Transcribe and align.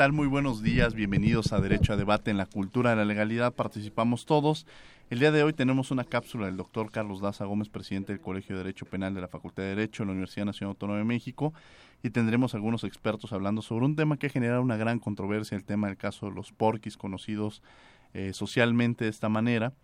Tal? 0.00 0.12
Muy 0.14 0.28
buenos 0.28 0.62
días, 0.62 0.94
bienvenidos 0.94 1.52
a 1.52 1.60
Derecho 1.60 1.92
a 1.92 1.96
Debate 1.98 2.30
en 2.30 2.38
la 2.38 2.46
Cultura 2.46 2.88
de 2.88 2.96
la 2.96 3.04
Legalidad, 3.04 3.52
participamos 3.52 4.24
todos. 4.24 4.66
El 5.10 5.18
día 5.18 5.30
de 5.30 5.42
hoy 5.42 5.52
tenemos 5.52 5.90
una 5.90 6.04
cápsula 6.04 6.46
del 6.46 6.56
doctor 6.56 6.90
Carlos 6.90 7.20
Daza 7.20 7.44
Gómez, 7.44 7.68
presidente 7.68 8.10
del 8.10 8.22
Colegio 8.22 8.56
de 8.56 8.62
Derecho 8.62 8.86
Penal 8.86 9.14
de 9.14 9.20
la 9.20 9.28
Facultad 9.28 9.62
de 9.62 9.68
Derecho 9.76 10.02
de 10.02 10.06
la 10.06 10.12
Universidad 10.12 10.46
Nacional 10.46 10.70
Autónoma 10.70 11.00
de 11.00 11.04
México, 11.04 11.52
y 12.02 12.08
tendremos 12.08 12.54
algunos 12.54 12.84
expertos 12.84 13.34
hablando 13.34 13.60
sobre 13.60 13.84
un 13.84 13.94
tema 13.94 14.16
que 14.16 14.28
ha 14.28 14.30
generado 14.30 14.62
una 14.62 14.78
gran 14.78 15.00
controversia, 15.00 15.54
el 15.54 15.64
tema 15.64 15.88
del 15.88 15.98
caso 15.98 16.30
de 16.30 16.32
los 16.32 16.50
porquis, 16.50 16.96
conocidos 16.96 17.62
eh, 18.14 18.32
socialmente 18.32 19.04
de 19.04 19.10
esta 19.10 19.28
manera, 19.28 19.74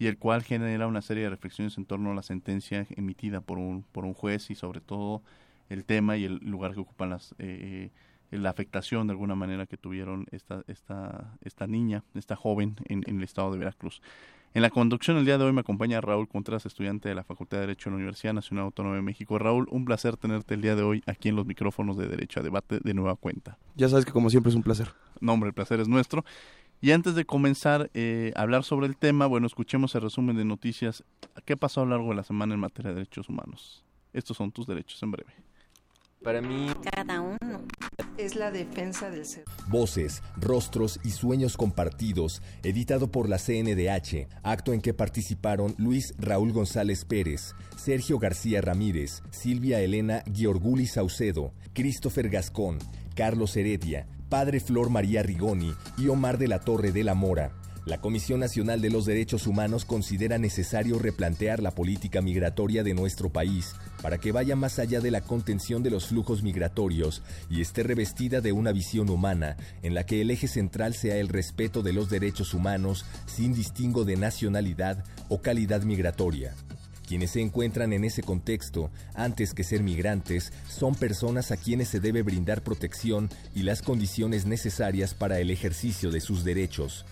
y 0.00 0.08
el 0.08 0.18
cual 0.18 0.42
genera 0.42 0.88
una 0.88 1.00
serie 1.00 1.22
de 1.22 1.30
reflexiones 1.30 1.78
en 1.78 1.84
torno 1.84 2.10
a 2.10 2.14
la 2.16 2.22
sentencia 2.22 2.88
emitida 2.96 3.40
por 3.40 3.58
un, 3.58 3.84
por 3.92 4.04
un 4.04 4.14
juez 4.14 4.50
y 4.50 4.56
sobre 4.56 4.80
todo 4.80 5.22
el 5.68 5.84
tema 5.84 6.16
y 6.16 6.24
el 6.24 6.38
lugar 6.38 6.74
que 6.74 6.80
ocupan 6.80 7.10
las... 7.10 7.36
Eh, 7.38 7.90
la 8.30 8.50
afectación 8.50 9.06
de 9.06 9.12
alguna 9.12 9.34
manera 9.34 9.66
que 9.66 9.76
tuvieron 9.76 10.26
esta, 10.30 10.62
esta, 10.66 11.36
esta 11.42 11.66
niña, 11.66 12.04
esta 12.14 12.36
joven 12.36 12.76
en, 12.86 13.02
el 13.06 13.22
estado 13.22 13.52
de 13.52 13.58
Veracruz. 13.58 14.00
En 14.52 14.62
la 14.62 14.70
conducción 14.70 15.16
el 15.16 15.24
día 15.24 15.38
de 15.38 15.44
hoy 15.44 15.52
me 15.52 15.60
acompaña 15.60 16.00
Raúl 16.00 16.28
Contreras, 16.28 16.66
estudiante 16.66 17.08
de 17.08 17.14
la 17.14 17.22
Facultad 17.22 17.58
de 17.58 17.62
Derecho 17.62 17.88
de 17.88 17.92
la 17.92 17.96
Universidad 17.98 18.32
Nacional 18.32 18.64
Autónoma 18.64 18.96
de 18.96 19.02
México. 19.02 19.38
Raúl, 19.38 19.68
un 19.70 19.84
placer 19.84 20.16
tenerte 20.16 20.54
el 20.54 20.62
día 20.62 20.74
de 20.74 20.82
hoy 20.82 21.02
aquí 21.06 21.28
en 21.28 21.36
los 21.36 21.46
micrófonos 21.46 21.96
de 21.96 22.08
Derecho 22.08 22.40
a 22.40 22.42
Debate 22.42 22.80
de 22.82 22.94
nueva 22.94 23.14
cuenta. 23.14 23.58
Ya 23.76 23.88
sabes 23.88 24.04
que 24.04 24.12
como 24.12 24.28
siempre 24.28 24.50
es 24.50 24.56
un 24.56 24.62
placer. 24.62 24.92
No, 25.20 25.34
hombre, 25.34 25.48
el 25.48 25.54
placer 25.54 25.78
es 25.78 25.86
nuestro. 25.86 26.24
Y 26.80 26.92
antes 26.92 27.14
de 27.14 27.26
comenzar 27.26 27.90
eh, 27.94 28.32
a 28.34 28.42
hablar 28.42 28.64
sobre 28.64 28.86
el 28.86 28.96
tema, 28.96 29.26
bueno, 29.26 29.46
escuchemos 29.46 29.94
el 29.94 30.00
resumen 30.00 30.36
de 30.36 30.44
noticias. 30.44 31.04
¿Qué 31.44 31.56
pasó 31.56 31.82
a 31.82 31.84
lo 31.84 31.90
largo 31.90 32.08
de 32.08 32.16
la 32.16 32.24
semana 32.24 32.54
en 32.54 32.60
materia 32.60 32.90
de 32.90 32.96
derechos 32.96 33.28
humanos? 33.28 33.84
Estos 34.12 34.36
son 34.36 34.50
tus 34.50 34.66
derechos 34.66 35.00
en 35.02 35.10
breve. 35.10 35.32
Para 36.22 36.42
mí, 36.42 36.66
cada 36.92 37.22
uno 37.22 37.62
es 38.18 38.34
la 38.34 38.50
defensa 38.50 39.08
del 39.08 39.24
ser. 39.24 39.44
Voces, 39.68 40.22
rostros 40.36 41.00
y 41.02 41.12
sueños 41.12 41.56
compartidos, 41.56 42.42
editado 42.62 43.10
por 43.10 43.26
la 43.26 43.38
CNDH, 43.38 44.28
acto 44.42 44.74
en 44.74 44.82
que 44.82 44.92
participaron 44.92 45.74
Luis 45.78 46.12
Raúl 46.18 46.52
González 46.52 47.06
Pérez, 47.06 47.54
Sergio 47.74 48.18
García 48.18 48.60
Ramírez, 48.60 49.22
Silvia 49.30 49.80
Elena 49.80 50.22
Giorguli 50.30 50.86
Saucedo, 50.86 51.54
Christopher 51.72 52.28
Gascón, 52.28 52.78
Carlos 53.14 53.56
Heredia, 53.56 54.06
Padre 54.28 54.60
Flor 54.60 54.90
María 54.90 55.22
Rigoni 55.22 55.74
y 55.96 56.08
Omar 56.08 56.36
de 56.36 56.48
la 56.48 56.60
Torre 56.60 56.92
de 56.92 57.02
la 57.02 57.14
Mora. 57.14 57.52
La 57.86 58.02
Comisión 58.02 58.40
Nacional 58.40 58.82
de 58.82 58.90
los 58.90 59.06
Derechos 59.06 59.46
Humanos 59.46 59.86
considera 59.86 60.36
necesario 60.36 60.98
replantear 60.98 61.62
la 61.62 61.70
política 61.70 62.20
migratoria 62.20 62.84
de 62.84 62.92
nuestro 62.92 63.30
país 63.30 63.74
para 64.02 64.18
que 64.18 64.32
vaya 64.32 64.56
más 64.56 64.78
allá 64.78 65.00
de 65.00 65.10
la 65.10 65.20
contención 65.20 65.82
de 65.82 65.90
los 65.90 66.06
flujos 66.06 66.42
migratorios 66.42 67.22
y 67.48 67.60
esté 67.60 67.82
revestida 67.82 68.40
de 68.40 68.52
una 68.52 68.72
visión 68.72 69.10
humana 69.10 69.56
en 69.82 69.94
la 69.94 70.04
que 70.04 70.20
el 70.20 70.30
eje 70.30 70.48
central 70.48 70.94
sea 70.94 71.16
el 71.16 71.28
respeto 71.28 71.82
de 71.82 71.92
los 71.92 72.10
derechos 72.10 72.54
humanos 72.54 73.04
sin 73.26 73.54
distingo 73.54 74.04
de 74.04 74.16
nacionalidad 74.16 75.04
o 75.28 75.42
calidad 75.42 75.82
migratoria. 75.82 76.54
Quienes 77.10 77.32
se 77.32 77.40
encuentran 77.40 77.92
en 77.92 78.04
ese 78.04 78.22
contexto, 78.22 78.88
antes 79.16 79.52
que 79.52 79.64
ser 79.64 79.82
migrantes, 79.82 80.52
son 80.68 80.94
personas 80.94 81.50
a 81.50 81.56
quienes 81.56 81.88
se 81.88 81.98
debe 81.98 82.22
brindar 82.22 82.62
protección 82.62 83.28
y 83.52 83.64
las 83.64 83.82
condiciones 83.82 84.46
necesarias 84.46 85.12
para 85.12 85.40
el 85.40 85.50
ejercicio 85.50 86.12
de 86.12 86.20
sus 86.20 86.44
derechos. 86.44 87.04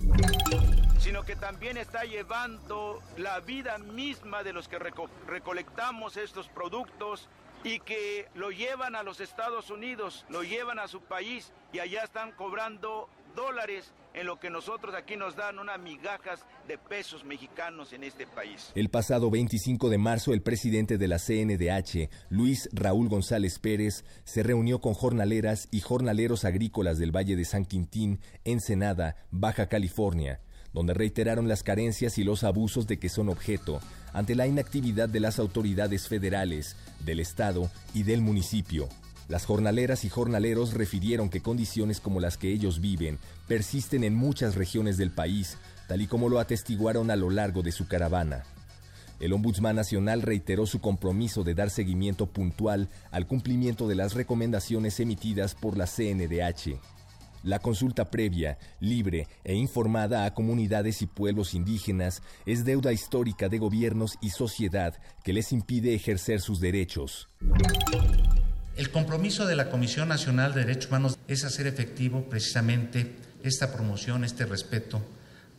Sino 1.00 1.24
que 1.24 1.34
también 1.34 1.76
está 1.78 2.04
llevando 2.04 3.02
la 3.16 3.40
vida 3.40 3.78
misma 3.78 4.44
de 4.44 4.52
los 4.52 4.68
que 4.68 4.78
recolectamos 5.26 6.16
estos 6.16 6.46
productos 6.46 7.28
y 7.64 7.80
que 7.80 8.28
lo 8.36 8.52
llevan 8.52 8.94
a 8.94 9.02
los 9.02 9.18
Estados 9.18 9.68
Unidos, 9.68 10.26
lo 10.28 10.44
llevan 10.44 10.78
a 10.78 10.86
su 10.86 11.00
país 11.00 11.50
y 11.72 11.80
allá 11.80 12.04
están 12.04 12.30
cobrando 12.30 13.08
dólares 13.34 13.92
en 14.18 14.26
lo 14.26 14.40
que 14.40 14.50
nosotros 14.50 14.94
aquí 14.96 15.16
nos 15.16 15.36
dan 15.36 15.60
unas 15.60 15.78
migajas 15.78 16.40
de 16.66 16.76
pesos 16.76 17.24
mexicanos 17.24 17.92
en 17.92 18.02
este 18.02 18.26
país. 18.26 18.72
El 18.74 18.88
pasado 18.88 19.30
25 19.30 19.88
de 19.90 19.98
marzo, 19.98 20.32
el 20.32 20.42
presidente 20.42 20.98
de 20.98 21.06
la 21.06 21.18
CNDH, 21.18 22.10
Luis 22.28 22.68
Raúl 22.72 23.08
González 23.08 23.60
Pérez, 23.60 24.04
se 24.24 24.42
reunió 24.42 24.80
con 24.80 24.94
jornaleras 24.94 25.68
y 25.70 25.80
jornaleros 25.80 26.44
agrícolas 26.44 26.98
del 26.98 27.14
Valle 27.14 27.36
de 27.36 27.44
San 27.44 27.64
Quintín, 27.64 28.18
Ensenada, 28.44 29.14
Baja 29.30 29.68
California, 29.68 30.40
donde 30.72 30.94
reiteraron 30.94 31.46
las 31.46 31.62
carencias 31.62 32.18
y 32.18 32.24
los 32.24 32.42
abusos 32.42 32.88
de 32.88 32.98
que 32.98 33.08
son 33.08 33.28
objeto 33.28 33.80
ante 34.12 34.34
la 34.34 34.48
inactividad 34.48 35.08
de 35.08 35.20
las 35.20 35.38
autoridades 35.38 36.08
federales, 36.08 36.76
del 37.04 37.20
Estado 37.20 37.70
y 37.94 38.02
del 38.02 38.20
municipio 38.20 38.88
las 39.28 39.44
jornaleras 39.44 40.04
y 40.04 40.08
jornaleros 40.08 40.72
refirieron 40.72 41.28
que 41.28 41.42
condiciones 41.42 42.00
como 42.00 42.18
las 42.18 42.38
que 42.38 42.50
ellos 42.50 42.80
viven 42.80 43.18
persisten 43.46 44.02
en 44.02 44.14
muchas 44.14 44.54
regiones 44.54 44.96
del 44.96 45.10
país, 45.10 45.58
tal 45.86 46.00
y 46.00 46.06
como 46.06 46.30
lo 46.30 46.40
atestiguaron 46.40 47.10
a 47.10 47.16
lo 47.16 47.28
largo 47.28 47.62
de 47.62 47.72
su 47.72 47.86
caravana. 47.86 48.44
El 49.20 49.32
Ombudsman 49.32 49.76
Nacional 49.76 50.22
reiteró 50.22 50.64
su 50.64 50.80
compromiso 50.80 51.44
de 51.44 51.54
dar 51.54 51.70
seguimiento 51.70 52.26
puntual 52.26 52.88
al 53.10 53.26
cumplimiento 53.26 53.86
de 53.86 53.96
las 53.96 54.14
recomendaciones 54.14 54.98
emitidas 55.00 55.54
por 55.54 55.76
la 55.76 55.86
CNDH. 55.86 56.78
La 57.42 57.58
consulta 57.58 58.10
previa, 58.10 58.58
libre 58.80 59.28
e 59.44 59.54
informada 59.54 60.24
a 60.24 60.34
comunidades 60.34 61.02
y 61.02 61.06
pueblos 61.06 61.54
indígenas 61.54 62.22
es 62.46 62.64
deuda 62.64 62.92
histórica 62.92 63.48
de 63.48 63.58
gobiernos 63.58 64.16
y 64.20 64.30
sociedad 64.30 64.94
que 65.22 65.32
les 65.32 65.52
impide 65.52 65.94
ejercer 65.94 66.40
sus 66.40 66.60
derechos. 66.60 67.28
El 68.78 68.92
compromiso 68.92 69.44
de 69.44 69.56
la 69.56 69.70
Comisión 69.70 70.08
Nacional 70.08 70.54
de 70.54 70.60
Derechos 70.60 70.86
Humanos 70.86 71.18
es 71.26 71.42
hacer 71.42 71.66
efectivo 71.66 72.22
precisamente 72.30 73.16
esta 73.42 73.72
promoción, 73.72 74.22
este 74.22 74.46
respeto 74.46 75.02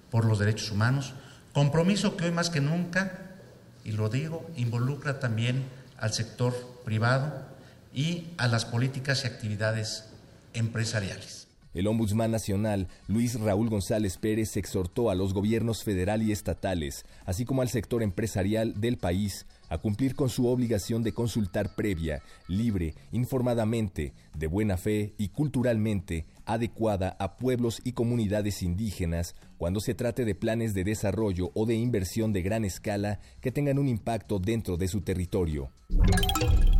por 0.09 0.23
los 0.23 0.39
derechos 0.39 0.71
humanos, 0.71 1.13
compromiso 1.51 2.15
que 2.15 2.23
hoy 2.23 2.31
más 2.31 2.49
que 2.49 2.61
nunca, 2.61 3.35
y 3.83 3.91
lo 3.91 4.07
digo, 4.07 4.49
involucra 4.55 5.19
también 5.19 5.65
al 5.97 6.13
sector 6.13 6.55
privado 6.85 7.45
y 7.93 8.27
a 8.37 8.47
las 8.47 8.63
políticas 8.63 9.25
y 9.25 9.27
actividades 9.27 10.05
empresariales. 10.53 11.49
El 11.73 11.87
Ombudsman 11.87 12.31
Nacional, 12.31 12.87
Luis 13.09 13.37
Raúl 13.37 13.69
González 13.69 14.17
Pérez, 14.17 14.55
exhortó 14.55 15.09
a 15.09 15.15
los 15.15 15.33
gobiernos 15.33 15.83
federal 15.83 16.23
y 16.23 16.31
estatales, 16.31 17.05
así 17.25 17.43
como 17.43 17.63
al 17.63 17.69
sector 17.69 18.01
empresarial 18.01 18.79
del 18.79 18.97
país, 18.97 19.45
a 19.69 19.77
cumplir 19.77 20.15
con 20.15 20.29
su 20.29 20.47
obligación 20.47 21.03
de 21.03 21.13
consultar 21.13 21.75
previa, 21.75 22.21
libre, 22.47 22.95
informadamente, 23.11 24.13
de 24.35 24.47
buena 24.47 24.77
fe 24.77 25.13
y 25.17 25.29
culturalmente 25.29 26.25
adecuada 26.45 27.15
a 27.19 27.37
pueblos 27.37 27.79
y 27.83 27.93
comunidades 27.93 28.63
indígenas 28.63 29.35
cuando 29.57 29.79
se 29.79 29.93
trate 29.93 30.25
de 30.25 30.35
planes 30.35 30.73
de 30.73 30.83
desarrollo 30.83 31.51
o 31.53 31.65
de 31.65 31.75
inversión 31.75 32.33
de 32.33 32.41
gran 32.41 32.65
escala 32.65 33.19
que 33.41 33.51
tengan 33.51 33.77
un 33.77 33.87
impacto 33.87 34.39
dentro 34.39 34.77
de 34.77 34.87
su 34.87 35.01
territorio. 35.01 35.69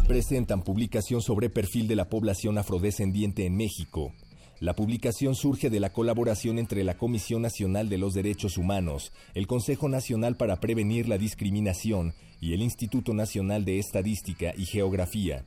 Presentan 0.08 0.64
publicación 0.64 1.22
sobre 1.22 1.50
perfil 1.50 1.88
de 1.88 1.96
la 1.96 2.10
población 2.10 2.58
afrodescendiente 2.58 3.46
en 3.46 3.56
México. 3.56 4.12
La 4.60 4.76
publicación 4.76 5.36
surge 5.36 5.70
de 5.70 5.80
la 5.80 5.94
colaboración 5.94 6.60
entre 6.60 6.84
la 6.84 6.98
Comisión 6.98 7.42
Nacional 7.42 7.88
de 7.88 7.98
los 7.98 8.14
Derechos 8.14 8.58
Humanos, 8.58 9.14
el 9.34 9.48
Consejo 9.48 9.88
Nacional 9.88 10.36
para 10.36 10.60
Prevenir 10.60 11.08
la 11.08 11.18
Discriminación 11.18 12.14
y 12.42 12.54
el 12.54 12.62
Instituto 12.62 13.14
Nacional 13.14 13.64
de 13.64 13.80
Estadística 13.80 14.54
y 14.58 14.66
Geografía. 14.66 15.46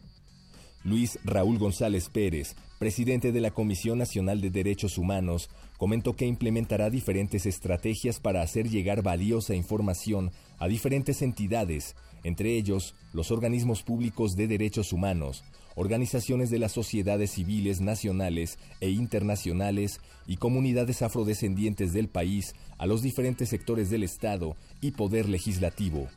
Luis 0.83 1.19
Raúl 1.25 1.59
González 1.59 2.09
Pérez, 2.09 2.57
presidente 2.79 3.33
de 3.33 3.43
la 3.43 3.51
Comisión 3.51 3.99
Nacional 3.99 4.41
de 4.41 4.49
Derechos 4.49 4.97
Humanos, 4.97 5.51
comentó 5.77 6.17
que 6.17 6.27
implementará 6.27 6.89
diferentes 6.89 7.45
estrategias 7.45 8.19
para 8.19 8.41
hacer 8.41 8.71
llegar 8.71 9.03
valiosa 9.03 9.55
información 9.55 10.33
a 10.59 10.69
diferentes 10.69 11.21
entidades, 11.21 11.97
entre 12.25 12.57
ellos 12.57 12.95
los 13.13 13.31
organismos 13.31 13.83
públicos 13.83 14.37
de 14.37 14.49
derechos 14.49 14.93
humanos, 14.93 15.45
organizaciones 15.75 16.51
de 16.51 16.59
las 16.59 16.73
sociedades 16.73 17.33
civiles 17.33 17.81
nacionales 17.81 18.59
e 18.81 18.91
internacionales 18.91 20.01
y 20.27 20.37
comunidades 20.37 21.03
afrodescendientes 21.03 21.93
del 21.93 22.09
país 22.09 22.55
a 22.79 22.87
los 22.87 23.03
diferentes 23.03 23.49
sectores 23.49 23.91
del 23.91 24.03
Estado 24.03 24.57
y 24.81 24.93
poder 24.93 25.29
legislativo. 25.29 26.09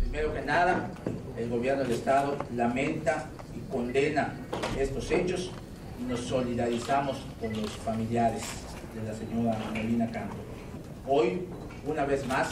Primero 0.00 0.34
que 0.34 0.42
nada, 0.42 0.90
el 1.38 1.48
gobierno 1.48 1.82
del 1.82 1.92
Estado 1.92 2.36
lamenta 2.54 3.30
y 3.56 3.70
condena 3.72 4.34
estos 4.78 5.10
hechos 5.10 5.50
y 6.00 6.04
nos 6.04 6.20
solidarizamos 6.20 7.18
con 7.40 7.52
los 7.52 7.70
familiares 7.70 8.42
de 8.94 9.08
la 9.08 9.14
señora 9.14 9.58
Molina 9.74 10.10
Canto. 10.10 10.36
Hoy, 11.06 11.46
una 11.86 12.04
vez 12.04 12.26
más, 12.26 12.48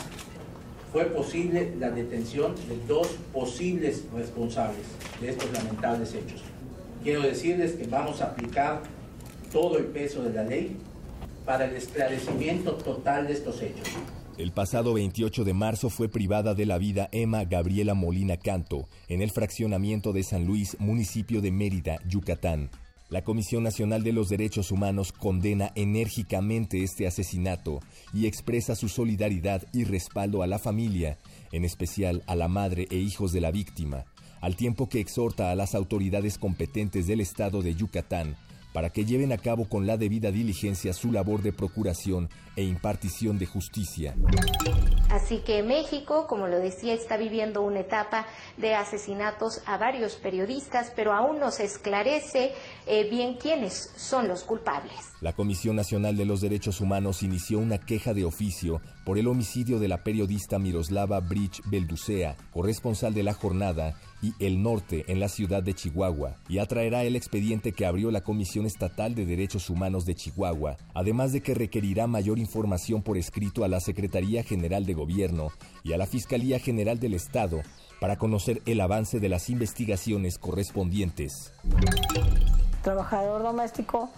fue 0.93 1.05
posible 1.07 1.75
la 1.79 1.91
detención 1.91 2.55
de 2.69 2.79
dos 2.87 3.09
posibles 3.33 4.05
responsables 4.15 4.87
de 5.21 5.31
estos 5.31 5.53
lamentables 5.53 6.15
hechos. 6.15 6.43
Quiero 7.03 7.23
decirles 7.23 7.73
que 7.73 7.87
vamos 7.87 8.21
a 8.21 8.27
aplicar 8.27 8.83
todo 9.53 9.79
el 9.79 9.87
peso 9.87 10.23
de 10.23 10.33
la 10.33 10.45
ley 10.45 10.77
para 11.45 11.67
el 11.67 11.77
esclarecimiento 11.77 12.75
total 12.75 13.27
de 13.27 13.35
estos 13.35 13.63
hechos. 13.63 13.89
El 14.37 14.53
pasado 14.53 14.95
28 14.95 15.45
de 15.45 15.53
marzo 15.53 15.91
fue 15.91 16.09
privada 16.09 16.55
de 16.55 16.65
la 16.65 16.79
vida 16.79 17.09
Emma 17.11 17.45
Gabriela 17.45 17.95
Molina 17.95 18.37
Canto 18.37 18.89
en 19.09 19.21
el 19.21 19.31
fraccionamiento 19.31 20.13
de 20.13 20.23
San 20.23 20.47
Luis, 20.47 20.77
municipio 20.79 21.41
de 21.41 21.51
Mérida, 21.51 21.99
Yucatán. 22.07 22.71
La 23.11 23.25
Comisión 23.25 23.63
Nacional 23.63 24.03
de 24.03 24.13
los 24.13 24.29
Derechos 24.29 24.71
Humanos 24.71 25.13
condena 25.13 25.73
enérgicamente 25.75 26.83
este 26.83 27.07
asesinato 27.07 27.81
y 28.13 28.27
expresa 28.27 28.77
su 28.77 28.91
solidaridad 28.91 29.63
y 29.73 29.85
respaldo 29.85 30.43
a 30.43 30.47
la 30.47 30.59
familia, 30.59 31.17
en 31.51 31.65
especial 31.65 32.23
a 32.27 32.35
la 32.35 32.49
madre 32.49 32.87
e 32.91 32.97
hijos 32.97 33.33
de 33.33 33.41
la 33.41 33.51
víctima, 33.51 34.05
al 34.43 34.57
tiempo 34.57 34.91
que 34.91 35.01
exhorta 35.01 35.51
a 35.51 35.55
las 35.55 35.75
autoridades 35.75 36.37
competentes 36.37 37.07
del 37.07 37.21
Estado 37.23 37.63
de 37.63 37.75
Yucatán 37.75 38.37
para 38.79 38.91
que 38.91 39.05
lleven 39.05 39.33
a 39.33 39.39
cabo 39.39 39.69
con 39.69 39.89
la 39.89 39.97
debida 39.97 40.31
diligencia 40.31 40.93
su 40.93 41.11
labor 41.11 41.43
de 41.43 41.53
procuración 41.53 42.29
e 42.55 42.63
impartición 42.63 43.37
de 43.37 43.45
justicia. 43.45 44.15
Así 45.11 45.39
que 45.39 45.65
México, 45.65 46.29
como 46.29 46.47
lo 46.47 46.61
decía, 46.61 46.95
está 46.95 47.17
viviendo 47.17 47.63
una 47.63 47.81
etapa 47.81 48.27
de 48.57 48.77
asesinatos 48.77 49.63
a 49.67 49.79
varios 49.79 50.15
periodistas, 50.15 50.93
pero 50.95 51.13
aún 51.13 51.41
no 51.41 51.51
se 51.51 51.65
esclarece 51.65 52.53
eh, 52.87 53.11
bien 53.11 53.35
quiénes 53.35 53.93
son 53.97 54.29
los 54.29 54.45
culpables. 54.45 54.95
La 55.21 55.33
Comisión 55.33 55.75
Nacional 55.75 56.17
de 56.17 56.27
los 56.27 56.41
Derechos 56.41 56.81
Humanos 56.81 57.25
inició 57.25 57.59
una 57.59 57.79
queja 57.79 58.15
de 58.15 58.25
oficio 58.25 58.81
por 59.05 59.19
el 59.19 59.27
homicidio 59.27 59.81
de 59.81 59.89
la 59.89 60.05
periodista 60.05 60.61
Miroslava 60.61 61.19
Bridge 61.19 61.63
Belducea, 61.65 62.37
corresponsal 62.53 63.13
de 63.13 63.25
la 63.25 63.35
jornada, 63.35 63.97
y 64.23 64.35
El 64.39 64.63
Norte 64.63 65.05
en 65.09 65.21
la 65.21 65.29
ciudad 65.29 65.63
de 65.63 65.75
Chihuahua, 65.75 66.37
y 66.49 66.59
atraerá 66.59 67.05
el 67.05 67.17
expediente 67.17 67.73
que 67.73 67.87
abrió 67.87 68.11
la 68.11 68.23
Comisión 68.23 68.67
Estatal 68.67 69.15
de 69.15 69.27
Derechos 69.27 69.71
Humanos 69.71 70.05
de 70.05 70.15
Chihuahua, 70.15 70.77
además 70.95 71.33
de 71.33 71.41
que 71.41 71.55
requerirá 71.55 72.07
mayor 72.07 72.39
información 72.39 73.03
por 73.03 73.17
escrito 73.17 73.65
a 73.65 73.69
la 73.69 73.81
Secretaría 73.81 74.43
General 74.43 74.85
de 74.87 74.95
Gobierno 74.95 75.51
y 75.85 75.93
a 75.93 75.99
la 75.99 76.07
Fiscalía 76.07 76.59
General 76.59 76.99
del 76.99 77.15
Estado 77.15 77.63
para 78.01 78.17
conocer 78.17 78.63
el 78.67 78.81
avance 78.81 79.21
de 79.21 79.29
las 79.29 79.51
investigaciones 79.51 80.39
correspondientes. 80.39 81.53
Trabajador 82.83 83.43
doméstico, 83.43 84.09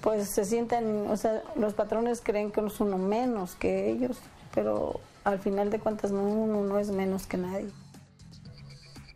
pues 0.00 0.28
se 0.28 0.44
sienten, 0.44 1.06
o 1.08 1.16
sea, 1.16 1.42
los 1.56 1.74
patrones 1.74 2.20
creen 2.22 2.50
que 2.50 2.60
uno 2.60 2.68
es 2.68 2.80
uno 2.80 2.98
menos 2.98 3.54
que 3.54 3.90
ellos, 3.90 4.18
pero 4.54 5.00
al 5.24 5.38
final 5.38 5.70
de 5.70 5.78
cuentas 5.78 6.10
no, 6.12 6.22
uno 6.22 6.62
no 6.62 6.78
es 6.78 6.90
menos 6.90 7.26
que 7.26 7.36
nadie. 7.36 7.68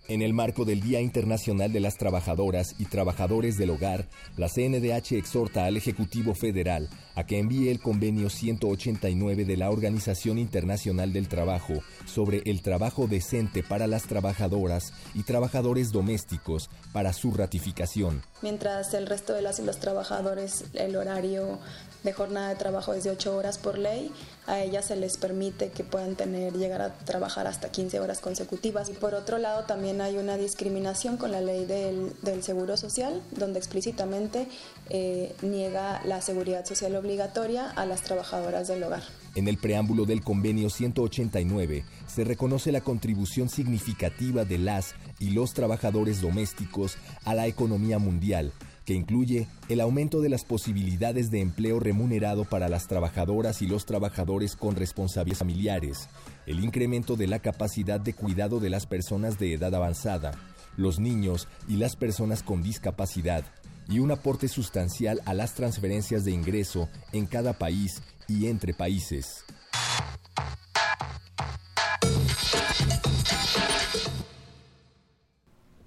En 0.07 0.21
el 0.21 0.35
marco 0.35 0.67
del 0.67 0.83
Día 0.83 1.01
Internacional 1.01 1.73
de 1.73 1.81
las 1.81 1.97
Trabajadoras 1.97 2.75
y 2.79 2.85
Trabajadores 2.85 3.57
del 3.57 3.71
Hogar, 3.71 4.05
la 4.37 4.51
CNDH 4.51 5.13
exhorta 5.13 5.65
al 5.65 5.79
Ejecutivo 5.79 6.35
Federal 6.35 6.91
a 7.15 7.25
que 7.25 7.39
envíe 7.39 7.71
el 7.71 7.81
convenio 7.81 8.29
189 8.29 9.47
de 9.47 9.57
la 9.57 9.71
Organización 9.71 10.39
Internacional 10.39 11.15
del 11.15 11.29
Trabajo 11.29 11.83
sobre 12.05 12.43
el 12.45 12.61
trabajo 12.61 13.07
decente 13.07 13.63
para 13.63 13.87
las 13.87 14.03
trabajadoras 14.03 14.93
y 15.15 15.23
trabajadores 15.23 15.91
domésticos 15.91 16.69
para 16.93 17.15
su 17.15 17.33
ratificación. 17.33 18.21
Mientras 18.43 18.93
el 18.93 19.07
resto 19.07 19.33
de 19.33 19.41
las 19.41 19.59
y 19.59 19.63
los 19.63 19.79
trabajadores 19.79 20.67
el 20.75 20.97
horario 20.97 21.59
de 22.05 22.13
jornada 22.13 22.51
de 22.51 22.57
trabajo 22.57 22.93
es 22.93 23.03
de 23.03 23.11
8 23.11 23.35
horas 23.35 23.59
por 23.59 23.79
ley, 23.79 24.13
a 24.47 24.61
ellas 24.61 24.85
se 24.85 24.97
les 24.97 25.17
permite 25.17 25.71
que 25.71 25.85
puedan 25.85 26.17
tener 26.17 26.53
llegar 26.53 26.83
a 26.83 26.95
trabajar 26.95 27.47
hasta 27.47 27.71
15 27.71 27.99
horas 27.99 28.21
consecutivas. 28.21 28.91
Y 28.91 28.93
por 28.93 29.15
otro 29.15 29.39
lado 29.39 29.65
también 29.65 30.01
hay 30.03 30.19
una 30.19 30.37
discriminación 30.37 31.17
con 31.17 31.33
la 31.33 31.41
ley 31.41 31.65
del, 31.65 32.13
del 32.23 32.43
Seguro 32.43 32.77
Social, 32.77 33.23
donde 33.33 33.59
explícitamente 33.59 34.47
eh, 34.91 35.35
niega 35.43 36.03
la 36.05 36.21
seguridad 36.21 36.67
social 36.67 36.95
obligatoria 36.95 37.71
a 37.71 37.87
las 37.87 38.03
trabajadoras 38.03 38.69
del 38.69 38.83
hogar. 38.83 39.03
En 39.35 39.49
el 39.49 39.57
preámbulo 39.57 40.05
del 40.05 40.23
convenio 40.23 40.71
189 40.71 41.85
se 42.07 42.25
reconoce 42.25 42.71
la 42.71 42.83
contribución 42.83 43.49
significativa 43.49 44.45
de 44.45 44.59
las 44.59 44.95
y 45.19 45.31
los 45.31 45.55
trabajadores 45.55 46.21
domésticos 46.21 46.99
a 47.25 47.35
la 47.35 47.47
economía 47.47 47.99
mundial 47.99 48.53
que 48.85 48.95
incluye 48.95 49.47
el 49.69 49.81
aumento 49.81 50.21
de 50.21 50.29
las 50.29 50.45
posibilidades 50.45 51.31
de 51.31 51.41
empleo 51.41 51.81
remunerado 51.81 52.45
para 52.45 52.69
las 52.69 52.87
trabajadoras 52.87 53.63
y 53.63 53.67
los 53.67 53.87
trabajadores 53.87 54.57
con 54.57 54.77
responsabilidades 54.77 55.39
familiares, 55.39 56.09
el 56.47 56.63
incremento 56.63 57.17
de 57.17 57.27
la 57.27 57.39
capacidad 57.39 58.01
de 58.01 58.13
cuidado 58.13 58.61
de 58.61 58.71
las 58.71 58.87
personas 58.87 59.39
de 59.39 59.55
edad 59.55 59.75
avanzada, 59.75 60.33
los 60.77 60.99
niños 60.99 61.49
y 61.69 61.77
las 61.77 61.97
personas 61.97 62.43
con 62.43 62.63
discapacidad, 62.63 63.45
y 63.89 63.99
un 63.99 64.11
aporte 64.11 64.49
sustancial 64.49 65.21
a 65.25 65.35
las 65.35 65.55
transferencias 65.55 66.25
de 66.25 66.33
ingreso 66.33 66.89
en 67.13 67.27
cada 67.27 67.55
país 67.55 68.03
y 68.29 68.47
entre 68.47 68.75
países. 68.75 69.45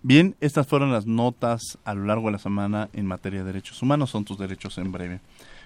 Bien, 0.08 0.38
estas 0.40 0.66
fueron 0.66 0.94
las 0.94 1.06
notas 1.06 1.78
a 1.84 1.94
lo 1.94 2.06
largo 2.06 2.28
de 2.28 2.32
la 2.32 2.40
semana 2.40 2.88
en 2.94 3.06
materia 3.06 3.40
de 3.40 3.48
derechos 3.48 3.82
humanos, 3.82 4.10
son 4.10 4.24
tus 4.24 4.38
derechos 4.38 4.78
en 4.78 4.94
breve. 4.94 5.20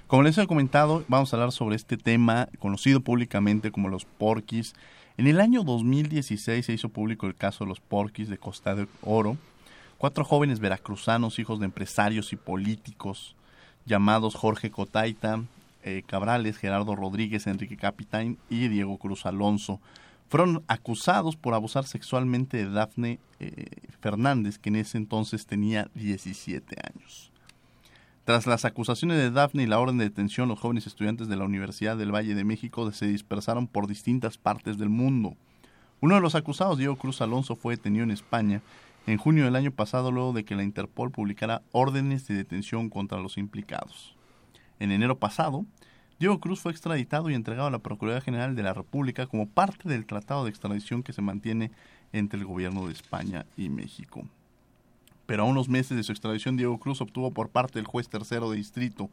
Como 0.07 0.23
les 0.23 0.35
he 0.35 0.47
comentado, 0.47 1.03
vamos 1.07 1.31
a 1.31 1.35
hablar 1.35 1.51
sobre 1.51 1.75
este 1.75 1.95
tema 1.95 2.49
conocido 2.57 3.01
públicamente 3.01 3.71
como 3.71 3.87
los 3.87 4.05
porquis. 4.05 4.73
En 5.17 5.27
el 5.27 5.39
año 5.39 5.61
2016 5.63 6.65
se 6.65 6.73
hizo 6.73 6.89
público 6.89 7.27
el 7.27 7.35
caso 7.35 7.65
de 7.65 7.69
los 7.69 7.81
porquis 7.81 8.29
de 8.29 8.39
Costa 8.39 8.73
de 8.73 8.87
Oro, 9.03 9.37
cuatro 9.99 10.25
jóvenes 10.25 10.59
veracruzanos, 10.59 11.37
hijos 11.37 11.59
de 11.59 11.65
empresarios 11.65 12.33
y 12.33 12.35
políticos, 12.35 13.35
llamados 13.85 14.33
Jorge 14.33 14.71
Cotaita, 14.71 15.43
eh, 15.83 16.01
Cabrales, 16.07 16.57
Gerardo 16.57 16.95
Rodríguez, 16.95 17.45
Enrique 17.45 17.77
Capitán 17.77 18.39
y 18.49 18.69
Diego 18.69 18.97
Cruz 18.97 19.27
Alonso, 19.27 19.79
fueron 20.29 20.63
acusados 20.67 21.35
por 21.35 21.53
abusar 21.53 21.85
sexualmente 21.85 22.57
de 22.57 22.71
Dafne 22.71 23.19
eh, 23.43 23.65
Fernández, 23.99 24.59
que 24.59 24.69
en 24.69 24.75
ese 24.75 24.97
entonces 24.97 25.45
tenía 25.45 25.89
17 25.95 26.75
años. 26.83 27.31
Tras 28.23 28.45
las 28.45 28.65
acusaciones 28.65 29.17
de 29.17 29.31
Dafne 29.31 29.63
y 29.63 29.67
la 29.67 29.79
orden 29.79 29.97
de 29.97 30.03
detención, 30.03 30.47
los 30.47 30.59
jóvenes 30.59 30.85
estudiantes 30.85 31.27
de 31.27 31.35
la 31.35 31.45
Universidad 31.45 31.97
del 31.97 32.13
Valle 32.13 32.35
de 32.35 32.43
México 32.43 32.91
se 32.91 33.07
dispersaron 33.07 33.65
por 33.65 33.87
distintas 33.87 34.37
partes 34.37 34.77
del 34.77 34.89
mundo. 34.89 35.35
Uno 36.01 36.15
de 36.15 36.21
los 36.21 36.35
acusados, 36.35 36.77
Diego 36.77 36.97
Cruz 36.97 37.19
Alonso, 37.21 37.55
fue 37.55 37.75
detenido 37.75 38.03
en 38.03 38.11
España 38.11 38.61
en 39.07 39.17
junio 39.17 39.45
del 39.45 39.55
año 39.55 39.71
pasado 39.71 40.11
luego 40.11 40.33
de 40.33 40.45
que 40.45 40.55
la 40.55 40.63
Interpol 40.63 41.09
publicara 41.09 41.63
órdenes 41.71 42.27
de 42.27 42.35
detención 42.35 42.89
contra 42.89 43.19
los 43.19 43.37
implicados. 43.37 44.15
En 44.79 44.91
enero 44.91 45.17
pasado, 45.17 45.65
Diego 46.19 46.39
Cruz 46.39 46.59
fue 46.59 46.71
extraditado 46.71 47.31
y 47.31 47.33
entregado 47.33 47.67
a 47.67 47.71
la 47.71 47.79
Procuraduría 47.79 48.21
General 48.21 48.55
de 48.55 48.61
la 48.61 48.75
República 48.75 49.25
como 49.25 49.49
parte 49.49 49.89
del 49.89 50.05
tratado 50.05 50.43
de 50.43 50.51
extradición 50.51 51.01
que 51.01 51.13
se 51.13 51.23
mantiene 51.23 51.71
entre 52.13 52.39
el 52.39 52.45
gobierno 52.45 52.87
de 52.87 52.93
España 52.93 53.45
y 53.57 53.69
México. 53.69 54.23
Pero 55.25 55.43
a 55.43 55.45
unos 55.47 55.69
meses 55.69 55.95
de 55.95 56.03
su 56.03 56.11
extradición, 56.11 56.57
Diego 56.57 56.77
Cruz 56.77 57.01
obtuvo 57.01 57.31
por 57.31 57.49
parte 57.49 57.79
del 57.79 57.85
juez 57.85 58.09
tercero 58.09 58.49
de 58.49 58.57
distrito 58.57 59.09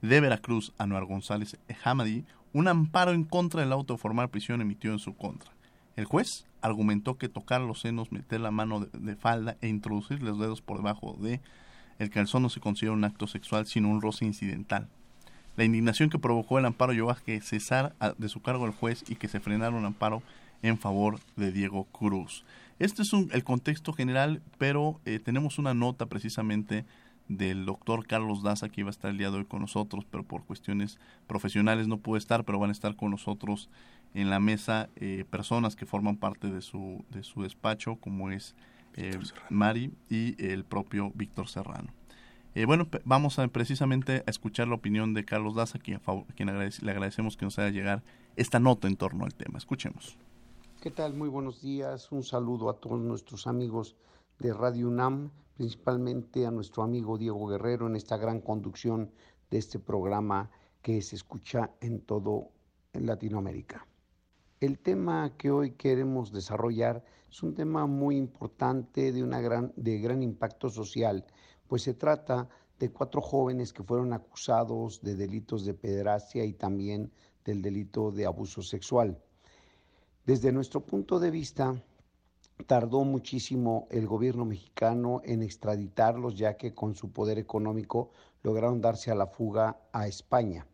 de 0.00 0.20
Veracruz, 0.20 0.72
Anuar 0.78 1.04
González 1.04 1.56
Hamadi, 1.84 2.24
un 2.52 2.68
amparo 2.68 3.12
en 3.12 3.24
contra 3.24 3.60
del 3.60 3.72
auto 3.72 3.94
de 3.94 3.98
formal 3.98 4.28
prisión 4.28 4.60
emitido 4.60 4.92
en 4.92 4.98
su 4.98 5.14
contra. 5.14 5.50
El 5.96 6.04
juez 6.04 6.46
argumentó 6.60 7.16
que 7.16 7.28
tocar 7.28 7.60
los 7.60 7.80
senos, 7.80 8.12
meter 8.12 8.40
la 8.40 8.50
mano 8.50 8.80
de, 8.80 9.16
falda 9.16 9.56
e 9.60 9.68
introducir 9.68 10.22
los 10.22 10.38
dedos 10.38 10.62
por 10.62 10.78
debajo 10.78 11.16
de 11.20 11.40
El 11.98 12.10
calzón 12.10 12.42
no 12.42 12.48
se 12.48 12.60
considera 12.60 12.94
un 12.94 13.04
acto 13.04 13.26
sexual, 13.26 13.66
sino 13.66 13.88
un 13.88 14.00
roce 14.00 14.24
incidental. 14.24 14.88
La 15.56 15.64
indignación 15.64 16.08
que 16.08 16.18
provocó 16.18 16.58
el 16.58 16.64
amparo 16.64 16.92
llevó 16.92 17.10
a 17.10 17.16
que 17.16 17.40
cesara 17.40 17.94
de 18.16 18.28
su 18.28 18.40
cargo 18.40 18.66
el 18.66 18.72
juez 18.72 19.04
y 19.08 19.16
que 19.16 19.28
se 19.28 19.40
frenara 19.40 19.76
un 19.76 19.84
amparo 19.84 20.22
en 20.62 20.78
favor 20.78 21.18
de 21.36 21.52
Diego 21.52 21.84
Cruz. 21.84 22.44
Este 22.78 23.02
es 23.02 23.12
el 23.12 23.44
contexto 23.44 23.92
general, 23.92 24.42
pero 24.58 25.00
eh, 25.04 25.18
tenemos 25.18 25.58
una 25.58 25.74
nota 25.74 26.06
precisamente 26.06 26.84
del 27.28 27.64
doctor 27.64 28.06
Carlos 28.06 28.42
Daza 28.42 28.68
que 28.68 28.80
iba 28.80 28.90
a 28.90 28.90
estar 28.90 29.10
el 29.10 29.18
día 29.18 29.30
de 29.30 29.38
hoy 29.38 29.44
con 29.44 29.60
nosotros, 29.60 30.04
pero 30.10 30.24
por 30.24 30.44
cuestiones 30.44 30.98
profesionales 31.26 31.88
no 31.88 31.98
pudo 31.98 32.16
estar, 32.16 32.44
pero 32.44 32.58
van 32.58 32.70
a 32.70 32.72
estar 32.72 32.96
con 32.96 33.10
nosotros 33.10 33.70
en 34.14 34.30
la 34.30 34.40
mesa 34.40 34.88
eh, 34.96 35.24
personas 35.30 35.76
que 35.76 35.86
forman 35.86 36.16
parte 36.16 36.48
de 36.48 36.60
su, 36.60 37.04
de 37.10 37.22
su 37.22 37.42
despacho, 37.42 37.96
como 37.96 38.30
es 38.30 38.54
eh, 38.94 39.18
Mari 39.48 39.92
y 40.10 40.42
el 40.44 40.64
propio 40.64 41.12
Víctor 41.14 41.48
Serrano. 41.48 41.88
Eh, 42.54 42.66
bueno, 42.66 42.86
vamos 43.04 43.38
a, 43.38 43.48
precisamente 43.48 44.22
a 44.26 44.30
escuchar 44.30 44.68
la 44.68 44.74
opinión 44.74 45.14
de 45.14 45.24
Carlos 45.24 45.54
Daza, 45.54 45.78
quien, 45.78 46.00
quien 46.36 46.48
le 46.48 46.90
agradecemos 46.90 47.38
que 47.38 47.46
nos 47.46 47.58
haga 47.58 47.70
llegar 47.70 48.02
esta 48.36 48.60
nota 48.60 48.88
en 48.88 48.96
torno 48.96 49.24
al 49.24 49.34
tema. 49.34 49.56
Escuchemos. 49.56 50.18
¿Qué 50.82 50.90
tal? 50.90 51.14
Muy 51.14 51.28
buenos 51.28 51.62
días. 51.62 52.10
Un 52.10 52.24
saludo 52.24 52.68
a 52.68 52.80
todos 52.80 52.98
nuestros 52.98 53.46
amigos 53.46 53.94
de 54.40 54.52
Radio 54.52 54.88
UNAM, 54.88 55.30
principalmente 55.54 56.44
a 56.44 56.50
nuestro 56.50 56.82
amigo 56.82 57.18
Diego 57.18 57.46
Guerrero 57.46 57.86
en 57.86 57.94
esta 57.94 58.16
gran 58.16 58.40
conducción 58.40 59.12
de 59.48 59.58
este 59.58 59.78
programa 59.78 60.50
que 60.82 61.00
se 61.00 61.14
escucha 61.14 61.70
en 61.80 62.00
todo 62.00 62.48
Latinoamérica. 62.94 63.86
El 64.58 64.80
tema 64.80 65.36
que 65.36 65.52
hoy 65.52 65.70
queremos 65.76 66.32
desarrollar 66.32 67.04
es 67.30 67.44
un 67.44 67.54
tema 67.54 67.86
muy 67.86 68.16
importante 68.16 69.12
de, 69.12 69.22
una 69.22 69.40
gran, 69.40 69.72
de 69.76 70.00
gran 70.00 70.20
impacto 70.20 70.68
social, 70.68 71.24
pues 71.68 71.82
se 71.82 71.94
trata 71.94 72.48
de 72.80 72.90
cuatro 72.90 73.20
jóvenes 73.20 73.72
que 73.72 73.84
fueron 73.84 74.12
acusados 74.12 75.00
de 75.00 75.14
delitos 75.14 75.64
de 75.64 75.74
pederastia 75.74 76.44
y 76.44 76.54
también 76.54 77.12
del 77.44 77.62
delito 77.62 78.10
de 78.10 78.26
abuso 78.26 78.62
sexual. 78.62 79.22
Desde 80.24 80.52
nuestro 80.52 80.86
punto 80.86 81.18
de 81.18 81.32
vista, 81.32 81.82
tardó 82.68 83.02
muchísimo 83.02 83.88
el 83.90 84.06
gobierno 84.06 84.44
mexicano 84.44 85.20
en 85.24 85.42
extraditarlos, 85.42 86.38
ya 86.38 86.56
que 86.56 86.72
con 86.74 86.94
su 86.94 87.10
poder 87.10 87.38
económico 87.38 88.12
lograron 88.44 88.80
darse 88.80 89.10
a 89.10 89.16
la 89.16 89.26
fuga 89.26 89.80
a 89.92 90.06
España. 90.06 90.64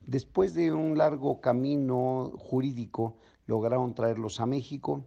Después 0.00 0.52
de 0.54 0.72
un 0.72 0.98
largo 0.98 1.40
camino 1.40 2.32
jurídico, 2.38 3.18
lograron 3.46 3.94
traerlos 3.94 4.40
a 4.40 4.46
México 4.46 5.04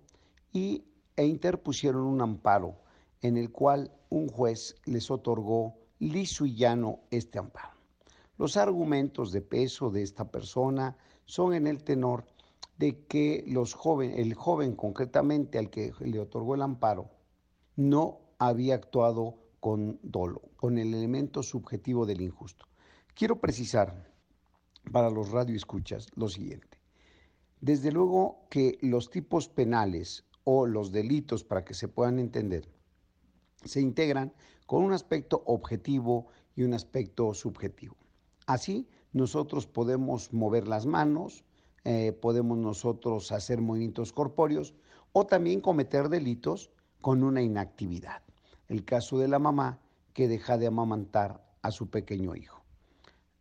y, 0.53 0.85
e 1.17 1.25
interpusieron 1.25 2.03
un 2.03 2.21
amparo 2.21 2.77
en 3.21 3.35
el 3.35 3.51
cual 3.51 3.91
un 4.09 4.29
juez 4.29 4.77
les 4.85 5.11
otorgó 5.11 5.75
liso 5.99 6.45
y 6.45 6.55
llano 6.55 7.01
este 7.11 7.39
amparo. 7.39 7.73
Los 8.37 8.55
argumentos 8.55 9.33
de 9.33 9.41
peso 9.41 9.89
de 9.89 10.01
esta 10.01 10.31
persona 10.31 10.95
son 11.25 11.53
en 11.53 11.67
el 11.67 11.83
tenor 11.83 12.25
de 12.81 13.05
que 13.05 13.43
los 13.45 13.75
joven, 13.75 14.17
el 14.17 14.33
joven 14.33 14.75
concretamente 14.75 15.59
al 15.59 15.69
que 15.69 15.93
le 15.99 16.19
otorgó 16.19 16.55
el 16.55 16.63
amparo 16.63 17.11
no 17.75 18.21
había 18.39 18.73
actuado 18.73 19.35
con 19.59 19.99
dolo, 20.01 20.41
con 20.55 20.79
el 20.79 20.95
elemento 20.95 21.43
subjetivo 21.43 22.07
del 22.07 22.21
injusto. 22.21 22.65
Quiero 23.13 23.39
precisar 23.39 24.11
para 24.91 25.11
los 25.11 25.29
radioescuchas 25.29 26.07
lo 26.15 26.27
siguiente. 26.27 26.79
Desde 27.59 27.91
luego 27.91 28.47
que 28.49 28.79
los 28.81 29.11
tipos 29.11 29.47
penales 29.47 30.25
o 30.43 30.65
los 30.65 30.91
delitos, 30.91 31.43
para 31.43 31.63
que 31.63 31.75
se 31.75 31.87
puedan 31.87 32.17
entender, 32.17 32.67
se 33.63 33.79
integran 33.79 34.33
con 34.65 34.83
un 34.83 34.93
aspecto 34.93 35.43
objetivo 35.45 36.29
y 36.55 36.63
un 36.63 36.73
aspecto 36.73 37.35
subjetivo. 37.35 37.95
Así, 38.47 38.89
nosotros 39.13 39.67
podemos 39.67 40.33
mover 40.33 40.67
las 40.67 40.87
manos, 40.87 41.45
eh, 41.83 42.11
podemos 42.11 42.57
nosotros 42.57 43.31
hacer 43.31 43.61
movimientos 43.61 44.13
corpóreos 44.13 44.73
o 45.13 45.25
también 45.25 45.61
cometer 45.61 46.09
delitos 46.09 46.71
con 47.01 47.23
una 47.23 47.41
inactividad. 47.41 48.21
El 48.67 48.85
caso 48.85 49.17
de 49.17 49.27
la 49.27 49.39
mamá 49.39 49.79
que 50.13 50.27
deja 50.27 50.57
de 50.57 50.67
amamantar 50.67 51.43
a 51.61 51.71
su 51.71 51.89
pequeño 51.89 52.35
hijo. 52.35 52.61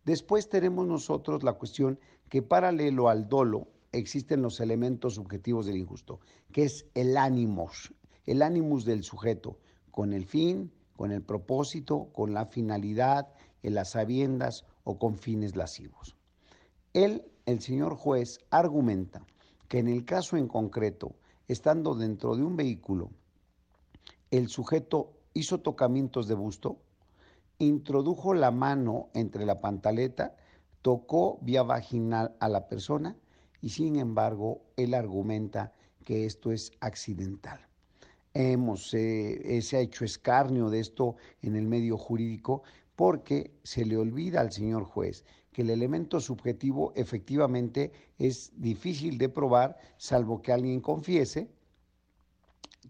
Después 0.05 0.49
tenemos 0.49 0.87
nosotros 0.87 1.43
la 1.43 1.53
cuestión 1.55 1.99
que 2.29 2.43
paralelo 2.43 3.09
al 3.09 3.29
dolo 3.29 3.69
existen 3.93 4.43
los 4.43 4.61
elementos 4.61 5.15
subjetivos 5.15 5.67
del 5.67 5.77
injusto, 5.77 6.21
que 6.53 6.65
es 6.65 6.87
el 6.95 7.17
ánimos, 7.17 7.93
el 8.25 8.43
ánimos 8.43 8.85
del 8.85 9.03
sujeto, 9.03 9.59
con 9.91 10.13
el 10.13 10.25
fin, 10.25 10.73
con 10.97 11.13
el 11.13 11.23
propósito, 11.23 12.09
con 12.13 12.33
la 12.33 12.47
finalidad, 12.47 13.29
en 13.63 13.75
las 13.75 13.91
sabiendas 13.91 14.65
o 14.85 14.99
con 14.99 15.17
fines 15.17 15.57
lascivos. 15.57 16.17
Él, 16.93 17.30
el 17.47 17.61
señor 17.61 17.97
juez, 17.97 18.39
argumenta 18.51 19.25
que 19.69 19.79
en 19.79 19.89
el 19.89 20.05
caso 20.05 20.37
en 20.37 20.49
concreto, 20.49 21.15
estando 21.49 21.95
dentro 21.95 22.37
de 22.37 22.43
un 22.43 22.57
vehículo, 22.57 23.11
el 24.31 24.49
sujeto 24.49 25.13
hizo 25.35 25.59
tocamientos 25.59 26.29
de 26.29 26.35
busto, 26.35 26.79
introdujo 27.59 28.35
la 28.35 28.51
mano 28.51 29.11
entre 29.15 29.47
la 29.47 29.61
pantaleta, 29.61 30.35
tocó 30.83 31.39
vía 31.43 31.63
vaginal 31.63 32.35
a 32.41 32.49
la 32.49 32.69
persona 32.69 33.17
y 33.61 33.71
sin 33.71 33.97
embargo 33.97 34.63
él 34.77 34.95
argumenta 34.95 35.73
que 36.05 36.27
esto 36.27 36.53
es 36.53 36.73
accidental. 36.81 37.61
Hemos, 38.33 38.95
eh, 38.95 39.61
se 39.63 39.77
ha 39.77 39.81
hecho 39.81 40.05
escarnio 40.05 40.71
de 40.71 40.81
esto 40.81 41.17
en 41.43 41.57
el 41.57 41.67
medio 41.67 41.99
jurídico 41.99 42.63
porque 42.97 43.53
se 43.63 43.85
le 43.85 43.97
olvida 43.97 44.41
al 44.41 44.53
señor 44.53 44.85
juez 44.85 45.25
que 45.53 45.63
el 45.63 45.71
elemento 45.71 46.21
subjetivo 46.21 46.93
efectivamente 46.95 47.93
es 48.19 48.53
difícil 48.57 49.19
de 49.19 49.29
probar, 49.29 49.79
salvo 49.97 50.43
que 50.43 50.53
alguien 50.53 50.81
confiese 50.81 51.51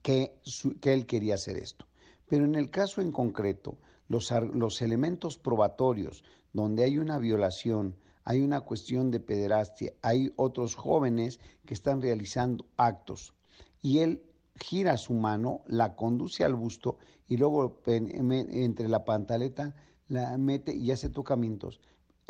que, 0.03 0.35
él 0.83 1.07
quería 1.07 1.35
hacer 1.35 1.57
esto. 1.57 1.87
Pero 2.29 2.45
en 2.45 2.55
el 2.55 2.71
caso 2.71 3.01
en 3.01 3.13
concreto, 3.13 3.79
los, 4.09 4.83
elementos 4.83 5.39
probatorios 5.39 6.25
donde 6.53 6.85
hay 6.85 6.99
una 6.99 7.19
violación, 7.19 7.97
hay 8.25 8.41
una 8.41 8.61
cuestión 8.61 9.11
de 9.11 9.21
pederastia, 9.21 9.93
hay 10.03 10.33
otros 10.37 10.75
jóvenes 10.75 11.41
que 11.65 11.75
están 11.75 12.03
realizando 12.03 12.67
actos 12.77 13.35
y 13.83 13.99
él 14.01 14.23
gira 14.57 14.97
su 14.97 15.15
mano, 15.15 15.63
la 15.67 15.97
conduce 15.97 16.45
al 16.45 16.55
busto 16.55 16.99
y 17.27 17.37
luego 17.37 17.81
entre 17.87 18.89
la 18.89 19.05
pantaleta 19.05 19.75
la 20.09 20.37
mete 20.37 20.75
y 20.75 20.91
hace 20.91 21.09
tocamientos. 21.09 21.81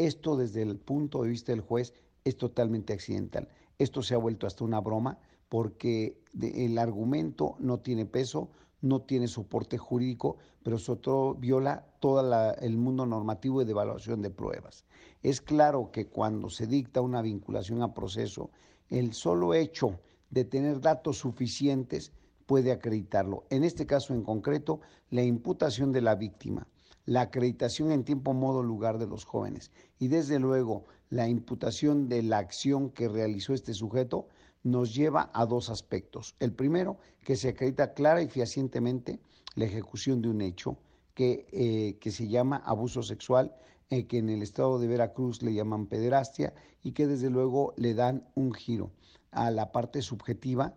Esto 0.01 0.35
desde 0.35 0.63
el 0.63 0.79
punto 0.79 1.23
de 1.23 1.29
vista 1.29 1.53
del 1.53 1.61
juez 1.61 1.93
es 2.25 2.39
totalmente 2.39 2.95
accidental. 2.95 3.49
Esto 3.79 4.03
se 4.03 4.15
ha 4.15 4.17
vuelto 4.17 4.47
hasta 4.47 4.65
una 4.65 4.81
broma 4.81 5.19
porque 5.51 6.23
el 6.41 6.79
argumento 6.79 7.57
no 7.59 7.81
tiene 7.81 8.07
peso, 8.07 8.49
no 8.81 9.03
tiene 9.03 9.29
soporte 9.29 9.77
jurídico, 9.77 10.39
pero 10.63 10.79
todo 10.79 11.35
viola 11.35 11.85
todo 12.01 12.55
el 12.63 12.79
mundo 12.79 13.05
normativo 13.05 13.61
y 13.61 13.67
de 13.67 13.73
evaluación 13.73 14.23
de 14.23 14.31
pruebas. 14.31 14.87
Es 15.23 15.43
claro 15.43 15.91
que 15.93 16.07
cuando 16.07 16.49
se 16.49 16.67
dicta 16.67 17.03
una 17.03 17.21
vinculación 17.21 17.83
a 17.83 17.93
proceso, 17.93 18.49
el 18.89 19.13
solo 19.13 19.53
hecho 19.53 20.01
de 20.31 20.47
tener 20.47 20.81
datos 20.81 21.19
suficientes 21.19 22.11
puede 22.47 22.73
acreditarlo. 22.73 23.45
En 23.51 23.65
este 23.65 23.85
caso 23.85 24.15
en 24.15 24.23
concreto, 24.23 24.81
la 25.11 25.25
imputación 25.25 25.93
de 25.93 26.01
la 26.01 26.15
víctima, 26.15 26.67
la 27.07 27.23
acreditación 27.23 27.93
en 27.93 28.05
tiempo, 28.05 28.33
modo, 28.35 28.63
lugar 28.63 28.99
de 28.99 29.07
los 29.07 29.25
jóvenes 29.25 29.71
y 29.99 30.09
desde 30.09 30.39
luego 30.39 30.85
la 31.09 31.29
imputación 31.29 32.09
de 32.09 32.23
la 32.23 32.39
acción 32.39 32.91
que 32.91 33.09
realizó 33.09 33.53
este 33.53 33.75
sujeto 33.75 34.29
nos 34.63 34.95
lleva 34.95 35.31
a 35.33 35.47
dos 35.47 35.71
aspectos. 35.71 36.37
El 36.39 36.53
primero, 36.53 36.99
que 37.25 37.37
se 37.37 37.49
acredita 37.49 37.95
clara 37.95 38.23
y 38.23 38.29
fehacientemente 38.29 39.19
la 39.55 39.65
ejecución 39.65 40.23
de 40.23 40.29
un 40.29 40.41
hecho 40.41 40.77
que, 41.15 41.47
eh, 41.53 41.99
que 42.01 42.11
se 42.11 42.29
llama 42.29 42.63
abuso 42.65 43.03
sexual, 43.03 43.55
eh, 43.91 44.07
que 44.07 44.19
en 44.19 44.29
el 44.29 44.43
estado 44.43 44.79
de 44.79 44.87
Veracruz 44.87 45.43
le 45.43 45.53
llaman 45.53 45.87
pederastia 45.87 46.55
y 46.83 46.93
que 46.93 47.07
desde 47.07 47.31
luego 47.31 47.75
le 47.77 47.95
dan 47.95 48.25
un 48.35 48.53
giro 48.53 48.91
a 49.33 49.51
la 49.51 49.73
parte 49.73 50.03
subjetiva 50.03 50.75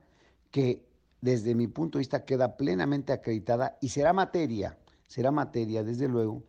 que 0.49 0.83
desde 1.21 1.55
mi 1.55 1.67
punto 1.67 1.97
de 1.97 2.01
vista 2.01 2.25
queda 2.25 2.57
plenamente 2.57 3.13
acreditada 3.13 3.77
y 3.81 3.89
será 3.89 4.13
materia, 4.13 4.77
será 5.07 5.31
materia 5.31 5.83
desde 5.83 6.07
luego 6.07 6.43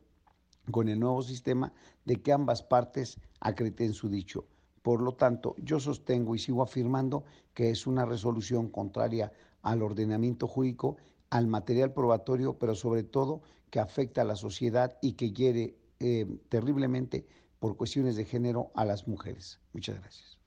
con 0.70 0.88
el 0.88 0.98
nuevo 0.98 1.22
sistema 1.22 1.72
de 2.04 2.22
que 2.22 2.32
ambas 2.32 2.62
partes 2.62 3.18
acrediten 3.40 3.92
su 3.92 4.08
dicho. 4.08 4.46
Por 4.82 5.00
lo 5.00 5.12
tanto, 5.12 5.54
yo 5.58 5.80
sostengo 5.80 6.34
y 6.34 6.38
sigo 6.38 6.62
afirmando 6.62 7.24
que 7.54 7.70
es 7.70 7.86
una 7.86 8.04
resolución 8.04 8.68
contraria 8.68 9.32
al 9.62 9.82
ordenamiento 9.82 10.46
jurídico, 10.46 10.96
al 11.30 11.46
material 11.46 11.92
probatorio, 11.92 12.58
pero 12.58 12.74
sobre 12.74 13.02
todo 13.02 13.42
que 13.70 13.80
afecta 13.80 14.22
a 14.22 14.24
la 14.24 14.36
sociedad 14.36 14.98
y 15.00 15.12
que 15.12 15.32
hiere 15.32 15.76
eh, 16.00 16.26
terriblemente 16.48 17.26
por 17.58 17.76
cuestiones 17.76 18.16
de 18.16 18.24
género 18.24 18.70
a 18.74 18.84
las 18.84 19.08
mujeres. 19.08 19.58
Muchas 19.72 19.98
gracias. 20.00 20.38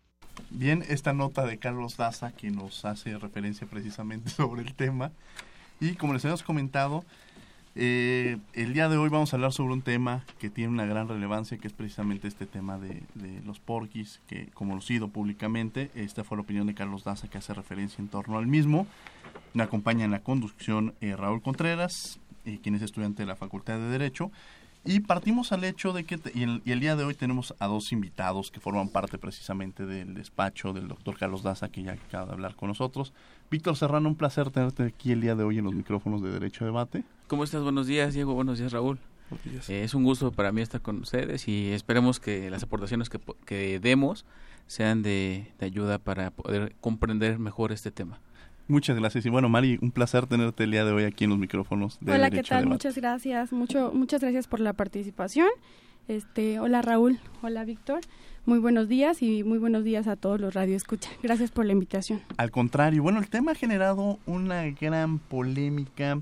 Bien, 0.51 0.83
esta 0.87 1.13
nota 1.13 1.45
de 1.45 1.57
Carlos 1.57 1.97
Daza 1.97 2.31
que 2.31 2.51
nos 2.51 2.85
hace 2.85 3.17
referencia 3.17 3.67
precisamente 3.67 4.29
sobre 4.29 4.61
el 4.61 4.75
tema. 4.75 5.11
Y 5.79 5.95
como 5.95 6.13
les 6.13 6.25
hemos 6.25 6.43
comentado, 6.43 7.03
Eh, 7.79 8.39
el 8.53 8.73
día 8.73 8.89
de 8.89 8.97
hoy 8.97 9.07
vamos 9.09 9.31
a 9.31 9.35
hablar 9.35 9.53
sobre 9.53 9.73
un 9.73 9.83
tema 9.83 10.25
que 10.39 10.49
tiene 10.49 10.73
una 10.73 10.87
gran 10.87 11.07
relevancia, 11.07 11.59
que 11.59 11.67
es 11.67 11.73
precisamente 11.73 12.27
este 12.27 12.47
tema 12.47 12.79
de, 12.79 13.03
los 13.45 13.59
porquis, 13.59 14.19
que 14.25 14.47
como 14.47 14.73
lo 14.73 14.81
sido 14.81 15.09
públicamente, 15.09 15.91
esta 15.93 16.23
fue 16.23 16.37
la 16.37 16.41
opinión 16.41 16.65
de 16.65 16.73
Carlos 16.73 17.03
Daza 17.03 17.27
que 17.27 17.37
hace 17.37 17.53
referencia 17.53 18.01
en 18.01 18.07
torno 18.07 18.39
al 18.39 18.47
mismo. 18.47 18.87
Me 19.53 19.61
acompaña 19.61 20.05
en 20.05 20.11
la 20.11 20.23
conducción 20.23 20.95
eh, 21.01 21.15
Raúl 21.15 21.43
Contreras, 21.43 22.19
eh, 22.45 22.57
quien 22.63 22.73
es 22.73 22.81
estudiante 22.81 23.21
de 23.21 23.27
la 23.27 23.35
Facultad 23.35 23.77
de 23.77 23.89
Derecho. 23.89 24.31
Y 24.83 25.01
partimos 25.01 25.51
al 25.51 25.63
hecho 25.63 25.93
de 25.93 26.03
que, 26.03 26.19
y 26.33 26.43
el, 26.43 26.63
y 26.65 26.71
el, 26.71 26.79
día 26.79 26.95
de 26.95 27.03
hoy 27.03 27.13
tenemos 27.13 27.53
a 27.59 27.67
dos 27.67 27.91
invitados 27.91 28.49
que 28.49 28.59
forman 28.59 28.89
parte 28.89 29.19
precisamente 29.19 29.85
del 29.85 30.15
despacho 30.15 30.73
del 30.73 30.87
doctor 30.87 31.15
Carlos 31.15 31.43
Daza, 31.43 31.69
que 31.69 31.83
ya 31.83 31.91
acaba 31.91 32.25
de 32.25 32.31
hablar 32.31 32.55
con 32.55 32.69
nosotros. 32.69 33.13
Víctor 33.51 33.75
Serrano, 33.75 34.09
un 34.09 34.15
placer 34.15 34.49
tenerte 34.49 34.81
aquí 34.81 35.11
el 35.11 35.21
día 35.21 35.35
de 35.35 35.43
hoy 35.43 35.59
en 35.59 35.65
los 35.65 35.75
micrófonos 35.75 36.23
de 36.23 36.31
Derecho 36.31 36.63
a 36.63 36.67
Debate. 36.67 37.03
¿Cómo 37.27 37.43
estás? 37.43 37.61
Buenos 37.61 37.87
días, 37.87 38.13
Diego. 38.13 38.33
Buenos 38.33 38.57
días, 38.57 38.71
Raúl. 38.71 38.99
Eh, 39.67 39.83
es 39.83 39.93
un 39.93 40.05
gusto 40.05 40.31
para 40.31 40.53
mí 40.53 40.61
estar 40.61 40.81
con 40.81 41.01
ustedes 41.01 41.49
y 41.49 41.71
esperemos 41.71 42.21
que 42.21 42.49
las 42.49 42.63
aportaciones 42.63 43.09
que, 43.09 43.19
que 43.45 43.81
demos 43.81 44.25
sean 44.65 45.03
de, 45.03 45.51
de 45.59 45.65
ayuda 45.65 45.99
para 45.99 46.31
poder 46.31 46.73
comprender 46.79 47.37
mejor 47.37 47.73
este 47.73 47.91
tema. 47.91 48.21
Muchas 48.69 48.97
gracias. 48.97 49.25
Y 49.25 49.29
bueno, 49.29 49.49
Mari, 49.49 49.77
un 49.81 49.91
placer 49.91 50.25
tenerte 50.25 50.63
el 50.63 50.71
día 50.71 50.85
de 50.85 50.93
hoy 50.93 51.03
aquí 51.03 51.25
en 51.25 51.31
los 51.31 51.39
micrófonos 51.39 51.97
de 51.99 52.13
Hola, 52.13 52.29
Derecho 52.29 52.43
¿qué 52.43 52.49
tal? 52.49 52.65
Muchas 52.65 52.95
gracias. 52.95 53.51
Mucho, 53.51 53.91
muchas 53.93 54.21
gracias 54.21 54.47
por 54.47 54.61
la 54.61 54.71
participación. 54.71 55.49
Este, 56.07 56.61
hola 56.61 56.81
Raúl, 56.81 57.19
hola 57.41 57.65
Víctor. 57.65 57.99
Muy 58.45 58.59
buenos 58.59 58.87
días 58.87 59.21
y 59.21 59.43
muy 59.43 59.57
buenos 59.57 59.83
días 59.83 60.07
a 60.07 60.15
todos 60.15 60.39
los 60.39 60.53
radioescucha. 60.53 61.09
Gracias 61.21 61.51
por 61.51 61.65
la 61.65 61.73
invitación. 61.73 62.21
Al 62.37 62.51
contrario, 62.51 63.03
bueno, 63.03 63.19
el 63.19 63.27
tema 63.29 63.51
ha 63.51 63.55
generado 63.55 64.17
una 64.25 64.63
gran 64.69 65.19
polémica 65.19 66.21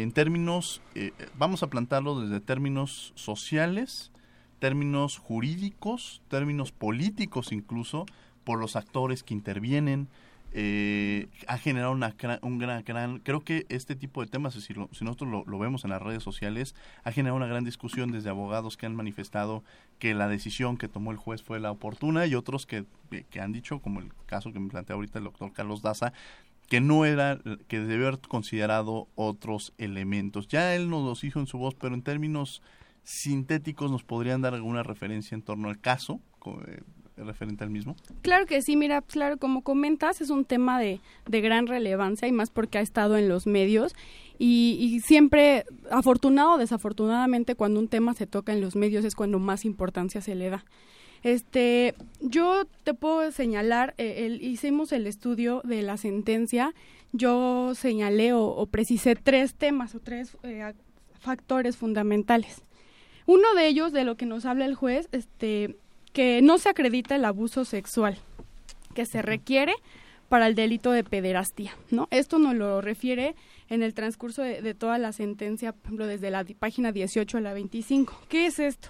en 0.00 0.10
términos, 0.12 0.80
eh, 0.94 1.12
vamos 1.36 1.62
a 1.62 1.66
plantarlo 1.66 2.18
desde 2.18 2.40
términos 2.40 3.12
sociales, 3.14 4.10
términos 4.58 5.18
jurídicos, 5.18 6.22
términos 6.28 6.72
políticos 6.72 7.52
incluso, 7.52 8.06
por 8.42 8.58
los 8.58 8.74
actores 8.74 9.22
que 9.22 9.34
intervienen, 9.34 10.08
eh, 10.54 11.28
ha 11.46 11.58
generado 11.58 11.92
una 11.92 12.14
un 12.40 12.58
gran, 12.58 12.82
gran, 12.84 13.18
creo 13.18 13.40
que 13.40 13.66
este 13.68 13.94
tipo 13.94 14.22
de 14.22 14.30
temas, 14.30 14.54
si, 14.54 14.72
lo, 14.72 14.88
si 14.92 15.04
nosotros 15.04 15.30
lo, 15.30 15.44
lo, 15.46 15.58
vemos 15.58 15.84
en 15.84 15.90
las 15.90 16.00
redes 16.00 16.22
sociales, 16.22 16.74
ha 17.04 17.12
generado 17.12 17.36
una 17.36 17.46
gran 17.46 17.64
discusión 17.64 18.12
desde 18.12 18.30
abogados 18.30 18.78
que 18.78 18.86
han 18.86 18.96
manifestado 18.96 19.62
que 19.98 20.14
la 20.14 20.26
decisión 20.26 20.78
que 20.78 20.88
tomó 20.88 21.10
el 21.10 21.18
juez 21.18 21.42
fue 21.42 21.60
la 21.60 21.70
oportuna 21.70 22.26
y 22.26 22.34
otros 22.34 22.64
que, 22.64 22.84
que 23.30 23.40
han 23.40 23.52
dicho, 23.52 23.80
como 23.80 24.00
el 24.00 24.10
caso 24.24 24.52
que 24.52 24.60
me 24.60 24.70
plantea 24.70 24.96
ahorita 24.96 25.18
el 25.18 25.24
doctor 25.24 25.52
Carlos 25.52 25.82
Daza, 25.82 26.14
que 26.72 26.80
no 26.80 27.04
era, 27.04 27.38
que 27.68 27.80
debió 27.80 28.08
haber 28.08 28.20
considerado 28.20 29.06
otros 29.14 29.74
elementos. 29.76 30.48
Ya 30.48 30.74
él 30.74 30.88
nos 30.88 31.04
los 31.04 31.20
dijo 31.20 31.38
en 31.38 31.46
su 31.46 31.58
voz, 31.58 31.74
pero 31.74 31.94
en 31.94 32.00
términos 32.00 32.62
sintéticos 33.02 33.90
nos 33.90 34.04
podrían 34.04 34.40
dar 34.40 34.54
alguna 34.54 34.82
referencia 34.82 35.34
en 35.34 35.42
torno 35.42 35.68
al 35.68 35.78
caso, 35.82 36.18
eh, 36.66 36.80
referente 37.18 37.62
al 37.62 37.68
mismo? 37.68 37.94
Claro 38.22 38.46
que 38.46 38.62
sí, 38.62 38.76
mira, 38.76 39.02
claro, 39.02 39.36
como 39.36 39.60
comentas, 39.60 40.22
es 40.22 40.30
un 40.30 40.46
tema 40.46 40.80
de, 40.80 41.00
de 41.28 41.40
gran 41.42 41.66
relevancia 41.66 42.26
y 42.26 42.32
más 42.32 42.48
porque 42.48 42.78
ha 42.78 42.80
estado 42.80 43.18
en 43.18 43.28
los 43.28 43.46
medios 43.46 43.94
y, 44.38 44.78
y, 44.80 45.00
siempre, 45.00 45.66
afortunado 45.90 46.52
o 46.52 46.58
desafortunadamente, 46.58 47.54
cuando 47.54 47.80
un 47.80 47.88
tema 47.88 48.14
se 48.14 48.26
toca 48.26 48.54
en 48.54 48.62
los 48.62 48.76
medios 48.76 49.04
es 49.04 49.14
cuando 49.14 49.38
más 49.38 49.66
importancia 49.66 50.22
se 50.22 50.34
le 50.34 50.48
da. 50.48 50.64
Este, 51.22 51.94
yo 52.20 52.64
te 52.84 52.94
puedo 52.94 53.30
señalar, 53.30 53.94
eh, 53.98 54.26
el, 54.26 54.42
hicimos 54.42 54.92
el 54.92 55.06
estudio 55.06 55.60
de 55.64 55.82
la 55.82 55.96
sentencia, 55.96 56.74
yo 57.12 57.74
señalé 57.74 58.32
o, 58.32 58.44
o 58.44 58.66
precisé 58.66 59.14
tres 59.14 59.54
temas 59.54 59.94
o 59.94 60.00
tres 60.00 60.36
eh, 60.42 60.72
factores 61.20 61.76
fundamentales. 61.76 62.62
Uno 63.26 63.54
de 63.54 63.68
ellos, 63.68 63.92
de 63.92 64.04
lo 64.04 64.16
que 64.16 64.26
nos 64.26 64.46
habla 64.46 64.64
el 64.64 64.74
juez, 64.74 65.08
este, 65.12 65.76
que 66.12 66.42
no 66.42 66.58
se 66.58 66.68
acredita 66.68 67.14
el 67.14 67.24
abuso 67.24 67.64
sexual 67.64 68.18
que 68.94 69.06
se 69.06 69.22
requiere 69.22 69.74
para 70.28 70.46
el 70.46 70.54
delito 70.54 70.92
de 70.92 71.04
pederastía, 71.04 71.72
¿no? 71.90 72.08
Esto 72.10 72.38
nos 72.38 72.54
lo 72.54 72.80
refiere 72.80 73.34
en 73.68 73.82
el 73.82 73.94
transcurso 73.94 74.42
de, 74.42 74.62
de 74.62 74.74
toda 74.74 74.98
la 74.98 75.12
sentencia, 75.12 75.72
por 75.72 75.84
ejemplo, 75.84 76.06
desde 76.06 76.30
la 76.30 76.44
página 76.58 76.90
18 76.90 77.38
a 77.38 77.40
la 77.40 77.52
25. 77.52 78.18
¿Qué 78.28 78.46
es 78.46 78.58
esto? 78.58 78.88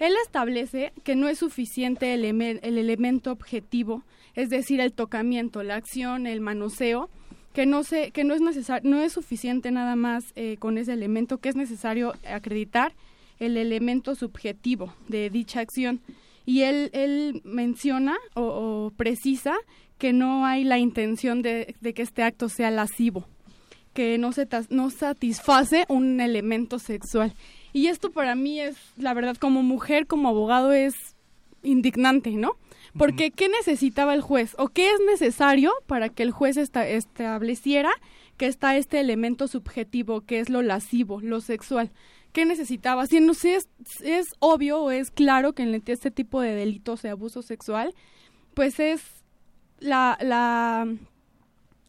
Él 0.00 0.14
establece 0.24 0.92
que 1.04 1.14
no 1.14 1.28
es 1.28 1.38
suficiente 1.38 2.14
el, 2.14 2.24
el 2.24 2.78
elemento 2.78 3.30
objetivo, 3.30 4.02
es 4.34 4.48
decir, 4.48 4.80
el 4.80 4.92
tocamiento, 4.92 5.62
la 5.62 5.76
acción, 5.76 6.26
el 6.26 6.40
manoseo, 6.40 7.10
que 7.52 7.66
no 7.66 7.84
se, 7.84 8.10
que 8.10 8.24
no 8.24 8.34
es 8.34 8.40
necesario, 8.40 8.88
no 8.88 9.02
es 9.02 9.12
suficiente 9.12 9.70
nada 9.70 9.96
más 9.96 10.24
eh, 10.36 10.56
con 10.58 10.78
ese 10.78 10.94
elemento, 10.94 11.38
que 11.38 11.50
es 11.50 11.56
necesario 11.56 12.14
acreditar 12.26 12.94
el 13.38 13.56
elemento 13.56 14.14
subjetivo 14.14 14.94
de 15.08 15.30
dicha 15.30 15.60
acción 15.60 16.00
y 16.46 16.62
él, 16.62 16.90
él 16.94 17.42
menciona 17.44 18.16
o, 18.34 18.42
o, 18.42 18.90
precisa 18.96 19.54
que 19.98 20.12
no 20.12 20.46
hay 20.46 20.64
la 20.64 20.78
intención 20.78 21.42
de, 21.42 21.74
de, 21.80 21.92
que 21.92 22.02
este 22.02 22.22
acto 22.22 22.48
sea 22.48 22.70
lascivo, 22.70 23.26
que 23.92 24.16
no, 24.16 24.32
se 24.32 24.48
no 24.70 24.90
satisface 24.90 25.84
un 25.88 26.20
elemento 26.20 26.78
sexual. 26.78 27.34
Y 27.72 27.86
esto 27.86 28.10
para 28.10 28.34
mí 28.34 28.60
es, 28.60 28.76
la 28.96 29.14
verdad, 29.14 29.36
como 29.36 29.62
mujer, 29.62 30.06
como 30.06 30.28
abogado, 30.28 30.72
es 30.72 30.94
indignante, 31.62 32.30
¿no? 32.30 32.56
Porque 32.96 33.30
¿qué 33.30 33.48
necesitaba 33.48 34.14
el 34.14 34.20
juez? 34.20 34.54
¿O 34.58 34.68
qué 34.68 34.90
es 34.90 34.98
necesario 35.06 35.72
para 35.86 36.08
que 36.08 36.22
el 36.22 36.32
juez 36.32 36.56
esta, 36.56 36.88
estableciera 36.88 37.90
que 38.36 38.46
está 38.46 38.76
este 38.76 38.98
elemento 38.98 39.46
subjetivo, 39.46 40.22
que 40.22 40.40
es 40.40 40.48
lo 40.48 40.62
lascivo, 40.62 41.20
lo 41.20 41.40
sexual? 41.40 41.92
¿Qué 42.32 42.44
necesitaba? 42.44 43.06
Si 43.06 43.20
no 43.20 43.32
es, 43.32 43.68
es 44.02 44.26
obvio 44.38 44.80
o 44.82 44.90
es 44.90 45.10
claro 45.10 45.52
que 45.52 45.62
en 45.62 45.82
este 45.86 46.10
tipo 46.10 46.40
de 46.40 46.54
delitos 46.54 47.02
de 47.02 47.10
abuso 47.10 47.42
sexual, 47.42 47.94
pues 48.54 48.80
es 48.80 49.02
la, 49.78 50.16
la, 50.20 50.86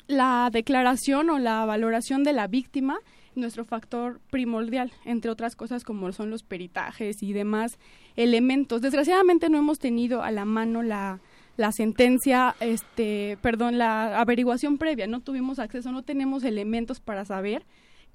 la 0.08 0.50
declaración 0.52 1.30
o 1.30 1.40
la 1.40 1.66
valoración 1.66 2.24
de 2.24 2.34
la 2.34 2.48
víctima 2.48 3.00
nuestro 3.36 3.66
factor 3.66 4.20
primordial, 4.30 4.92
entre 5.06 5.32
otras 5.32 5.56
cosas 5.56 5.84
como 5.84 6.12
son 6.12 6.30
los 6.30 6.44
peritajes 6.44 7.24
y 7.24 7.34
demás 7.34 7.78
elementos. 8.16 8.82
Desgraciadamente 8.82 9.50
no 9.50 9.58
hemos 9.58 9.80
tenido 9.80 10.24
a 10.24 10.32
la 10.32 10.46
mano 10.46 10.84
la, 10.84 11.20
la 11.58 11.72
sentencia, 11.72 12.56
este, 12.60 13.38
perdón, 13.42 13.78
la 13.78 14.20
averiguación 14.20 14.78
previa, 14.78 15.08
no 15.08 15.22
tuvimos 15.22 15.60
acceso, 15.60 15.92
no 15.92 16.04
tenemos 16.04 16.44
elementos 16.44 17.00
para 17.00 17.26
saber 17.26 17.66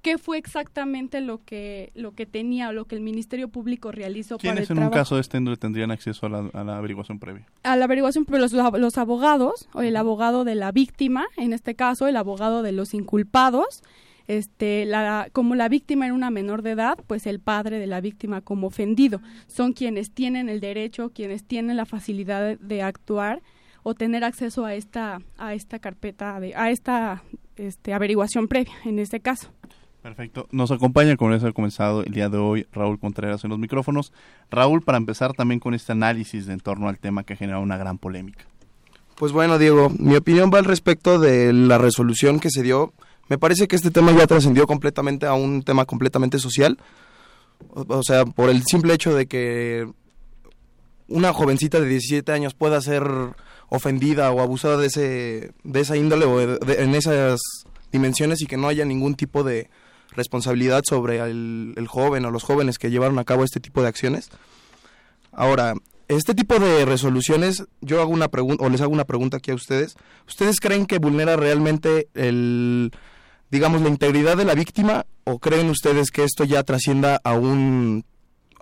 qué 0.02 0.18
fue 0.18 0.38
exactamente 0.38 1.20
lo 1.20 1.42
que 1.44 1.90
lo 1.94 2.12
que 2.12 2.26
tenía 2.26 2.68
o 2.68 2.72
lo 2.72 2.85
que 2.85 2.94
el 2.94 3.00
Ministerio 3.00 3.48
Público 3.48 3.90
realizó 3.90 4.38
para 4.38 4.52
¿Quiénes 4.52 4.70
el 4.70 4.79
en 4.79 4.85
un 4.85 4.90
caso 4.90 5.16
de 5.16 5.20
este 5.20 5.40
tendrían 5.57 5.90
acceso 5.90 6.26
a 6.26 6.29
la, 6.29 6.50
a 6.52 6.62
la 6.64 6.79
averiguación 6.79 7.18
previa? 7.18 7.46
A 7.64 7.76
la 7.76 7.87
averiguación, 7.87 8.24
pero 8.24 8.38
los, 8.38 8.52
los 8.52 8.98
abogados, 8.98 9.68
o 9.72 9.83
el 9.83 9.96
abogado 9.96 10.44
de 10.44 10.55
la 10.55 10.70
víctima, 10.70 11.26
en 11.37 11.52
este 11.52 11.74
caso, 11.74 12.07
el 12.07 12.16
abogado 12.16 12.62
de 12.62 12.72
los 12.72 12.94
inculpados, 12.94 13.83
este, 14.28 14.84
la, 14.84 15.28
como 15.32 15.54
la 15.54 15.68
víctima 15.68 16.06
era 16.06 16.14
una 16.14 16.30
menor 16.30 16.62
de 16.62 16.72
edad, 16.72 16.98
pues 17.06 17.26
el 17.26 17.40
padre 17.40 17.78
de 17.78 17.86
la 17.86 18.00
víctima 18.00 18.40
como 18.40 18.68
ofendido. 18.68 19.20
Son 19.46 19.72
quienes 19.72 20.10
tienen 20.10 20.48
el 20.48 20.60
derecho, 20.60 21.10
quienes 21.10 21.44
tienen 21.44 21.76
la 21.76 21.86
facilidad 21.86 22.42
de, 22.42 22.56
de 22.56 22.82
actuar 22.82 23.42
o 23.82 23.94
tener 23.94 24.24
acceso 24.24 24.64
a 24.64 24.74
esta, 24.74 25.20
a 25.38 25.54
esta 25.54 25.78
carpeta, 25.78 26.40
de, 26.40 26.56
a 26.56 26.70
esta 26.70 27.22
este, 27.56 27.94
averiguación 27.94 28.48
previa, 28.48 28.72
en 28.84 28.98
este 28.98 29.20
caso. 29.20 29.52
Perfecto. 30.02 30.46
Nos 30.52 30.70
acompaña, 30.70 31.16
como 31.16 31.32
les 31.32 31.42
ha 31.42 31.52
comenzado 31.52 32.04
el 32.04 32.12
día 32.12 32.28
de 32.28 32.38
hoy, 32.38 32.66
Raúl 32.72 32.98
Contreras 32.98 33.42
en 33.44 33.50
los 33.50 33.58
micrófonos. 33.58 34.12
Raúl, 34.50 34.82
para 34.82 34.98
empezar 34.98 35.32
también 35.32 35.58
con 35.58 35.74
este 35.74 35.92
análisis 35.92 36.46
de 36.46 36.52
en 36.52 36.60
torno 36.60 36.88
al 36.88 36.98
tema 36.98 37.24
que 37.24 37.32
ha 37.32 37.36
generado 37.36 37.62
una 37.62 37.76
gran 37.76 37.98
polémica. 37.98 38.44
Pues 39.16 39.32
bueno, 39.32 39.58
Diego, 39.58 39.90
mi 39.98 40.14
opinión 40.14 40.50
va 40.52 40.58
al 40.58 40.64
respecto 40.64 41.18
de 41.18 41.52
la 41.52 41.78
resolución 41.78 42.38
que 42.38 42.50
se 42.50 42.62
dio 42.62 42.92
me 43.28 43.38
parece 43.38 43.66
que 43.66 43.76
este 43.76 43.90
tema 43.90 44.12
ya 44.12 44.26
trascendió 44.26 44.66
completamente 44.66 45.26
a 45.26 45.34
un 45.34 45.62
tema 45.62 45.84
completamente 45.84 46.38
social. 46.38 46.78
O, 47.72 48.02
sea, 48.02 48.24
por 48.24 48.50
el 48.50 48.62
simple 48.64 48.94
hecho 48.94 49.14
de 49.14 49.26
que 49.26 49.88
una 51.08 51.32
jovencita 51.32 51.80
de 51.80 51.88
17 51.88 52.30
años 52.32 52.54
pueda 52.54 52.80
ser 52.80 53.04
ofendida 53.68 54.30
o 54.30 54.40
abusada 54.40 54.76
de, 54.76 54.86
ese, 54.86 55.52
de 55.64 55.80
esa 55.80 55.96
índole 55.96 56.26
o 56.26 56.38
de, 56.38 56.82
en 56.82 56.94
esas 56.94 57.40
dimensiones 57.92 58.42
y 58.42 58.46
que 58.46 58.56
no 58.56 58.68
haya 58.68 58.84
ningún 58.84 59.14
tipo 59.14 59.42
de 59.42 59.70
responsabilidad 60.10 60.82
sobre 60.84 61.18
el, 61.18 61.74
el 61.76 61.88
joven 61.88 62.24
o 62.24 62.30
los 62.30 62.44
jóvenes 62.44 62.78
que 62.78 62.90
llevaron 62.90 63.18
a 63.18 63.24
cabo 63.24 63.44
este 63.44 63.60
tipo 63.60 63.82
de 63.82 63.88
acciones. 63.88 64.30
Ahora, 65.32 65.74
este 66.08 66.34
tipo 66.34 66.58
de 66.58 66.84
resoluciones, 66.84 67.64
yo 67.80 68.00
hago 68.00 68.10
una 68.10 68.28
pregunta, 68.28 68.64
o 68.64 68.68
les 68.68 68.80
hago 68.80 68.92
una 68.92 69.04
pregunta 69.04 69.38
aquí 69.38 69.50
a 69.50 69.54
ustedes. 69.54 69.96
¿Ustedes 70.28 70.60
creen 70.60 70.86
que 70.86 70.98
vulnera 70.98 71.36
realmente 71.36 72.08
el, 72.14 72.92
digamos, 73.50 73.82
la 73.82 73.88
integridad 73.88 74.37
de 74.37 74.44
la 74.44 74.54
víctima 74.54 75.06
o 75.24 75.38
creen 75.38 75.70
ustedes 75.70 76.11
que 76.11 76.24
esto 76.24 76.44
ya 76.44 76.62
trascienda 76.62 77.20
a 77.22 77.35
un, 77.35 78.04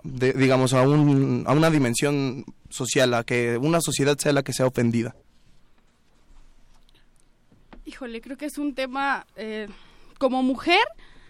de, 0.03 0.33
digamos, 0.33 0.73
a, 0.73 0.81
un, 0.83 1.43
a 1.47 1.53
una 1.53 1.69
dimensión 1.69 2.45
social, 2.69 3.13
a 3.13 3.23
que 3.23 3.57
una 3.57 3.81
sociedad 3.81 4.17
sea 4.17 4.33
la 4.33 4.43
que 4.43 4.53
sea 4.53 4.67
ofendida? 4.67 5.15
Híjole, 7.85 8.21
creo 8.21 8.37
que 8.37 8.45
es 8.45 8.57
un 8.57 8.73
tema, 8.73 9.25
eh, 9.35 9.67
como 10.17 10.43
mujer, 10.43 10.83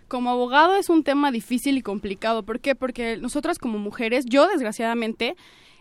como 0.08 0.30
abogado 0.30 0.76
es 0.76 0.90
un 0.90 1.04
tema 1.04 1.32
difícil 1.32 1.78
y 1.78 1.82
complicado. 1.82 2.44
¿Por 2.44 2.60
qué? 2.60 2.76
Porque 2.76 3.18
nosotras 3.18 3.60
como 3.60 3.78
mujeres, 3.80 4.26
yo 4.26 4.48
desgraciadamente 4.48 5.36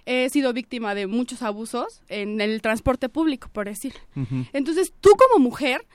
he 0.07 0.29
sido 0.31 0.53
víctima 0.53 0.95
de 0.95 1.07
muchos 1.07 1.43
abusos 1.43 2.03
en 2.09 2.41
el 2.41 2.61
transporte 2.61 3.09
público, 3.09 3.49
por 3.53 3.67
decir. 3.67 3.95
Entonces, 4.53 4.93
tú 5.01 5.11
como 5.11 5.43
mujer 5.43 5.87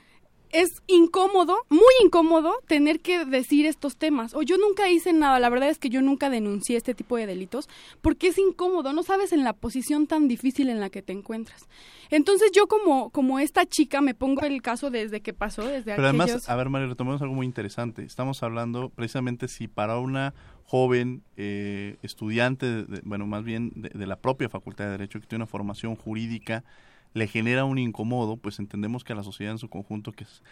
es 0.52 0.82
incómodo, 0.86 1.58
muy 1.68 1.92
incómodo, 2.04 2.54
tener 2.66 3.00
que 3.00 3.24
decir 3.24 3.66
estos 3.66 3.96
temas. 3.96 4.34
O 4.34 4.42
yo 4.42 4.56
nunca 4.58 4.88
hice 4.90 5.12
nada, 5.12 5.38
la 5.38 5.48
verdad 5.48 5.68
es 5.68 5.78
que 5.78 5.88
yo 5.88 6.02
nunca 6.02 6.30
denuncié 6.30 6.76
este 6.76 6.94
tipo 6.94 7.16
de 7.16 7.26
delitos, 7.26 7.68
porque 8.00 8.28
es 8.28 8.38
incómodo, 8.38 8.92
no 8.92 9.02
sabes 9.02 9.32
en 9.32 9.44
la 9.44 9.52
posición 9.52 10.06
tan 10.06 10.28
difícil 10.28 10.68
en 10.68 10.80
la 10.80 10.90
que 10.90 11.02
te 11.02 11.12
encuentras. 11.12 11.68
Entonces 12.10 12.50
yo 12.52 12.66
como, 12.66 13.10
como 13.10 13.38
esta 13.38 13.64
chica 13.66 14.00
me 14.00 14.14
pongo 14.14 14.42
el 14.42 14.62
caso 14.62 14.90
desde 14.90 15.20
que 15.20 15.32
pasó, 15.32 15.62
desde 15.62 15.94
Pero 15.94 16.08
además, 16.08 16.48
a 16.48 16.56
ver 16.56 16.68
María, 16.68 16.88
retomemos 16.88 17.22
algo 17.22 17.34
muy 17.34 17.46
interesante. 17.46 18.02
Estamos 18.02 18.42
hablando 18.42 18.88
precisamente 18.88 19.46
si 19.46 19.68
para 19.68 19.98
una 19.98 20.34
joven 20.64 21.22
eh, 21.36 21.96
estudiante, 22.02 22.86
bueno, 23.04 23.26
más 23.26 23.44
bien 23.44 23.72
de, 23.76 23.90
de 23.90 24.06
la 24.06 24.16
propia 24.16 24.48
Facultad 24.48 24.86
de 24.86 24.90
Derecho, 24.92 25.20
que 25.20 25.26
tiene 25.26 25.44
una 25.44 25.50
formación 25.50 25.94
jurídica, 25.94 26.64
le 27.14 27.26
genera 27.26 27.64
un 27.64 27.78
incomodo, 27.78 28.36
pues 28.36 28.58
entendemos 28.58 29.04
que 29.04 29.12
a 29.12 29.16
la 29.16 29.22
sociedad 29.22 29.52
en 29.52 29.58
su 29.58 29.68
conjunto, 29.68 30.12
que 30.12 30.24
es 30.24 30.42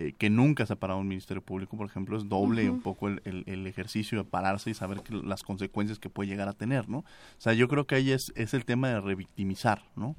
eh, 0.00 0.14
que 0.16 0.30
nunca 0.30 0.64
se 0.64 0.74
ha 0.74 0.76
parado 0.76 1.00
un 1.00 1.08
ministerio 1.08 1.42
público, 1.42 1.76
por 1.76 1.84
ejemplo, 1.84 2.16
es 2.16 2.28
doble 2.28 2.70
un 2.70 2.82
poco 2.82 3.08
el, 3.08 3.20
el, 3.24 3.66
ejercicio 3.66 4.18
de 4.18 4.22
pararse 4.22 4.70
y 4.70 4.74
saber 4.74 5.00
que, 5.00 5.12
las 5.12 5.42
consecuencias 5.42 5.98
que 5.98 6.08
puede 6.08 6.28
llegar 6.28 6.46
a 6.46 6.52
tener, 6.52 6.88
¿no? 6.88 6.98
O 6.98 7.04
sea, 7.38 7.52
yo 7.52 7.66
creo 7.66 7.88
que 7.88 7.96
ahí 7.96 8.12
es, 8.12 8.32
es 8.36 8.54
el 8.54 8.64
tema 8.64 8.90
de 8.90 9.00
revictimizar, 9.00 9.82
¿no? 9.96 10.14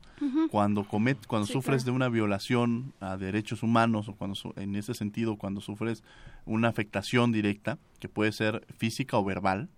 Cuando 0.52 0.84
comet, 0.84 1.26
cuando 1.28 1.48
sufres 1.48 1.86
de 1.86 1.92
una 1.92 2.10
violación 2.10 2.92
a 3.00 3.16
derechos 3.16 3.64
humanos 3.64 4.10
o 4.10 4.16
cuando 4.16 4.38
en 4.58 4.76
ese 4.76 4.94
sentido 4.94 5.38
cuando 5.38 5.62
sufres 5.62 6.04
una 6.46 6.68
afectación 6.68 7.32
directa, 7.32 7.78
que 8.02 8.10
puede 8.10 8.34
ser 8.34 8.68
física 8.78 9.18
o 9.18 9.24
verbal, 9.24 9.70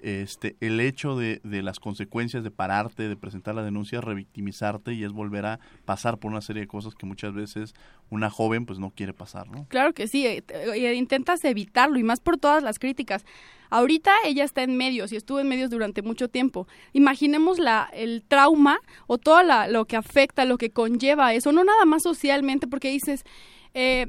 este, 0.00 0.56
el 0.60 0.80
hecho 0.80 1.16
de, 1.16 1.40
de, 1.44 1.62
las 1.62 1.80
consecuencias 1.80 2.44
de 2.44 2.50
pararte, 2.50 3.08
de 3.08 3.16
presentar 3.16 3.54
la 3.54 3.62
denuncia, 3.62 4.00
revictimizarte 4.00 4.92
y 4.92 5.04
es 5.04 5.12
volver 5.12 5.46
a 5.46 5.60
pasar 5.84 6.18
por 6.18 6.30
una 6.30 6.40
serie 6.40 6.62
de 6.62 6.68
cosas 6.68 6.94
que 6.94 7.06
muchas 7.06 7.34
veces 7.34 7.74
una 8.10 8.30
joven 8.30 8.66
pues 8.66 8.78
no 8.78 8.90
quiere 8.90 9.12
pasar, 9.12 9.48
¿no? 9.48 9.66
Claro 9.68 9.92
que 9.92 10.06
sí, 10.06 10.26
eh, 10.26 10.44
eh, 10.48 10.94
intentas 10.94 11.44
evitarlo 11.44 11.98
y 11.98 12.02
más 12.02 12.20
por 12.20 12.38
todas 12.38 12.62
las 12.62 12.78
críticas. 12.78 13.24
Ahorita 13.68 14.12
ella 14.24 14.44
está 14.44 14.62
en 14.62 14.76
medios 14.76 15.12
y 15.12 15.16
estuvo 15.16 15.40
en 15.40 15.48
medios 15.48 15.70
durante 15.70 16.02
mucho 16.02 16.28
tiempo. 16.28 16.68
Imaginemos 16.92 17.58
la, 17.58 17.88
el 17.92 18.22
trauma 18.22 18.78
o 19.08 19.18
todo 19.18 19.42
la, 19.42 19.66
lo 19.66 19.86
que 19.86 19.96
afecta, 19.96 20.44
lo 20.44 20.56
que 20.56 20.70
conlleva 20.70 21.34
eso, 21.34 21.50
no 21.50 21.64
nada 21.64 21.84
más 21.84 22.04
socialmente, 22.04 22.68
porque 22.68 22.90
dices, 22.90 23.24
eh, 23.74 24.06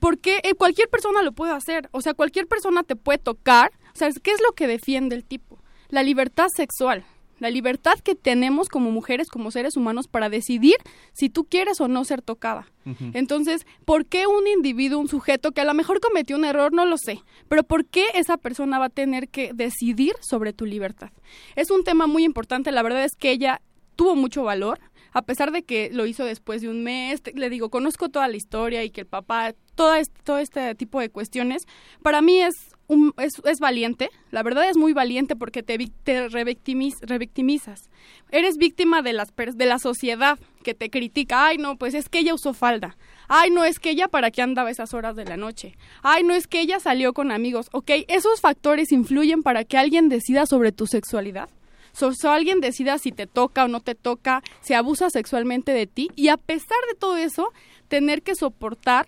porque 0.00 0.40
cualquier 0.56 0.88
persona 0.88 1.22
lo 1.22 1.32
puede 1.32 1.52
hacer, 1.52 1.88
o 1.92 2.00
sea, 2.00 2.14
cualquier 2.14 2.46
persona 2.46 2.82
te 2.82 2.96
puede 2.96 3.18
tocar, 3.18 3.72
o 3.96 3.98
sea, 3.98 4.10
¿qué 4.22 4.30
es 4.30 4.42
lo 4.46 4.52
que 4.52 4.66
defiende 4.66 5.16
el 5.16 5.24
tipo? 5.24 5.58
La 5.88 6.02
libertad 6.02 6.48
sexual, 6.54 7.06
la 7.38 7.48
libertad 7.48 7.94
que 8.04 8.14
tenemos 8.14 8.68
como 8.68 8.90
mujeres, 8.90 9.28
como 9.30 9.50
seres 9.50 9.74
humanos, 9.74 10.06
para 10.06 10.28
decidir 10.28 10.76
si 11.14 11.30
tú 11.30 11.44
quieres 11.44 11.80
o 11.80 11.88
no 11.88 12.04
ser 12.04 12.20
tocada. 12.20 12.66
Entonces, 13.14 13.66
¿por 13.86 14.04
qué 14.04 14.26
un 14.26 14.46
individuo, 14.46 15.00
un 15.00 15.08
sujeto 15.08 15.52
que 15.52 15.62
a 15.62 15.64
lo 15.64 15.72
mejor 15.72 16.00
cometió 16.00 16.36
un 16.36 16.44
error, 16.44 16.74
no 16.74 16.84
lo 16.84 16.98
sé, 16.98 17.22
pero 17.48 17.62
por 17.62 17.86
qué 17.86 18.04
esa 18.14 18.36
persona 18.36 18.78
va 18.78 18.86
a 18.86 18.90
tener 18.90 19.30
que 19.30 19.52
decidir 19.54 20.12
sobre 20.20 20.52
tu 20.52 20.66
libertad? 20.66 21.10
Es 21.54 21.70
un 21.70 21.82
tema 21.82 22.06
muy 22.06 22.22
importante, 22.22 22.72
la 22.72 22.82
verdad 22.82 23.02
es 23.02 23.16
que 23.16 23.30
ella 23.30 23.62
tuvo 23.96 24.14
mucho 24.14 24.42
valor, 24.42 24.78
a 25.12 25.22
pesar 25.22 25.52
de 25.52 25.62
que 25.62 25.88
lo 25.90 26.04
hizo 26.04 26.26
después 26.26 26.60
de 26.60 26.68
un 26.68 26.84
mes, 26.84 27.22
le 27.34 27.48
digo, 27.48 27.70
conozco 27.70 28.10
toda 28.10 28.28
la 28.28 28.36
historia 28.36 28.84
y 28.84 28.90
que 28.90 29.00
el 29.00 29.06
papá, 29.06 29.54
todo 29.74 29.94
este, 29.94 30.22
todo 30.22 30.38
este 30.38 30.74
tipo 30.74 31.00
de 31.00 31.08
cuestiones, 31.08 31.62
para 32.02 32.20
mí 32.20 32.42
es 32.42 32.75
es, 33.18 33.58
valiente, 33.58 34.10
la 34.30 34.42
verdad 34.42 34.68
es 34.68 34.76
muy 34.76 34.92
valiente 34.92 35.36
porque 35.36 35.62
te, 35.62 35.76
te 36.04 36.28
revictimizas. 36.28 37.90
Eres 38.30 38.56
víctima 38.56 39.02
de, 39.02 39.12
las, 39.12 39.34
de 39.34 39.66
la 39.66 39.78
sociedad 39.78 40.38
que 40.62 40.74
te 40.74 40.90
critica. 40.90 41.46
Ay, 41.46 41.58
no, 41.58 41.76
pues 41.76 41.94
es 41.94 42.08
que 42.08 42.20
ella 42.20 42.34
usó 42.34 42.54
falda. 42.54 42.96
Ay, 43.28 43.50
no, 43.50 43.64
es 43.64 43.78
que 43.78 43.90
ella 43.90 44.08
para 44.08 44.30
qué 44.30 44.42
andaba 44.42 44.70
esas 44.70 44.94
horas 44.94 45.16
de 45.16 45.24
la 45.24 45.36
noche. 45.36 45.76
Ay, 46.02 46.22
no, 46.22 46.34
es 46.34 46.46
que 46.46 46.60
ella 46.60 46.78
salió 46.80 47.12
con 47.12 47.30
amigos. 47.30 47.68
Ok, 47.72 47.90
esos 48.08 48.40
factores 48.40 48.92
influyen 48.92 49.42
para 49.42 49.64
que 49.64 49.78
alguien 49.78 50.08
decida 50.08 50.46
sobre 50.46 50.72
tu 50.72 50.86
sexualidad. 50.86 51.48
So, 51.92 52.12
alguien 52.30 52.60
decida 52.60 52.98
si 52.98 53.10
te 53.10 53.26
toca 53.26 53.64
o 53.64 53.68
no 53.68 53.80
te 53.80 53.94
toca, 53.94 54.42
si 54.60 54.74
abusa 54.74 55.08
sexualmente 55.08 55.72
de 55.72 55.86
ti. 55.86 56.10
Y 56.14 56.28
a 56.28 56.36
pesar 56.36 56.78
de 56.90 56.98
todo 56.98 57.16
eso, 57.16 57.52
tener 57.88 58.22
que 58.22 58.34
soportar 58.34 59.06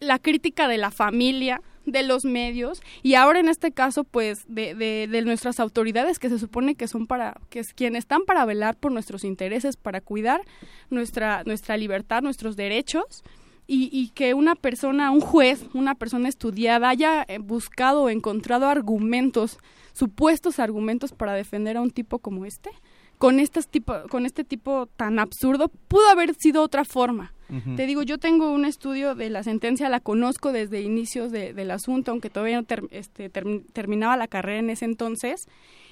la 0.00 0.18
crítica 0.18 0.66
de 0.66 0.78
la 0.78 0.90
familia, 0.90 1.60
de 1.90 2.02
los 2.02 2.24
medios 2.24 2.82
y 3.02 3.14
ahora 3.14 3.40
en 3.40 3.48
este 3.48 3.72
caso 3.72 4.04
pues 4.04 4.44
de, 4.48 4.74
de, 4.74 5.22
nuestras 5.22 5.60
autoridades 5.60 6.18
que 6.18 6.28
se 6.28 6.38
supone 6.38 6.74
que 6.74 6.88
son 6.88 7.06
para 7.06 7.40
que 7.50 7.60
es 7.60 7.74
quienes 7.74 8.00
están 8.00 8.24
para 8.24 8.44
velar 8.44 8.76
por 8.76 8.92
nuestros 8.92 9.24
intereses 9.24 9.76
para 9.76 10.00
cuidar 10.00 10.42
nuestra 10.88 11.42
nuestra 11.44 11.76
libertad 11.76 12.22
nuestros 12.22 12.56
derechos 12.56 13.22
y, 13.66 13.88
y 13.92 14.08
que 14.08 14.34
una 14.34 14.54
persona 14.54 15.10
un 15.10 15.20
juez 15.20 15.64
una 15.74 15.94
persona 15.94 16.28
estudiada 16.28 16.88
haya 16.88 17.24
eh, 17.28 17.38
buscado 17.38 18.04
o 18.04 18.10
encontrado 18.10 18.66
argumentos 18.66 19.58
supuestos 19.92 20.58
argumentos 20.58 21.12
para 21.12 21.34
defender 21.34 21.76
a 21.76 21.82
un 21.82 21.90
tipo 21.90 22.18
como 22.18 22.46
este 22.46 22.70
con 23.18 23.38
este 23.40 23.62
tipo 23.62 23.94
con 24.08 24.26
este 24.26 24.44
tipo 24.44 24.86
tan 24.96 25.18
absurdo 25.18 25.68
pudo 25.88 26.08
haber 26.08 26.34
sido 26.34 26.62
otra 26.62 26.84
forma 26.84 27.32
te 27.76 27.86
digo, 27.86 28.02
yo 28.02 28.18
tengo 28.18 28.52
un 28.52 28.64
estudio 28.64 29.14
de 29.14 29.30
la 29.30 29.42
sentencia, 29.42 29.88
la 29.88 30.00
conozco 30.00 30.52
desde 30.52 30.80
inicios 30.80 31.32
del 31.32 31.70
asunto, 31.70 32.10
aunque 32.10 32.30
todavía 32.30 32.60
no 32.60 32.66
este, 32.90 33.30
terminaba 33.30 34.16
la 34.16 34.28
carrera 34.28 34.58
en 34.58 34.70
ese 34.70 34.84
entonces. 34.84 35.46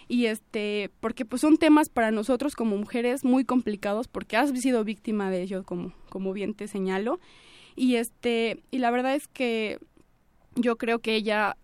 Y 0.08 0.26
este 0.26 0.90
porque 1.00 1.26
pues 1.26 1.42
son 1.42 1.58
temas 1.58 1.90
para 1.90 2.10
nosotros 2.10 2.54
como 2.54 2.78
mujeres 2.78 3.24
muy 3.24 3.44
complicados 3.44 4.08
porque 4.08 4.38
has 4.38 4.50
sido 4.58 4.82
víctima 4.82 5.30
de 5.30 5.42
ellos 5.42 5.66
como 5.66 5.92
como 6.08 6.32
bien 6.32 6.54
te 6.54 6.66
señalo. 6.66 7.20
Y 7.76 7.96
este 7.96 8.62
y 8.70 8.78
la 8.78 8.90
verdad 8.90 9.14
es 9.14 9.28
que 9.28 9.78
yo 10.54 10.76
creo 10.76 11.00
que 11.00 11.14
ella 11.14 11.56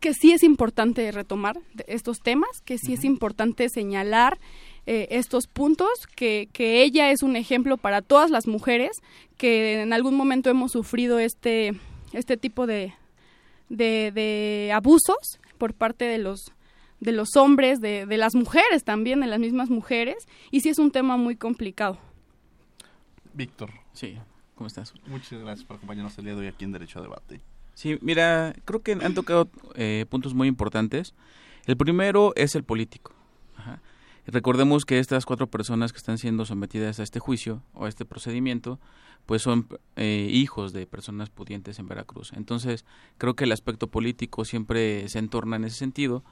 que 0.00 0.12
sí 0.12 0.32
es 0.32 0.42
importante 0.42 1.10
retomar 1.12 1.58
estos 1.86 2.18
temas 2.18 2.60
que 2.64 2.78
sí 2.78 2.94
es 2.94 3.04
importante 3.04 3.68
señalar 3.68 4.38
eh, 4.86 5.08
estos 5.10 5.46
puntos, 5.46 5.88
que, 6.14 6.48
que 6.52 6.82
ella 6.82 7.10
es 7.10 7.22
un 7.22 7.36
ejemplo 7.36 7.76
para 7.76 8.02
todas 8.02 8.30
las 8.30 8.46
mujeres 8.46 8.90
que 9.36 9.80
en 9.80 9.92
algún 9.92 10.14
momento 10.14 10.50
hemos 10.50 10.72
sufrido 10.72 11.18
este, 11.18 11.72
este 12.12 12.36
tipo 12.36 12.66
de, 12.66 12.94
de, 13.68 14.70
abusos 14.74 15.40
por 15.58 15.74
parte 15.74 16.04
de 16.04 16.18
los 16.18 16.52
de 17.00 17.12
los 17.12 17.36
hombres, 17.36 17.80
de, 17.80 18.06
de 18.06 18.16
las 18.16 18.34
mujeres 18.34 18.82
también, 18.82 19.20
de 19.20 19.26
las 19.26 19.38
mismas 19.38 19.68
mujeres, 19.68 20.26
y 20.50 20.60
sí 20.60 20.70
es 20.70 20.78
un 20.78 20.90
tema 20.90 21.18
muy 21.18 21.36
complicado. 21.36 21.98
Víctor. 23.34 23.70
Sí, 23.92 24.16
¿cómo 24.54 24.68
estás? 24.68 24.94
Muchas 25.06 25.40
gracias 25.40 25.66
por 25.66 25.76
acompañarnos 25.76 26.16
el 26.16 26.24
día 26.24 26.34
de 26.34 26.40
hoy 26.40 26.46
aquí 26.46 26.64
en 26.64 26.72
Derecho 26.72 27.00
a 27.00 27.02
Debate. 27.02 27.42
Sí, 27.74 27.98
mira, 28.00 28.54
creo 28.64 28.82
que 28.82 28.92
han 28.92 29.14
tocado 29.14 29.50
eh, 29.74 30.06
puntos 30.08 30.32
muy 30.32 30.48
importantes. 30.48 31.14
El 31.66 31.76
primero 31.76 32.32
es 32.36 32.54
el 32.54 32.64
político. 32.64 33.13
Recordemos 34.26 34.84
que 34.86 34.98
estas 34.98 35.26
cuatro 35.26 35.48
personas 35.48 35.92
que 35.92 35.98
están 35.98 36.18
siendo 36.18 36.46
sometidas 36.46 36.98
a 36.98 37.02
este 37.02 37.20
juicio 37.20 37.62
o 37.74 37.84
a 37.84 37.88
este 37.88 38.04
procedimiento, 38.04 38.78
pues 39.26 39.42
son 39.42 39.68
eh, 39.96 40.28
hijos 40.30 40.72
de 40.72 40.86
personas 40.86 41.30
pudientes 41.30 41.78
en 41.78 41.88
Veracruz. 41.88 42.32
Entonces, 42.34 42.84
creo 43.18 43.34
que 43.34 43.44
el 43.44 43.52
aspecto 43.52 43.88
político 43.88 44.44
siempre 44.44 45.08
se 45.08 45.18
entorna 45.18 45.56
en 45.56 45.64
ese 45.64 45.76
sentido 45.76 46.24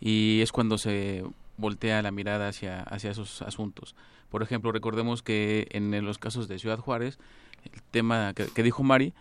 y 0.00 0.40
es 0.40 0.52
cuando 0.52 0.78
se 0.78 1.24
voltea 1.56 2.02
la 2.02 2.10
mirada 2.10 2.48
hacia, 2.48 2.82
hacia 2.82 3.10
esos 3.10 3.42
asuntos. 3.42 3.94
Por 4.30 4.42
ejemplo, 4.42 4.72
recordemos 4.72 5.22
que 5.22 5.68
en 5.70 6.04
los 6.04 6.18
casos 6.18 6.48
de 6.48 6.58
Ciudad 6.58 6.78
Juárez, 6.78 7.18
el 7.64 7.82
tema 7.90 8.34
que, 8.34 8.62
dijo 8.62 8.82
Mari, 8.82 9.12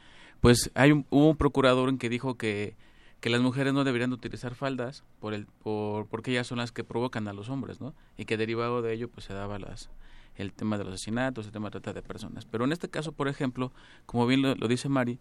pues 0.42 0.72
hay 0.76 0.92
un, 0.92 1.06
hubo 1.10 1.30
un 1.30 1.38
procurador 1.38 1.90
en 1.90 1.98
que 1.98 2.10
dijo 2.10 2.36
que 2.36 2.76
que 3.20 3.30
las 3.30 3.42
mujeres 3.42 3.74
no 3.74 3.84
deberían 3.84 4.14
utilizar 4.14 4.56
faldas 4.56 5.04
por 5.20 5.34
el 5.34 5.46
por 5.46 6.08
porque 6.08 6.32
ellas 6.32 6.48
son 6.48 6.60
las 6.60 6.72
que 6.72 6.84
provocan 6.84 7.28
a 7.28 7.34
los 7.34 7.50
hombres, 7.50 7.82
¿no? 7.82 7.94
Y 8.18 8.26
que 8.26 8.38
derivado 8.38 8.82
de 8.82 8.94
ello 8.94 9.10
pues 9.10 9.26
se 9.26 9.34
daba 9.34 9.60
las 9.60 9.90
el 10.36 10.54
tema 10.54 10.78
de 10.78 10.84
los 10.84 10.94
asesinatos, 10.94 11.48
el 11.48 11.52
tema 11.52 11.68
de 11.68 11.72
trata 11.72 11.94
de 11.94 12.04
personas. 12.04 12.46
Pero 12.46 12.66
en 12.66 12.72
este 12.72 12.90
caso, 12.90 13.12
por 13.12 13.28
ejemplo, 13.28 13.72
como 14.06 14.28
bien 14.28 14.44
lo, 14.44 14.68
dice 14.68 14.88
Mari, 14.88 15.20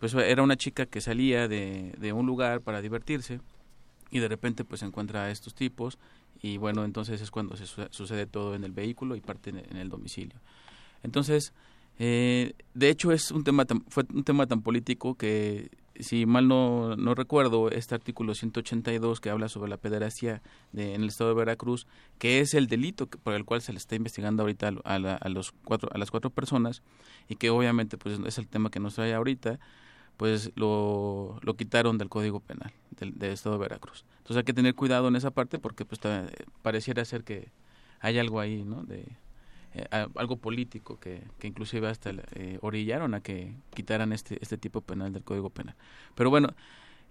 pues 0.00 0.12
era 0.14 0.42
una 0.42 0.56
chica 0.56 0.86
que 0.86 1.00
salía 1.00 1.46
de, 1.46 1.94
de 1.98 2.12
un 2.12 2.26
lugar 2.26 2.60
para 2.62 2.82
divertirse 2.82 3.40
y 4.10 4.18
de 4.18 4.28
repente 4.28 4.64
pues 4.64 4.82
encuentra 4.82 5.24
a 5.24 5.30
estos 5.30 5.54
tipos 5.54 5.98
y 6.42 6.58
bueno, 6.58 6.84
entonces 6.84 7.20
es 7.20 7.30
cuando 7.30 7.56
se 7.56 7.66
sucede 7.90 8.26
todo 8.26 8.54
en 8.54 8.64
el 8.64 8.72
vehículo 8.72 9.16
y 9.16 9.20
parte 9.20 9.50
en, 9.50 9.76
el 9.76 9.88
domicilio. 9.88 10.38
Entonces, 11.02 11.52
eh, 11.98 12.54
de 12.74 12.90
hecho 12.90 13.12
es 13.12 13.30
un 13.30 13.44
tema 13.44 13.64
fue 13.88 14.04
un 14.12 14.24
tema 14.24 14.46
tan 14.46 14.62
político 14.62 15.14
que 15.14 15.70
si 16.00 16.26
mal 16.26 16.48
no, 16.48 16.96
no 16.96 17.14
recuerdo, 17.14 17.70
este 17.70 17.94
artículo 17.94 18.34
182 18.34 19.20
que 19.20 19.30
habla 19.30 19.48
sobre 19.48 19.70
la 19.70 19.76
pederastia 19.76 20.42
de, 20.72 20.94
en 20.94 21.02
el 21.02 21.08
estado 21.08 21.30
de 21.30 21.36
Veracruz, 21.36 21.86
que 22.18 22.40
es 22.40 22.54
el 22.54 22.66
delito 22.66 23.06
por 23.06 23.34
el 23.34 23.44
cual 23.44 23.62
se 23.62 23.72
le 23.72 23.78
está 23.78 23.94
investigando 23.94 24.42
ahorita 24.42 24.72
a, 24.84 25.28
los 25.28 25.52
cuatro, 25.64 25.88
a 25.92 25.98
las 25.98 26.10
cuatro 26.10 26.30
personas 26.30 26.82
y 27.28 27.36
que 27.36 27.50
obviamente 27.50 27.98
pues 27.98 28.18
es 28.24 28.38
el 28.38 28.48
tema 28.48 28.70
que 28.70 28.80
nos 28.80 28.94
trae 28.94 29.14
ahorita, 29.14 29.58
pues 30.16 30.52
lo, 30.54 31.38
lo 31.42 31.54
quitaron 31.54 31.98
del 31.98 32.08
Código 32.08 32.40
Penal 32.40 32.72
del, 32.98 33.18
del, 33.18 33.32
Estado 33.32 33.56
de 33.56 33.62
Veracruz. 33.62 34.04
Entonces 34.18 34.38
hay 34.38 34.44
que 34.44 34.54
tener 34.54 34.74
cuidado 34.74 35.08
en 35.08 35.16
esa 35.16 35.30
parte 35.30 35.58
porque 35.58 35.84
pues 35.84 36.00
pareciera 36.62 37.04
ser 37.04 37.24
que 37.24 37.50
hay 38.00 38.18
algo 38.18 38.40
ahí, 38.40 38.64
¿no? 38.64 38.82
De, 38.82 39.06
eh, 39.76 40.06
algo 40.14 40.36
político 40.36 40.98
que, 40.98 41.22
que 41.38 41.48
inclusive 41.48 41.88
hasta 41.88 42.10
eh, 42.34 42.58
orillaron 42.62 43.12
a 43.14 43.20
que 43.20 43.54
quitaran 43.74 44.12
este, 44.12 44.38
este 44.40 44.56
tipo 44.56 44.80
penal 44.80 45.12
del 45.12 45.22
Código 45.22 45.50
Penal. 45.50 45.74
Pero 46.14 46.30
bueno, 46.30 46.48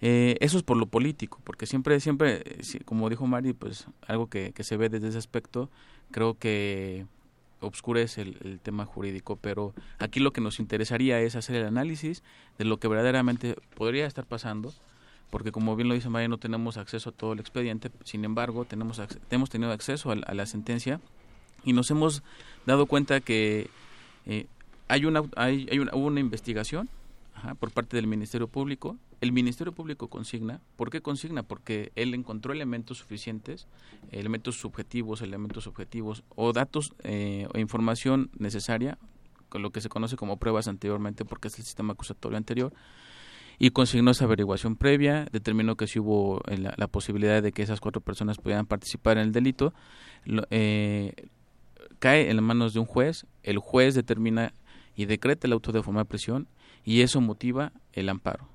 eh, 0.02 0.38
eso 0.40 0.58
es 0.58 0.64
por 0.64 0.78
lo 0.78 0.88
político, 0.88 1.40
porque 1.44 1.68
siempre, 1.68 2.00
siempre, 2.00 2.44
como 2.86 3.10
dijo 3.10 3.28
Mari, 3.28 3.54
pues 3.54 3.88
algo 4.08 4.28
que, 4.28 4.52
que 4.52 4.64
se 4.64 4.78
ve 4.78 4.90
desde 4.90 5.10
ese 5.10 5.18
aspecto, 5.20 5.70
creo 6.12 6.40
que 6.40 7.06
obscurece 7.60 8.22
el, 8.22 8.60
tema 8.62 8.86
jurídico, 8.86 9.36
pero 9.36 9.74
aquí 10.00 10.20
lo 10.20 10.34
que 10.34 10.42
nos 10.42 10.60
interesaría 10.60 11.20
es 11.22 11.36
hacer 11.36 11.58
el 11.58 11.66
análisis 11.66 12.24
de 12.58 12.66
lo 12.66 12.78
que 12.78 12.88
verdaderamente 12.88 13.56
podría 13.76 14.08
estar 14.08 14.26
pasando, 14.26 14.74
porque 15.30 15.52
como 15.52 15.76
bien 15.76 15.88
lo 15.88 15.96
dice 15.96 16.10
María, 16.10 16.28
no 16.28 16.38
tenemos 16.38 16.78
acceso 16.78 17.10
a 17.10 17.14
todo 17.14 17.34
el 17.34 17.40
expediente, 17.40 17.92
sin 18.04 18.26
embargo, 18.26 18.66
tenemos, 18.66 19.02
hemos 19.30 19.50
tenido 19.50 19.72
acceso 19.72 20.12
a 20.12 20.34
la 20.34 20.46
sentencia 20.46 21.00
y 21.66 21.74
nos 21.74 21.92
hemos 21.92 22.24
dado 22.66 22.86
cuenta 22.86 23.20
que 23.20 23.70
eh, 24.26 24.48
hay 24.88 25.06
una, 25.06 25.24
hay, 25.36 25.68
hay 25.72 25.80
una, 25.80 25.94
hubo 25.96 26.06
una 26.06 26.20
investigación 26.20 26.90
por 27.60 27.72
parte 27.72 27.96
del 27.96 28.08
Ministerio 28.08 28.48
Público. 28.48 28.98
El 29.22 29.32
Ministerio 29.32 29.74
Público 29.74 30.08
consigna. 30.08 30.62
¿Por 30.76 30.90
qué 30.90 31.02
consigna? 31.02 31.44
Porque 31.44 31.92
él 31.96 32.14
encontró 32.14 32.54
elementos 32.54 32.98
suficientes, 32.98 33.68
elementos 34.12 34.56
subjetivos, 34.56 35.22
elementos 35.22 35.68
objetivos 35.68 36.24
o 36.36 36.54
datos 36.54 36.94
eh, 37.04 37.48
o 37.54 37.60
información 37.60 38.30
necesaria, 38.38 38.98
con 39.50 39.62
lo 39.62 39.72
que 39.72 39.82
se 39.82 39.90
conoce 39.90 40.16
como 40.16 40.38
pruebas 40.38 40.68
anteriormente, 40.68 41.26
porque 41.26 41.48
es 41.48 41.58
el 41.60 41.66
sistema 41.66 41.94
acusatorio 41.94 42.38
anterior, 42.38 42.74
y 43.58 43.70
consignó 43.70 44.12
esa 44.12 44.26
averiguación 44.26 44.76
previa, 44.76 45.28
determinó 45.32 45.76
que 45.76 45.88
si 45.88 46.00
hubo 46.00 46.42
eh, 46.48 46.58
la, 46.58 46.74
la, 46.78 46.88
posibilidad 46.88 47.42
de 47.42 47.54
que 47.54 47.64
esas 47.64 47.80
cuatro 47.80 48.02
personas 48.02 48.38
pudieran 48.38 48.66
participar 48.66 49.18
en 49.18 49.24
el 49.24 49.32
delito, 49.32 49.74
lo, 50.26 50.44
eh, 50.50 51.14
cae 52.00 52.30
en 52.30 52.36
las 52.38 52.46
manos 52.46 52.74
de 52.74 52.80
un 52.80 52.86
juez, 52.86 53.26
el 53.44 53.58
juez 53.58 53.96
determina 53.96 54.54
y 54.96 55.06
decreta 55.06 55.48
el 55.48 55.54
auto 55.54 55.72
de 55.72 55.84
forma 55.84 56.02
de 56.02 56.06
prisión 56.06 56.48
y 56.84 57.02
eso 57.02 57.22
motiva 57.22 57.72
el 57.94 58.10
amparo. 58.10 58.48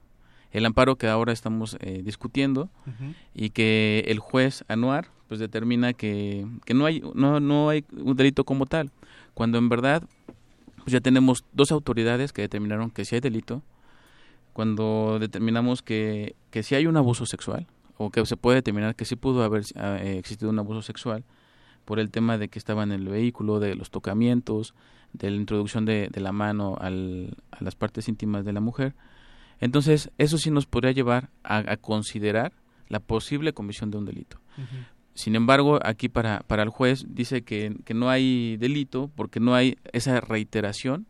El 0.52 0.66
amparo 0.66 0.96
que 0.96 1.06
ahora 1.06 1.32
estamos 1.32 1.76
eh, 1.80 2.02
discutiendo 2.04 2.70
uh 2.86 2.90
-huh. 2.90 3.14
y 3.34 3.50
que 3.50 4.04
el 4.08 4.18
juez 4.18 4.64
anuar 4.68 5.08
pues 5.28 5.38
determina 5.38 5.92
que, 5.92 6.44
que 6.64 6.74
no 6.74 6.86
hay 6.86 7.02
no, 7.14 7.38
no 7.38 7.68
hay 7.68 7.84
un 7.92 8.16
delito 8.16 8.44
como 8.44 8.66
tal, 8.66 8.90
cuando 9.34 9.58
en 9.58 9.68
verdad 9.68 10.02
pues 10.78 10.92
ya 10.92 11.00
tenemos 11.00 11.44
dos 11.52 11.70
autoridades 11.70 12.32
que 12.32 12.42
determinaron 12.42 12.90
que 12.90 13.04
sí 13.04 13.14
hay 13.14 13.20
delito, 13.20 13.62
cuando 14.52 15.18
determinamos 15.20 15.82
que, 15.82 16.34
que 16.50 16.62
sí 16.62 16.74
hay 16.74 16.86
un 16.86 16.96
abuso 16.96 17.26
sexual 17.26 17.66
o 17.96 18.10
que 18.10 18.24
se 18.26 18.36
puede 18.36 18.56
determinar 18.56 18.96
que 18.96 19.04
sí 19.04 19.14
pudo 19.14 19.44
haber 19.44 19.62
eh, 19.76 20.16
existido 20.18 20.50
un 20.50 20.58
abuso 20.58 20.82
sexual, 20.82 21.22
por 21.90 21.98
el 21.98 22.12
tema 22.12 22.38
de 22.38 22.46
que 22.46 22.60
estaban 22.60 22.92
en 22.92 23.00
el 23.00 23.08
vehículo, 23.08 23.58
de 23.58 23.74
los 23.74 23.90
tocamientos, 23.90 24.74
de 25.12 25.28
la 25.28 25.34
introducción 25.34 25.84
de, 25.86 26.08
de 26.08 26.20
la 26.20 26.30
mano 26.30 26.76
al, 26.80 27.36
a 27.50 27.64
las 27.64 27.74
partes 27.74 28.06
íntimas 28.06 28.44
de 28.44 28.52
la 28.52 28.60
mujer. 28.60 28.94
Entonces, 29.58 30.08
eso 30.16 30.38
sí 30.38 30.52
nos 30.52 30.66
podría 30.66 30.92
llevar 30.92 31.30
a, 31.42 31.56
a 31.72 31.76
considerar 31.78 32.52
la 32.88 33.00
posible 33.00 33.52
comisión 33.54 33.90
de 33.90 33.98
un 33.98 34.04
delito. 34.04 34.38
Uh 34.56 34.60
-huh. 34.60 34.86
Sin 35.14 35.34
embargo, 35.34 35.80
aquí 35.82 36.08
para, 36.08 36.44
para 36.46 36.62
el 36.62 36.68
juez 36.68 37.06
dice 37.08 37.42
que, 37.42 37.74
que 37.84 37.92
no 37.92 38.08
hay 38.08 38.56
delito 38.56 39.10
porque 39.16 39.40
no 39.40 39.56
hay 39.56 39.76
esa 39.92 40.20
reiteración 40.20 41.06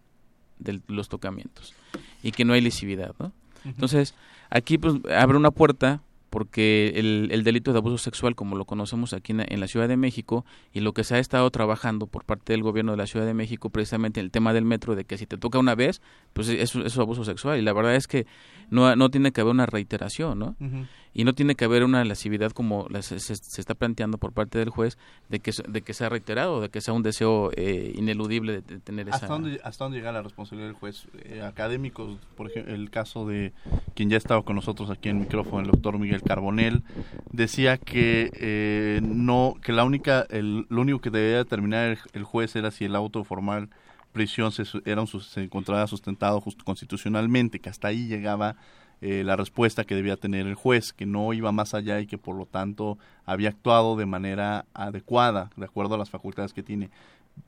de 0.58 0.80
los 0.86 1.10
tocamientos 1.10 1.74
y 2.22 2.32
que 2.32 2.46
no 2.46 2.54
hay 2.54 2.62
lesividad. 2.62 3.14
¿no? 3.18 3.26
Uh 3.26 3.28
-huh. 3.28 3.68
Entonces, 3.74 4.14
aquí 4.48 4.78
pues 4.78 4.94
abre 5.14 5.36
una 5.36 5.50
puerta 5.50 6.00
porque 6.30 6.92
el, 6.94 7.28
el, 7.32 7.44
delito 7.44 7.72
de 7.72 7.78
abuso 7.78 7.98
sexual, 7.98 8.36
como 8.36 8.56
lo 8.56 8.64
conocemos 8.64 9.12
aquí 9.12 9.32
en, 9.32 9.40
en, 9.40 9.60
la 9.60 9.66
Ciudad 9.66 9.88
de 9.88 9.96
México, 9.96 10.44
y 10.72 10.80
lo 10.80 10.94
que 10.94 11.04
se 11.04 11.16
ha 11.16 11.18
estado 11.18 11.50
trabajando 11.50 12.06
por 12.06 12.24
parte 12.24 12.52
del 12.52 12.62
gobierno 12.62 12.92
de 12.92 12.98
la 12.98 13.06
Ciudad 13.06 13.26
de 13.26 13.34
México, 13.34 13.70
precisamente 13.70 14.20
el 14.20 14.30
tema 14.30 14.52
del 14.52 14.64
metro, 14.64 14.94
de 14.94 15.04
que 15.04 15.18
si 15.18 15.26
te 15.26 15.36
toca 15.36 15.58
una 15.58 15.74
vez, 15.74 16.00
pues 16.32 16.48
eso, 16.48 16.84
es 16.84 16.96
abuso 16.96 17.24
sexual. 17.24 17.58
Y 17.58 17.62
la 17.62 17.72
verdad 17.72 17.96
es 17.96 18.06
que 18.06 18.26
no, 18.70 18.94
no 18.96 19.10
tiene 19.10 19.32
que 19.32 19.40
haber 19.40 19.52
una 19.52 19.66
reiteración, 19.66 20.38
¿no? 20.38 20.56
Uh 20.60 20.64
-huh. 20.64 20.86
Y 21.12 21.24
no 21.24 21.32
tiene 21.32 21.56
que 21.56 21.64
haber 21.64 21.82
una 21.82 22.04
lesividad 22.04 22.52
como 22.52 22.86
se, 23.00 23.18
se, 23.18 23.34
se, 23.34 23.60
está 23.60 23.74
planteando 23.74 24.16
por 24.16 24.32
parte 24.32 24.58
del 24.58 24.70
juez, 24.70 24.96
de 25.28 25.40
que, 25.40 25.50
de 25.68 25.82
que 25.82 25.92
sea 25.92 26.08
reiterado, 26.08 26.60
de 26.60 26.68
que 26.68 26.80
sea 26.80 26.94
un 26.94 27.02
deseo 27.02 27.50
eh, 27.56 27.92
ineludible 27.96 28.52
de, 28.52 28.60
de 28.60 28.78
tener 28.78 29.10
¿Hasta 29.10 29.26
esa... 29.26 29.34
Dónde, 29.34 29.60
¿Hasta 29.64 29.84
dónde 29.84 29.98
llega 29.98 30.12
la 30.12 30.22
responsabilidad 30.22 30.68
del 30.68 30.76
juez? 30.76 31.08
Eh, 31.24 31.42
académicos, 31.42 32.16
por 32.36 32.48
ejemplo, 32.48 32.72
el 32.72 32.90
caso 32.90 33.26
de 33.26 33.52
quien 33.96 34.08
ya 34.08 34.16
estaba 34.16 34.42
con 34.44 34.54
nosotros 34.54 34.88
aquí 34.88 35.08
en 35.08 35.16
el 35.16 35.22
micrófono, 35.22 35.62
el 35.62 35.70
doctor 35.72 35.98
Miguel 35.98 36.22
Carbonel, 36.22 36.84
decía 37.32 37.76
que 37.76 38.30
eh, 38.34 39.00
no 39.02 39.56
que 39.62 39.72
la 39.72 39.82
única 39.82 40.26
el, 40.30 40.66
lo 40.68 40.80
único 40.82 41.00
que 41.00 41.10
debía 41.10 41.38
determinar 41.38 41.90
el, 41.90 41.98
el 42.12 42.22
juez 42.22 42.54
era 42.54 42.70
si 42.70 42.84
el 42.84 42.94
auto 42.94 43.24
formal 43.24 43.68
prisión 44.12 44.52
se, 44.52 44.64
era 44.84 45.04
se 45.06 45.42
encontraba 45.42 45.86
sustentado 45.86 46.40
justo 46.40 46.64
constitucionalmente, 46.64 47.60
que 47.60 47.68
hasta 47.68 47.88
ahí 47.88 48.06
llegaba 48.06 48.56
eh, 49.00 49.22
la 49.24 49.34
respuesta 49.34 49.84
que 49.84 49.94
debía 49.94 50.16
tener 50.16 50.46
el 50.46 50.54
juez, 50.54 50.92
que 50.92 51.06
no 51.06 51.32
iba 51.32 51.52
más 51.52 51.72
allá 51.72 52.00
y 52.00 52.06
que 52.06 52.18
por 52.18 52.36
lo 52.36 52.44
tanto 52.44 52.98
había 53.24 53.48
actuado 53.48 53.96
de 53.96 54.04
manera 54.04 54.66
adecuada, 54.74 55.50
de 55.56 55.64
acuerdo 55.64 55.94
a 55.94 55.98
las 55.98 56.10
facultades 56.10 56.52
que 56.52 56.62
tiene. 56.62 56.90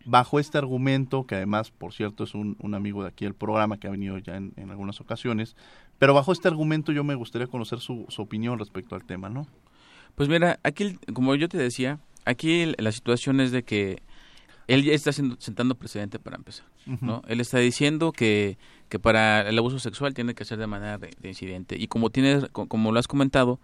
Bajo 0.07 0.39
este 0.39 0.57
argumento, 0.57 1.27
que 1.27 1.35
además, 1.35 1.71
por 1.71 1.93
cierto, 1.93 2.25
es 2.25 2.35
un, 2.35 2.57
un 2.61 2.75
amigo 2.75 3.03
de 3.03 3.11
aquí 3.11 3.27
del 3.27 3.35
programa 3.35 3.79
que 3.79 3.87
ha 3.87 3.91
venido 3.91 4.17
ya 4.17 4.37
en, 4.37 4.55
en, 4.57 4.71
algunas 4.71 5.01
ocasiones, 5.03 5.55
pero 5.99 6.15
bajo 6.15 6.33
este 6.33 6.49
argumento 6.49 6.93
yo 6.93 7.05
me 7.05 7.15
gustaría 7.15 7.47
conocer 7.49 7.81
su, 7.81 8.07
su 8.09 8.23
opinión 8.23 8.59
respecto 8.59 8.95
al 8.95 9.05
tema, 9.05 9.29
¿no? 9.29 9.47
Pues 10.15 10.31
mira, 10.31 10.59
aquí, 10.63 10.99
como 11.13 11.35
yo 11.35 11.49
te 11.51 11.59
decía, 11.59 11.99
aquí 12.25 12.73
la 12.79 12.93
situación 12.93 13.41
es 13.41 13.51
de 13.51 13.63
que 13.63 14.03
él 14.73 14.85
ya 14.85 14.93
está 14.93 15.13
sentando 15.13 15.75
precedente 15.75 16.19
para 16.19 16.37
empezar, 16.37 16.67
uh 16.87 16.93
-huh. 16.93 16.99
¿no? 17.01 17.23
Él 17.29 17.41
está 17.41 17.59
diciendo 17.59 18.13
que, 18.13 18.57
que 18.89 18.99
para 18.99 19.49
el 19.49 19.59
abuso 19.59 19.79
sexual 19.79 20.15
tiene 20.15 20.35
que 20.35 20.45
ser 20.45 20.59
de 20.59 20.67
manera 20.67 20.99
de, 20.99 21.11
de 21.21 21.29
incidente. 21.29 21.77
Y 21.79 21.89
como 21.89 22.11
tienes, 22.11 22.47
como 22.53 22.93
lo 22.93 22.99
has 22.99 23.09
comentado, 23.09 23.61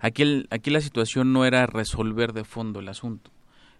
aquí, 0.00 0.22
el, 0.22 0.46
aquí 0.50 0.70
la 0.70 0.80
situación 0.80 1.32
no 1.32 1.44
era 1.44 1.66
resolver 1.66 2.32
de 2.32 2.44
fondo 2.44 2.80
el 2.80 2.88
asunto, 2.88 3.30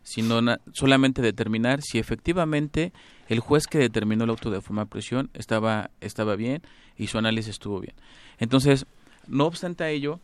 sino 0.02 0.40
solamente 0.72 1.22
determinar 1.22 1.80
si 1.82 1.98
efectivamente 1.98 2.92
el 3.28 3.40
juez 3.40 3.66
que 3.66 3.78
determinó 3.78 4.24
el 4.24 4.30
auto 4.30 4.50
de 4.50 4.60
forma 4.60 4.84
de 4.84 4.90
prisión 4.90 5.30
estaba, 5.34 5.90
estaba 6.00 6.36
bien 6.36 6.62
y 6.96 7.06
su 7.06 7.18
análisis 7.18 7.50
estuvo 7.50 7.80
bien. 7.80 7.94
Entonces, 8.38 8.86
no 9.26 9.46
obstante 9.46 9.82
a 9.84 9.90
ello, 9.90 10.20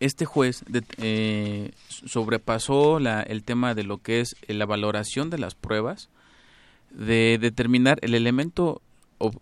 este 0.00 0.24
juez 0.24 0.64
de, 0.68 0.84
eh, 0.98 1.72
sobrepasó 1.88 2.98
la, 3.00 3.22
el 3.22 3.44
tema 3.44 3.74
de 3.74 3.84
lo 3.84 3.98
que 3.98 4.20
es 4.20 4.36
la 4.48 4.66
valoración 4.66 5.30
de 5.30 5.38
las 5.38 5.54
pruebas, 5.54 6.08
de 6.90 7.38
determinar 7.40 7.98
el 8.02 8.14
elemento 8.14 8.82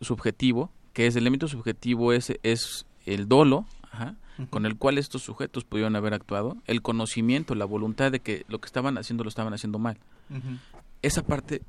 subjetivo, 0.00 0.70
que 0.92 1.06
es 1.06 1.16
el 1.16 1.22
elemento 1.22 1.48
subjetivo 1.48 2.12
es, 2.12 2.32
es 2.42 2.86
el 3.06 3.28
dolo, 3.28 3.66
ajá, 3.90 4.14
uh 4.38 4.42
-huh. 4.42 4.50
con 4.50 4.66
el 4.66 4.76
cual 4.76 4.98
estos 4.98 5.22
sujetos 5.22 5.64
pudieron 5.64 5.96
haber 5.96 6.14
actuado, 6.14 6.56
el 6.66 6.82
conocimiento, 6.82 7.54
la 7.54 7.64
voluntad 7.64 8.12
de 8.12 8.20
que 8.20 8.44
lo 8.48 8.60
que 8.60 8.66
estaban 8.66 8.98
haciendo 8.98 9.24
lo 9.24 9.28
estaban 9.28 9.52
haciendo 9.52 9.78
mal. 9.78 9.98
Uh 10.30 10.34
-huh. 10.34 10.58
Esa 11.02 11.22
parte 11.22 11.62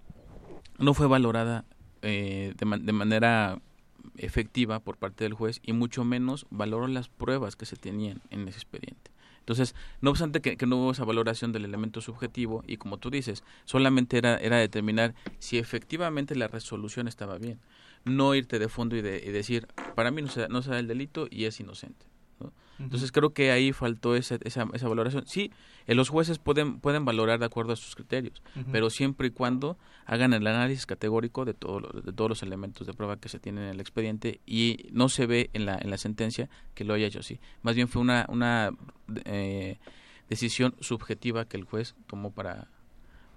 no 0.77 0.93
fue 0.93 1.07
valorada 1.07 1.65
eh, 2.01 2.53
de, 2.57 2.65
man 2.65 2.85
de 2.85 2.93
manera 2.93 3.59
efectiva 4.17 4.79
por 4.79 4.97
parte 4.97 5.23
del 5.23 5.33
juez 5.33 5.59
y 5.63 5.73
mucho 5.73 6.03
menos 6.03 6.45
valoró 6.49 6.87
las 6.87 7.09
pruebas 7.09 7.55
que 7.55 7.65
se 7.65 7.75
tenían 7.75 8.21
en 8.29 8.47
ese 8.47 8.59
expediente. 8.59 9.11
Entonces, 9.39 9.75
no 10.01 10.09
obstante 10.09 10.41
que, 10.41 10.65
no 10.65 10.77
hubo 10.77 10.91
esa 10.91 11.05
valoración 11.05 11.51
del 11.51 11.65
elemento 11.65 12.01
subjetivo 12.01 12.63
y 12.65 12.77
como 12.77 12.97
tú 12.97 13.11
dices, 13.11 13.43
solamente 13.65 14.17
era, 14.17 14.37
era 14.37 14.57
determinar 14.57 15.13
si 15.37 15.59
efectivamente 15.59 16.35
la 16.35 16.47
resolución 16.47 17.07
estaba 17.07 17.37
bien, 17.37 17.59
no 18.05 18.33
irte 18.33 18.57
de 18.57 18.69
fondo 18.69 18.95
y, 18.95 19.01
de, 19.01 19.23
y 19.23 19.31
decir, 19.31 19.67
para 19.93 20.09
mí 20.09 20.23
no 20.23 20.29
se, 20.29 20.47
no 20.49 20.63
se 20.63 20.71
da 20.71 20.79
el 20.79 20.87
delito 20.87 21.27
y 21.29 21.45
es 21.45 21.59
inocente. 21.59 22.07
Entonces 22.79 23.11
creo 23.11 23.33
que 23.33 23.51
ahí 23.51 23.71
faltó 23.71 24.15
esa, 24.15 24.37
esa, 24.43 24.67
esa 24.73 24.87
valoración. 24.87 25.25
Sí, 25.27 25.51
eh, 25.87 25.95
los 25.95 26.09
jueces 26.09 26.39
pueden, 26.39 26.79
pueden 26.79 27.05
valorar 27.05 27.39
de 27.39 27.45
acuerdo 27.45 27.73
a 27.73 27.75
sus 27.75 27.95
criterios, 27.95 28.41
uh 28.55 28.59
-huh. 28.59 28.65
pero 28.71 28.89
siempre 28.89 29.27
y 29.27 29.31
cuando 29.31 29.77
hagan 30.05 30.33
el 30.33 30.45
análisis 30.45 30.85
categórico 30.85 31.45
de, 31.45 31.53
todo 31.53 31.79
lo, 31.79 31.89
de 32.01 32.11
todos 32.11 32.29
los 32.29 32.43
elementos 32.43 32.85
de 32.85 32.93
prueba 32.93 33.17
que 33.17 33.29
se 33.29 33.39
tienen 33.39 33.63
en 33.65 33.69
el 33.71 33.79
expediente 33.79 34.41
y 34.45 34.87
no 34.91 35.09
se 35.09 35.25
ve 35.25 35.49
en 35.53 35.65
la, 35.65 35.77
en 35.81 35.89
la 35.89 35.97
sentencia 35.97 36.49
que 36.73 36.83
lo 36.83 36.93
haya 36.93 37.07
hecho 37.07 37.19
así. 37.19 37.39
Más 37.61 37.75
bien 37.75 37.87
fue 37.87 38.01
una, 38.01 38.25
una 38.29 38.71
eh, 39.25 39.77
decisión 40.29 40.75
subjetiva 40.79 41.45
que 41.45 41.57
el 41.57 41.63
juez 41.63 41.95
tomó 42.07 42.31
para, 42.31 42.67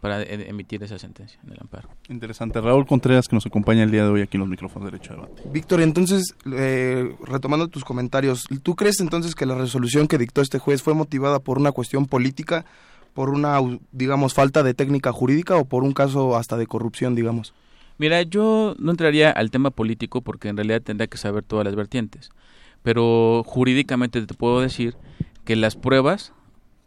para 0.00 0.22
emitir 0.22 0.82
esa 0.82 0.98
sentencia 0.98 1.38
en 1.44 1.52
el 1.52 1.58
amparo. 1.61 1.88
Interesante. 2.08 2.61
Raúl 2.61 2.87
Contreras, 2.87 3.26
que 3.26 3.34
nos 3.34 3.46
acompaña 3.46 3.82
el 3.82 3.90
día 3.90 4.04
de 4.04 4.11
hoy 4.11 4.22
aquí 4.22 4.37
en 4.37 4.40
los 4.40 4.48
micrófonos 4.48 4.87
de 4.87 4.92
Derecho 4.92 5.14
de 5.14 5.20
Debate. 5.20 5.42
Víctor, 5.52 5.80
entonces, 5.80 6.34
eh, 6.52 7.14
retomando 7.24 7.68
tus 7.68 7.84
comentarios, 7.84 8.46
¿tú 8.62 8.76
crees 8.76 9.00
entonces 9.00 9.34
que 9.34 9.46
la 9.46 9.56
resolución 9.56 10.06
que 10.06 10.18
dictó 10.18 10.40
este 10.40 10.58
juez 10.58 10.82
fue 10.82 10.94
motivada 10.94 11.40
por 11.40 11.58
una 11.58 11.72
cuestión 11.72 12.06
política, 12.06 12.64
por 13.14 13.30
una, 13.30 13.58
digamos, 13.92 14.34
falta 14.34 14.62
de 14.62 14.74
técnica 14.74 15.12
jurídica 15.12 15.56
o 15.56 15.64
por 15.64 15.82
un 15.82 15.92
caso 15.92 16.37
hasta 16.37 16.56
de 16.56 16.66
corrupción, 16.66 17.14
digamos? 17.14 17.52
Mira, 17.98 18.22
yo 18.22 18.76
no 18.78 18.92
entraría 18.92 19.30
al 19.30 19.50
tema 19.50 19.70
político 19.70 20.20
porque 20.20 20.48
en 20.48 20.56
realidad 20.56 20.82
tendría 20.82 21.08
que 21.08 21.18
saber 21.18 21.42
todas 21.42 21.64
las 21.64 21.74
vertientes. 21.74 22.30
Pero 22.84 23.42
jurídicamente 23.44 24.24
te 24.24 24.34
puedo 24.34 24.61
decir 24.61 24.94
que 25.44 25.56
las 25.56 25.74
pruebas, 25.74 26.32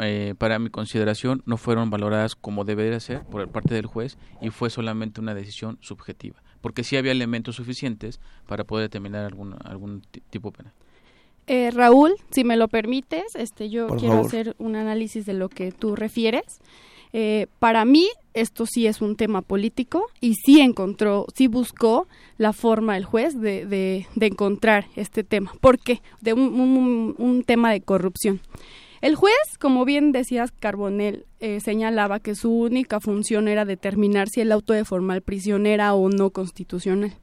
eh, 0.01 0.35
para 0.37 0.59
mi 0.59 0.69
consideración, 0.69 1.41
no 1.45 1.57
fueron 1.57 1.89
valoradas 1.89 2.35
como 2.35 2.63
debería 2.65 2.99
ser 2.99 3.23
por 3.23 3.47
parte 3.49 3.73
del 3.73 3.85
juez 3.85 4.17
y 4.41 4.49
fue 4.49 4.69
solamente 4.69 5.21
una 5.21 5.33
decisión 5.33 5.77
subjetiva. 5.81 6.41
Porque 6.61 6.83
sí 6.83 6.97
había 6.97 7.11
elementos 7.11 7.55
suficientes 7.55 8.19
para 8.47 8.63
poder 8.65 8.85
determinar 8.85 9.25
algún, 9.25 9.55
algún 9.63 10.01
tipo 10.29 10.51
penal. 10.51 10.73
Eh, 11.47 11.71
Raúl, 11.71 12.13
si 12.29 12.43
me 12.43 12.55
lo 12.55 12.67
permites, 12.67 13.35
este, 13.35 13.69
yo 13.69 13.87
Por 13.87 13.97
quiero 13.99 14.13
favor. 14.15 14.27
hacer 14.27 14.55
un 14.59 14.75
análisis 14.75 15.25
de 15.25 15.33
lo 15.33 15.49
que 15.49 15.71
tú 15.71 15.95
refieres. 15.95 16.61
Eh, 17.13 17.47
para 17.59 17.83
mí, 17.83 18.07
esto 18.33 18.65
sí 18.65 18.87
es 18.87 19.01
un 19.01 19.17
tema 19.17 19.41
político 19.41 20.05
y 20.21 20.35
sí 20.35 20.61
encontró, 20.61 21.25
sí 21.35 21.47
buscó 21.47 22.07
la 22.37 22.53
forma 22.53 22.95
el 22.95 23.03
juez 23.03 23.37
de, 23.41 23.65
de, 23.65 24.07
de 24.15 24.25
encontrar 24.27 24.85
este 24.95 25.23
tema. 25.25 25.51
¿Por 25.59 25.77
qué? 25.79 26.01
De 26.21 26.31
un, 26.33 26.41
un- 26.59 27.15
un 27.17 27.43
tema 27.43 27.71
de 27.71 27.81
corrupción. 27.81 28.39
El 29.01 29.15
juez, 29.15 29.35
como 29.59 29.83
bien 29.83 30.11
decías, 30.11 30.51
Carbonell 30.51 31.25
eh, 31.39 31.59
señalaba 31.59 32.19
que 32.19 32.35
su 32.35 32.51
única 32.53 32.99
función 32.99 33.47
era 33.47 33.65
determinar 33.65 34.29
si 34.29 34.41
el 34.41 34.51
auto 34.51 34.73
de 34.73 34.85
formal 34.85 35.21
prisión 35.21 35.65
era 35.65 35.93
o 35.95 36.09
no 36.09 36.29
constitucional. 36.29 37.13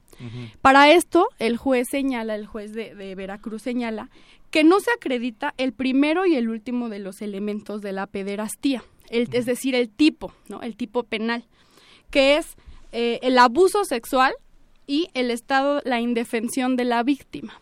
Para 0.61 0.91
esto, 0.91 1.29
el 1.39 1.55
juez 1.55 1.87
señala, 1.89 2.35
el 2.35 2.45
juez 2.45 2.73
de, 2.73 2.93
de 2.93 3.15
Veracruz 3.15 3.61
señala 3.61 4.09
que 4.51 4.65
no 4.65 4.81
se 4.81 4.91
acredita 4.91 5.53
el 5.57 5.71
primero 5.71 6.25
y 6.25 6.35
el 6.35 6.49
último 6.49 6.89
de 6.89 6.99
los 6.99 7.21
elementos 7.21 7.81
de 7.81 7.93
la 7.93 8.05
pederastía, 8.07 8.83
el- 9.09 9.29
es 9.31 9.45
decir, 9.45 9.75
el 9.75 9.89
tipo, 9.89 10.33
¿no? 10.49 10.61
El 10.61 10.75
tipo 10.75 11.03
penal, 11.03 11.45
que 12.09 12.35
es 12.35 12.57
eh, 12.91 13.19
el 13.21 13.37
abuso 13.37 13.85
sexual 13.85 14.33
y 14.87 15.07
el 15.13 15.31
estado, 15.31 15.81
la 15.85 16.01
indefensión 16.01 16.75
de 16.75 16.83
la 16.83 17.01
víctima. 17.03 17.61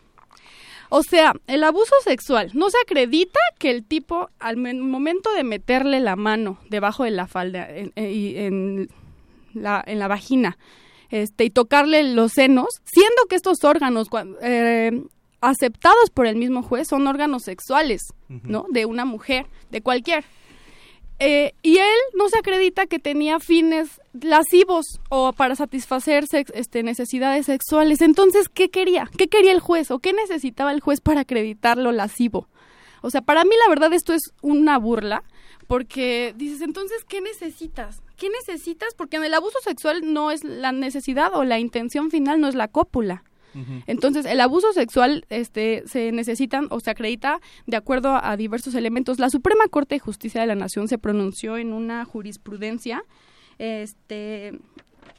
O 0.90 1.02
sea, 1.02 1.34
el 1.46 1.64
abuso 1.64 1.94
sexual, 2.04 2.50
no 2.54 2.70
se 2.70 2.78
acredita 2.82 3.38
que 3.58 3.70
el 3.70 3.84
tipo 3.84 4.30
al 4.38 4.56
men- 4.56 4.80
momento 4.80 5.32
de 5.34 5.44
meterle 5.44 6.00
la 6.00 6.16
mano 6.16 6.58
debajo 6.70 7.04
de 7.04 7.10
la 7.10 7.26
falda 7.26 7.68
en, 7.68 7.92
en- 7.96 8.10
y 8.12 8.36
en 8.36 8.88
la, 9.54 9.82
en 9.86 9.98
la 9.98 10.08
vagina 10.08 10.56
este, 11.10 11.44
y 11.44 11.50
tocarle 11.50 12.02
los 12.14 12.32
senos, 12.32 12.66
siendo 12.84 13.24
que 13.28 13.36
estos 13.36 13.64
órganos 13.64 14.08
eh, 14.42 15.02
aceptados 15.40 16.10
por 16.12 16.26
el 16.26 16.36
mismo 16.36 16.62
juez 16.62 16.88
son 16.88 17.06
órganos 17.06 17.42
sexuales, 17.44 18.12
¿no? 18.28 18.66
De 18.70 18.84
una 18.86 19.04
mujer, 19.04 19.46
de 19.70 19.80
cualquier. 19.80 20.24
Eh, 21.20 21.52
y 21.62 21.78
él 21.78 21.98
no 22.14 22.28
se 22.28 22.38
acredita 22.38 22.86
que 22.86 23.00
tenía 23.00 23.40
fines 23.40 24.00
lascivos 24.12 25.00
o 25.08 25.32
para 25.32 25.56
satisfacer 25.56 26.24
este, 26.32 26.82
necesidades 26.82 27.46
sexuales. 27.46 28.00
Entonces, 28.02 28.48
¿qué 28.48 28.68
quería? 28.68 29.10
¿Qué 29.16 29.28
quería 29.28 29.52
el 29.52 29.60
juez 29.60 29.90
o 29.90 29.98
qué 29.98 30.12
necesitaba 30.12 30.72
el 30.72 30.80
juez 30.80 31.00
para 31.00 31.22
acreditarlo 31.22 31.90
lascivo? 31.90 32.48
O 33.02 33.10
sea, 33.10 33.20
para 33.20 33.44
mí 33.44 33.50
la 33.64 33.68
verdad 33.68 33.92
esto 33.92 34.12
es 34.12 34.32
una 34.42 34.78
burla 34.78 35.24
porque 35.66 36.34
dices, 36.36 36.62
entonces, 36.62 37.04
¿qué 37.04 37.20
necesitas? 37.20 38.00
¿Qué 38.16 38.28
necesitas? 38.30 38.94
Porque 38.96 39.18
en 39.18 39.24
el 39.24 39.34
abuso 39.34 39.58
sexual 39.62 40.00
no 40.12 40.30
es 40.30 40.42
la 40.42 40.72
necesidad 40.72 41.34
o 41.34 41.44
la 41.44 41.58
intención 41.58 42.10
final, 42.10 42.40
no 42.40 42.48
es 42.48 42.54
la 42.54 42.68
cópula. 42.68 43.22
Entonces, 43.86 44.26
el 44.26 44.40
abuso 44.40 44.72
sexual 44.72 45.24
este, 45.30 45.82
se 45.86 46.12
necesitan 46.12 46.68
o 46.70 46.80
se 46.80 46.90
acredita 46.90 47.40
de 47.66 47.76
acuerdo 47.76 48.10
a, 48.10 48.30
a 48.30 48.36
diversos 48.36 48.74
elementos. 48.74 49.18
La 49.18 49.30
Suprema 49.30 49.66
Corte 49.68 49.96
de 49.96 50.00
Justicia 50.00 50.40
de 50.40 50.46
la 50.46 50.54
Nación 50.54 50.88
se 50.88 50.98
pronunció 50.98 51.56
en 51.56 51.72
una 51.72 52.04
jurisprudencia 52.04 53.02
este, 53.58 54.58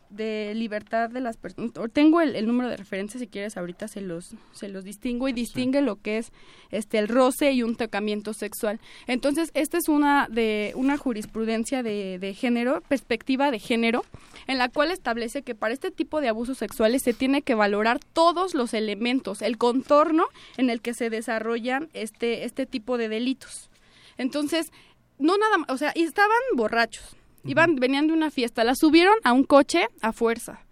de 0.10 0.54
libertad 0.56 1.10
de 1.10 1.22
las 1.22 1.38
personas. 1.38 1.72
Tengo 1.94 2.22
el, 2.22 2.36
el 2.36 2.48
número 2.48 2.70
de 2.70 2.78
referencia, 2.78 3.20
si 3.20 3.28
quieres, 3.28 3.58
ahorita 3.58 3.88
se 3.88 4.02
los, 4.02 4.36
se 4.52 4.68
los 4.68 4.84
distingo 4.84 5.28
y 5.28 5.34
distingue 5.34 5.82
lo 5.82 5.98
que 5.98 6.18
es 6.18 6.32
este, 6.72 7.00
el 7.00 7.08
roce 7.08 7.52
y 7.52 7.64
un 7.64 7.76
tocamiento 7.76 8.34
sexual. 8.34 8.80
Entonces, 9.08 9.52
esta 9.54 9.78
es 9.78 9.88
una, 9.88 10.28
de, 10.30 10.74
una 10.76 10.98
jurisprudencia 10.98 11.84
de, 11.84 12.18
de 12.20 12.34
género, 12.34 12.82
perspectiva 12.82 13.52
de 13.52 13.60
género, 13.60 14.04
en 14.48 14.58
la 14.58 14.70
cual 14.70 14.92
establece 14.92 15.44
que 15.44 15.56
para 15.56 15.74
este 15.74 15.92
tipo 15.92 16.22
de 16.22 16.30
abusos 16.30 16.58
sexuales 16.58 17.04
se 17.04 17.14
tiene 17.14 17.42
que 17.42 17.56
valorar 17.56 18.00
todos 18.14 18.54
los 18.54 18.74
elementos, 18.74 19.42
el 19.42 19.58
contorno 19.58 20.26
en 20.58 20.70
el 20.70 20.82
que 20.82 20.94
se 20.94 21.10
desarrollan 21.10 21.90
este, 21.94 22.46
este 22.46 22.66
tipo 22.66 22.98
de 22.98 23.10
delitos. 23.10 23.70
Entonces, 24.18 24.72
no 25.18 25.38
nada 25.38 25.58
más, 25.60 25.70
o 25.70 25.78
sea, 25.78 25.92
y 25.96 26.04
estaban 26.04 26.38
borrachos, 26.56 27.16
iban, 27.44 27.76
venían 27.76 28.08
de 28.08 28.14
una 28.14 28.32
fiesta, 28.32 28.64
la 28.64 28.76
subieron 28.76 29.16
a 29.24 29.34
un 29.34 29.44
coche 29.44 29.88
a 30.02 30.12
fuerza. 30.12 30.66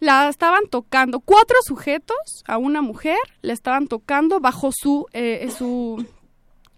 La 0.00 0.28
estaban 0.28 0.66
tocando, 0.68 1.20
cuatro 1.20 1.56
sujetos 1.62 2.16
a 2.46 2.56
una 2.56 2.80
mujer, 2.80 3.18
la 3.42 3.52
estaban 3.52 3.86
tocando 3.86 4.40
bajo 4.40 4.70
su, 4.72 5.06
eh, 5.12 5.50
su, 5.56 6.04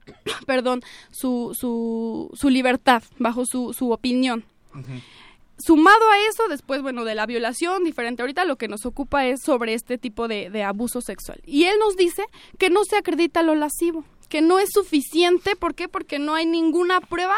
perdón, 0.47 0.83
su, 1.11 1.53
su, 1.59 2.31
su 2.35 2.51
libertad, 2.51 3.03
bajo 3.19 3.47
su, 3.47 3.73
su 3.73 3.93
opinión. 3.93 4.45
Sumado 5.59 6.11
a 6.11 6.19
eso, 6.29 6.49
después, 6.49 6.83
bueno, 6.83 7.05
de 7.05 7.15
la 7.15 7.27
violación, 7.27 7.85
diferente. 7.85 8.23
Ahorita 8.23 8.45
lo 8.45 8.57
que 8.57 8.67
nos 8.67 8.85
ocupa 8.87 9.27
es 9.27 9.43
sobre 9.43 9.75
este 9.75 9.99
tipo 9.99 10.27
de, 10.27 10.51
de 10.51 10.65
abuso 10.65 11.01
sexual. 11.01 11.41
Y 11.47 11.65
él 11.65 11.77
nos 11.79 11.97
dice 11.97 12.25
que 12.59 12.71
no 12.71 12.85
se 12.85 12.97
acredita 12.97 13.43
lo 13.43 13.55
lascivo, 13.55 14.05
que 14.29 14.41
no 14.41 14.59
es 14.59 14.71
suficiente. 14.73 15.55
¿Por 15.55 15.75
qué? 15.75 15.89
Porque 15.89 16.19
no 16.19 16.35
hay 16.35 16.47
ninguna 16.47 17.01
prueba 17.01 17.37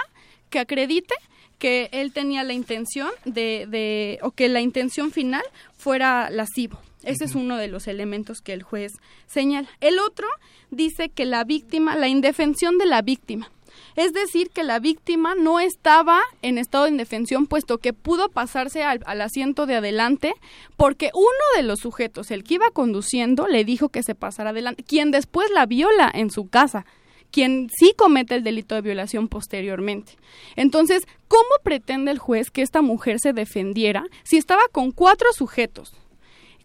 que 0.49 0.61
acredite 0.61 1.15
que 1.59 1.89
él 1.93 2.13
tenía 2.13 2.43
la 2.45 2.53
intención 2.53 3.11
de, 3.25 3.67
de 3.69 4.19
o 4.23 4.31
que 4.31 4.49
la 4.49 4.61
intención 4.61 5.11
final 5.11 5.43
fuera 5.77 6.31
lascivo. 6.31 6.79
Ese 7.03 7.25
es 7.25 7.35
uno 7.35 7.57
de 7.57 7.69
los 7.69 7.87
elementos 7.87 8.41
que 8.41 8.53
el 8.53 8.63
juez 8.63 8.93
señala. 9.27 9.69
El 9.81 9.99
otro 9.99 10.27
dice 10.71 11.11
que 11.11 11.27
la 11.27 11.45
víctima, 11.45 11.97
la 11.97 12.09
indefensión 12.09 12.79
de 12.79 12.87
la 12.87 13.03
víctima. 13.03 13.51
Es 13.97 14.13
decir, 14.13 14.51
que 14.51 14.65
la 14.65 14.81
víctima 14.81 15.35
no 15.35 15.61
estaba 15.61 16.21
en 16.43 16.59
estado 16.59 16.85
de 16.85 16.91
indefensión, 16.91 17.47
puesto 17.47 17.79
que 17.79 17.93
pudo 17.93 18.29
pasarse 18.29 18.83
al, 18.83 19.01
al 19.07 19.21
asiento 19.21 19.67
de 19.67 19.77
adelante, 19.77 20.35
porque 20.77 21.11
uno 21.15 21.57
de 21.57 21.63
los 21.63 21.81
sujetos, 21.81 22.31
el 22.31 22.43
que 22.43 22.55
iba 22.55 22.71
conduciendo, 22.71 23.47
le 23.47 23.65
dijo 23.65 23.91
que 23.91 24.03
se 24.03 24.15
pasara 24.15 24.51
adelante, 24.51 24.83
quien 24.83 25.11
después 25.11 25.51
la 25.51 25.67
viola 25.67 26.11
en 26.13 26.31
su 26.31 26.49
casa 26.49 26.87
quien 27.35 27.69
sí 27.77 27.95
comete 27.99 28.37
el 28.37 28.45
delito 28.45 28.77
de 28.77 28.81
violación 28.81 29.27
posteriormente. 29.27 30.13
Entonces, 30.55 31.03
¿cómo 31.27 31.43
pretende 31.65 32.13
el 32.13 32.19
juez 32.19 32.53
que 32.53 32.63
esta 32.63 32.81
mujer 32.81 33.19
se 33.19 33.33
defendiera 33.33 34.05
si 34.23 34.37
estaba 34.37 34.63
con 34.71 34.93
cuatro 34.93 35.27
sujetos? 35.33 35.93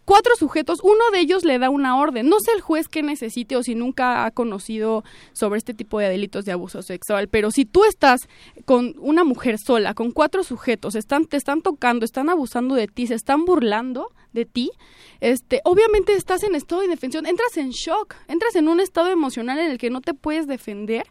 Cuatro 0.04 0.34
sujetos, 0.36 0.80
uno 0.82 1.10
de 1.12 1.20
ellos 1.20 1.44
le 1.44 1.58
da 1.58 1.70
una 1.70 1.96
orden. 1.96 2.28
No 2.28 2.40
sé 2.40 2.52
el 2.52 2.60
juez 2.60 2.88
qué 2.88 3.02
necesite 3.02 3.56
o 3.56 3.62
si 3.62 3.74
nunca 3.74 4.24
ha 4.24 4.30
conocido 4.30 5.04
sobre 5.32 5.58
este 5.58 5.74
tipo 5.74 5.98
de 6.00 6.08
delitos 6.08 6.44
de 6.44 6.52
abuso 6.52 6.82
sexual, 6.82 7.28
pero 7.28 7.50
si 7.50 7.64
tú 7.64 7.84
estás 7.84 8.22
con 8.64 8.94
una 8.98 9.24
mujer 9.24 9.58
sola, 9.58 9.94
con 9.94 10.10
cuatro 10.10 10.42
sujetos, 10.42 10.94
están, 10.94 11.26
te 11.26 11.36
están 11.36 11.62
tocando, 11.62 12.04
están 12.04 12.28
abusando 12.28 12.74
de 12.74 12.88
ti, 12.88 13.06
se 13.06 13.14
están 13.14 13.44
burlando 13.44 14.08
de 14.32 14.46
ti, 14.46 14.70
este, 15.20 15.60
obviamente 15.64 16.14
estás 16.14 16.42
en 16.44 16.54
estado 16.54 16.80
de 16.80 16.86
indefensión, 16.86 17.26
entras 17.26 17.56
en 17.56 17.70
shock, 17.70 18.14
entras 18.28 18.54
en 18.56 18.68
un 18.68 18.80
estado 18.80 19.08
emocional 19.08 19.58
en 19.58 19.70
el 19.70 19.78
que 19.78 19.90
no 19.90 20.00
te 20.00 20.14
puedes 20.14 20.46
defender, 20.46 21.06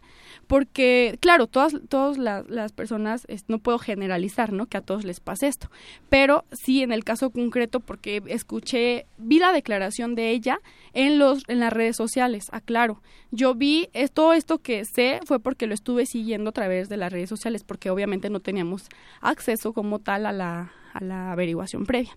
porque, 0.46 1.16
claro, 1.20 1.46
todas, 1.46 1.74
todas 1.88 2.18
las, 2.18 2.48
las 2.48 2.72
personas, 2.72 3.26
no 3.48 3.58
puedo 3.58 3.78
generalizar, 3.78 4.52
¿no? 4.52 4.66
Que 4.66 4.76
a 4.78 4.80
todos 4.80 5.04
les 5.04 5.20
pase 5.20 5.46
esto, 5.46 5.70
pero 6.08 6.44
sí 6.52 6.82
en 6.82 6.92
el 6.92 7.04
caso 7.04 7.30
concreto, 7.30 7.80
porque 7.80 8.22
escuché, 8.26 9.06
vi 9.18 9.38
la 9.38 9.52
declaración 9.52 10.14
de 10.14 10.30
ella 10.30 10.60
en 10.92 11.18
los, 11.18 11.42
en 11.48 11.60
las 11.60 11.72
redes 11.72 11.96
sociales, 11.96 12.46
aclaro, 12.52 13.00
yo 13.30 13.54
vi 13.54 13.88
es- 13.92 14.10
todo 14.10 14.32
esto 14.32 14.58
que 14.58 14.84
sé 14.84 15.20
fue 15.24 15.38
porque 15.38 15.66
lo 15.66 15.74
estuve 15.74 16.04
siguiendo 16.06 16.50
a 16.50 16.52
través 16.52 16.88
de 16.88 16.96
las 16.96 17.12
redes 17.12 17.28
sociales, 17.28 17.62
porque 17.64 17.90
obviamente 17.90 18.28
no 18.30 18.40
teníamos 18.40 18.88
acceso 19.20 19.72
como 19.72 19.98
tal 20.00 20.26
a 20.26 20.32
la, 20.32 20.72
a 20.92 21.02
la 21.02 21.32
averiguación 21.32 21.86
previa. 21.86 22.16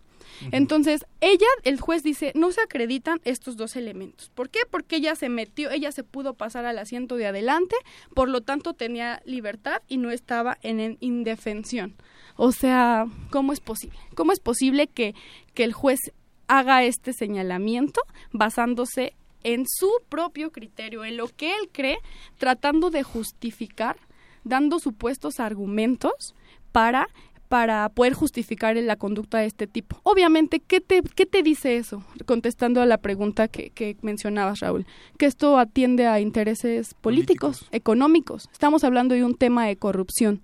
Entonces, 0.52 1.06
ella, 1.22 1.48
el 1.64 1.80
juez 1.80 2.04
dice, 2.04 2.32
no 2.36 2.52
se 2.52 2.62
acreditan 2.62 3.20
estos 3.24 3.56
dos 3.56 3.76
elementos. 3.76 4.30
¿Por 4.34 4.50
qué? 4.50 4.60
Porque 4.70 4.96
ella 4.98 5.16
se 5.16 5.30
metió, 5.30 5.70
ella 5.70 5.92
se 5.92 6.04
pudo 6.04 6.34
pasar 6.34 6.66
al 6.66 6.80
asiento 6.80 7.16
de 7.16 7.28
adelante, 7.28 7.76
por 8.14 8.30
lo 8.30 8.42
tanto 8.42 8.74
tenía 8.74 9.22
libertad 9.26 9.82
y 9.88 9.98
no 9.98 10.12
estaba 10.12 10.58
en, 10.62 10.80
en 10.80 10.98
indefensión. 11.02 11.96
O 12.36 12.52
sea, 12.52 13.06
¿cómo 13.30 13.54
es 13.54 13.60
posible? 13.60 13.98
¿Cómo 14.16 14.32
es 14.32 14.40
posible 14.40 14.88
que, 14.88 15.14
que 15.54 15.64
el 15.64 15.74
juez 15.74 16.00
haga 16.48 16.84
este 16.84 17.14
señalamiento 17.14 18.02
basándose 18.32 19.14
en 19.44 19.66
su 19.68 19.92
propio 20.10 20.52
criterio, 20.52 21.06
en 21.06 21.18
lo 21.18 21.28
que 21.28 21.54
él 21.54 21.70
cree, 21.72 21.98
tratando 22.38 22.90
de 22.90 23.04
justificar, 23.04 23.98
dando 24.44 24.80
supuestos 24.80 25.40
argumentos 25.40 26.34
para 26.72 27.08
para 27.54 27.88
poder 27.90 28.16
justificar 28.16 28.76
la 28.78 28.96
conducta 28.96 29.38
de 29.38 29.46
este 29.46 29.68
tipo. 29.68 30.00
Obviamente, 30.02 30.60
¿qué 30.60 30.82
te, 30.82 31.04
qué 31.04 31.28
te 31.28 31.44
dice 31.44 31.78
eso? 31.78 32.04
Contestando 32.26 32.82
a 32.82 32.88
la 32.88 32.98
pregunta 32.98 33.48
que, 33.48 33.70
que 33.70 33.96
mencionabas, 34.02 34.62
Raúl, 34.62 34.88
que 35.20 35.28
esto 35.28 35.60
atiende 35.60 36.08
a 36.08 36.20
intereses 36.20 36.96
políticos, 36.96 37.68
económicos. 37.72 38.50
Estamos 38.52 38.84
hablando 38.84 39.14
de 39.14 39.24
un 39.24 39.36
tema 39.36 39.68
de 39.68 39.76
corrupción. 39.76 40.42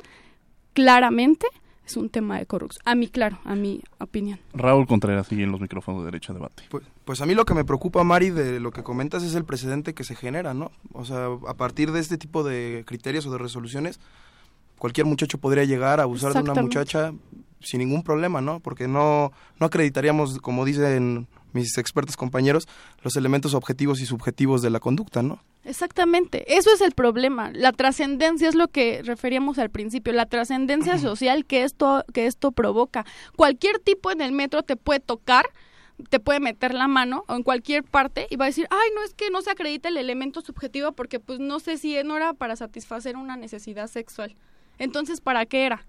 Claramente 0.74 1.48
es 1.84 1.98
un 1.98 2.12
tema 2.12 2.38
de 2.38 2.46
corrupción. 2.46 2.84
A 2.86 2.94
mí, 2.94 3.08
claro, 3.08 3.40
a 3.44 3.56
mi 3.56 3.82
opinión. 3.98 4.40
Raúl 4.54 4.86
Contreras 4.86 5.26
sigue 5.26 5.42
en 5.42 5.52
los 5.52 5.62
micrófonos 5.62 6.02
de 6.02 6.06
derecho 6.06 6.34
a 6.34 6.36
debate. 6.36 6.62
Pues, 6.70 6.84
pues 7.06 7.22
a 7.22 7.26
mí 7.26 7.34
lo 7.34 7.46
que 7.46 7.56
me 7.56 7.66
preocupa, 7.66 8.04
Mari, 8.04 8.30
de 8.30 8.60
lo 8.60 8.70
que 8.70 8.84
comentas 8.84 9.24
es 9.24 9.34
el 9.34 9.46
precedente 9.46 9.96
que 9.96 10.04
se 10.04 10.14
genera, 10.14 10.54
¿no? 10.54 10.72
O 10.94 11.06
sea, 11.06 11.30
a 11.48 11.56
partir 11.56 11.92
de 11.92 12.02
este 12.02 12.20
tipo 12.20 12.44
de 12.44 12.84
criterios 12.86 13.26
o 13.26 13.32
de 13.32 13.40
resoluciones, 13.40 14.00
cualquier 14.80 15.06
muchacho 15.06 15.38
podría 15.38 15.66
llegar 15.66 16.00
a 16.00 16.04
abusar 16.04 16.34
de 16.34 16.40
una 16.40 16.62
muchacha 16.62 17.14
sin 17.62 17.80
ningún 17.80 18.04
problema, 18.04 18.42
¿no? 18.42 18.60
Porque 18.60 18.88
no, 18.88 19.32
no 19.60 19.66
acreditaríamos, 19.66 20.40
como 20.40 20.66
dicen 20.66 21.28
mis 21.52 21.78
expertos 21.78 22.16
compañeros, 22.16 22.68
los 23.04 23.16
elementos 23.16 23.54
objetivos 23.54 24.02
y 24.02 24.06
subjetivos 24.06 24.62
de 24.62 24.70
la 24.70 24.80
conducta, 24.80 25.22
¿no? 25.22 25.44
Exactamente, 25.66 26.58
eso 26.58 26.72
es 26.74 26.82
el 26.82 26.92
problema. 26.92 27.52
La 27.54 27.72
trascendencia 27.72 28.48
es 28.48 28.56
lo 28.56 28.68
que 28.70 29.02
referíamos 29.04 29.60
al 29.60 29.70
principio, 29.70 30.14
la 30.14 30.26
trascendencia 30.26 30.98
social 31.00 31.46
que 31.46 31.64
esto 31.64 32.06
que 32.14 32.28
esto 32.28 32.52
provoca. 32.52 33.06
Cualquier 33.36 33.80
tipo 33.80 34.12
en 34.12 34.22
el 34.22 34.32
metro 34.32 34.64
te 34.64 34.76
puede 34.76 35.00
tocar, 35.00 35.46
te 36.10 36.20
puede 36.20 36.40
meter 36.40 36.74
la 36.74 36.88
mano 36.88 37.26
o 37.28 37.36
en 37.36 37.44
cualquier 37.44 37.84
parte 37.84 38.28
y 38.30 38.38
va 38.38 38.46
a 38.46 38.48
decir, 38.48 38.68
ay, 38.70 38.90
no 38.96 39.04
es 39.04 39.14
que 39.14 39.30
no 39.32 39.42
se 39.42 39.52
acredita 39.52 39.90
el 39.90 39.98
elemento 39.98 40.42
subjetivo 40.42 40.94
porque 40.94 41.20
pues 41.20 41.40
no 41.40 41.60
sé 41.60 41.78
si 41.78 42.02
no 42.04 42.16
era 42.16 42.34
para 42.34 42.56
satisfacer 42.56 43.18
una 43.18 43.36
necesidad 43.36 43.88
sexual. 43.88 44.36
Entonces, 44.80 45.22
¿para 45.22 45.46
qué 45.46 45.66
era? 45.66 45.86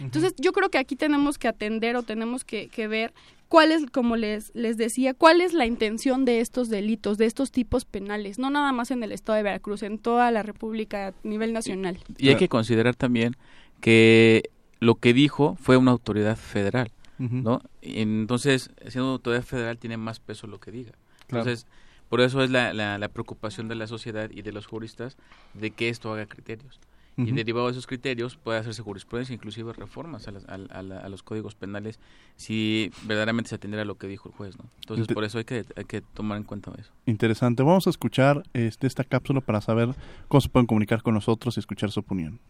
Entonces, 0.00 0.34
yo 0.36 0.52
creo 0.52 0.70
que 0.70 0.78
aquí 0.78 0.96
tenemos 0.96 1.38
que 1.38 1.48
atender 1.48 1.96
o 1.96 2.02
tenemos 2.02 2.44
que, 2.44 2.68
que 2.68 2.88
ver 2.88 3.12
cuál 3.48 3.70
es, 3.70 3.86
como 3.90 4.16
les, 4.16 4.52
les 4.54 4.76
decía, 4.76 5.14
cuál 5.14 5.40
es 5.40 5.52
la 5.52 5.66
intención 5.66 6.24
de 6.24 6.40
estos 6.40 6.68
delitos, 6.68 7.18
de 7.18 7.26
estos 7.26 7.52
tipos 7.52 7.84
penales, 7.84 8.38
no 8.38 8.50
nada 8.50 8.72
más 8.72 8.90
en 8.90 9.02
el 9.02 9.12
estado 9.12 9.36
de 9.36 9.44
Veracruz, 9.44 9.82
en 9.82 9.98
toda 9.98 10.30
la 10.30 10.42
República 10.42 11.08
a 11.08 11.14
nivel 11.22 11.52
nacional. 11.52 11.98
Y 12.18 12.28
hay 12.28 12.36
que 12.36 12.48
considerar 12.48 12.96
también 12.96 13.36
que 13.80 14.50
lo 14.80 14.96
que 14.96 15.12
dijo 15.12 15.56
fue 15.60 15.76
una 15.76 15.92
autoridad 15.92 16.36
federal, 16.36 16.90
¿no? 17.18 17.62
Entonces, 17.80 18.70
siendo 18.88 19.10
autoridad 19.10 19.44
federal 19.44 19.78
tiene 19.78 19.96
más 19.96 20.18
peso 20.18 20.46
lo 20.46 20.58
que 20.58 20.72
diga. 20.72 20.92
Entonces, 21.28 21.66
por 22.08 22.20
eso 22.20 22.42
es 22.42 22.50
la, 22.50 22.74
la, 22.74 22.98
la 22.98 23.08
preocupación 23.08 23.68
de 23.68 23.76
la 23.76 23.86
sociedad 23.86 24.30
y 24.30 24.42
de 24.42 24.52
los 24.52 24.66
juristas 24.66 25.16
de 25.54 25.70
que 25.70 25.88
esto 25.88 26.12
haga 26.12 26.26
criterios 26.26 26.80
y 27.16 27.32
derivado 27.32 27.66
de 27.66 27.72
esos 27.72 27.86
criterios 27.86 28.36
puede 28.36 28.58
hacerse 28.58 28.82
jurisprudencia, 28.82 29.34
inclusive 29.34 29.72
reformas 29.72 30.26
a, 30.28 31.08
los 31.08 31.22
códigos 31.22 31.54
penales 31.54 32.00
si 32.36 32.90
verdaderamente 33.04 33.50
se 33.50 33.54
atendiera 33.54 33.82
a 33.82 33.84
lo 33.84 33.96
que 33.96 34.08
dijo 34.08 34.28
el 34.28 34.34
juez. 34.34 34.58
¿no? 34.58 34.64
Entonces, 34.80 35.06
por 35.08 35.24
eso 35.24 35.38
hay 35.38 35.44
que, 35.44 35.64
hay 35.76 35.84
que 35.84 36.00
tomar 36.00 36.38
en 36.38 36.44
cuenta 36.44 36.72
eso. 36.78 36.90
Interesante. 37.06 37.62
Vamos 37.62 37.86
a 37.86 37.90
escuchar 37.90 38.42
este, 38.52 38.86
esta 38.86 39.04
cápsula 39.04 39.40
para 39.40 39.60
saber 39.60 39.94
cómo 40.28 40.40
se 40.40 40.48
pueden 40.48 40.66
comunicar 40.66 41.02
con 41.02 41.14
nosotros 41.14 41.56
y 41.56 41.60
escuchar 41.60 41.90
su 41.90 42.00
opinión. 42.00 42.40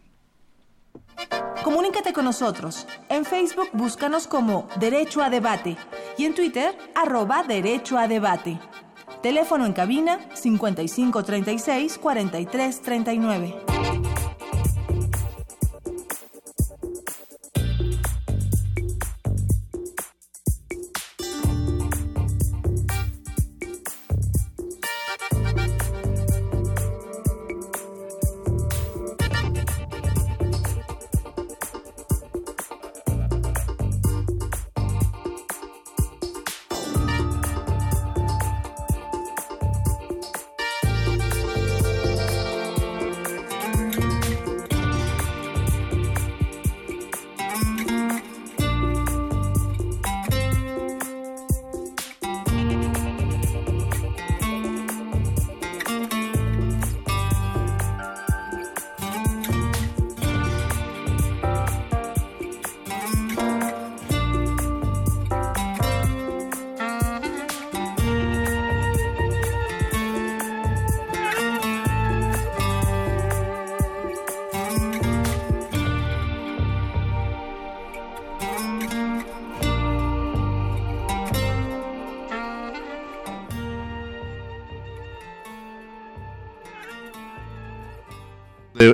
Comunícate 1.63 2.13
con 2.13 2.25
nosotros. 2.25 2.87
En 3.09 3.25
Facebook 3.25 3.69
búscanos 3.73 4.27
como 4.27 4.67
Derecho 4.79 5.23
a 5.23 5.29
Debate 5.29 5.77
y 6.17 6.25
en 6.25 6.35
Twitter 6.35 6.75
arroba 6.93 7.43
Derecho 7.43 7.97
a 7.97 8.07
Debate. 8.07 8.59
Teléfono 9.21 9.65
en 9.65 9.73
cabina 9.73 10.19
5536 10.35 11.97
4339. 11.97 13.94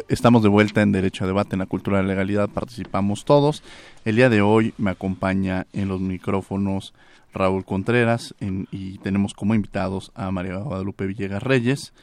Estamos 0.10 0.44
de 0.44 0.50
vuelta 0.50 0.82
en 0.82 0.92
Derecho 0.92 1.24
a 1.24 1.28
Debate 1.28 1.56
en 1.56 1.60
la 1.60 1.66
Cultura 1.66 1.98
de 1.98 2.04
la 2.04 2.10
Legalidad, 2.10 2.50
participamos 2.50 3.26
todos. 3.26 3.64
El 4.06 4.16
día 4.16 4.30
de 4.30 4.42
hoy 4.42 4.74
me 4.78 4.92
acompaña 4.92 5.66
en 5.74 5.88
los 5.88 6.00
micrófonos 6.00 6.94
Raúl 7.34 7.66
Contreras 7.66 8.36
y 8.40 8.98
tenemos 9.00 9.34
como 9.34 9.56
invitados 9.56 10.12
a 10.16 10.32
María 10.32 10.58
Guadalupe 10.58 11.08
Villegas 11.08 11.44
Reyes 11.44 11.94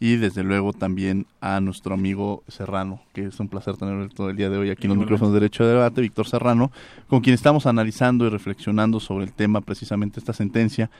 y 0.00 0.16
desde 0.16 0.44
luego 0.44 0.72
también 0.72 1.26
a 1.40 1.60
nuestro 1.60 1.94
amigo 1.94 2.42
Serrano, 2.48 3.02
que 3.12 3.26
es 3.26 3.40
un 3.40 3.48
placer 3.48 3.76
tenerlo 3.76 4.08
todo 4.08 4.30
el 4.30 4.36
día 4.36 4.48
de 4.48 4.56
hoy 4.56 4.70
aquí 4.70 4.84
en 4.84 4.90
los 4.90 4.98
micrófonos 4.98 5.32
de 5.32 5.40
Derecho 5.40 5.64
a 5.64 5.68
Debate, 5.68 6.00
Víctor 6.00 6.26
Serrano, 6.26 6.70
con 7.08 7.20
quien 7.20 7.34
estamos 7.34 7.66
analizando 7.66 8.26
y 8.26 8.30
reflexionando 8.30 9.00
sobre 9.00 9.24
el 9.24 9.32
tema 9.32 9.60
precisamente 9.60 10.20
esta 10.20 10.32
sentencia 10.32 10.90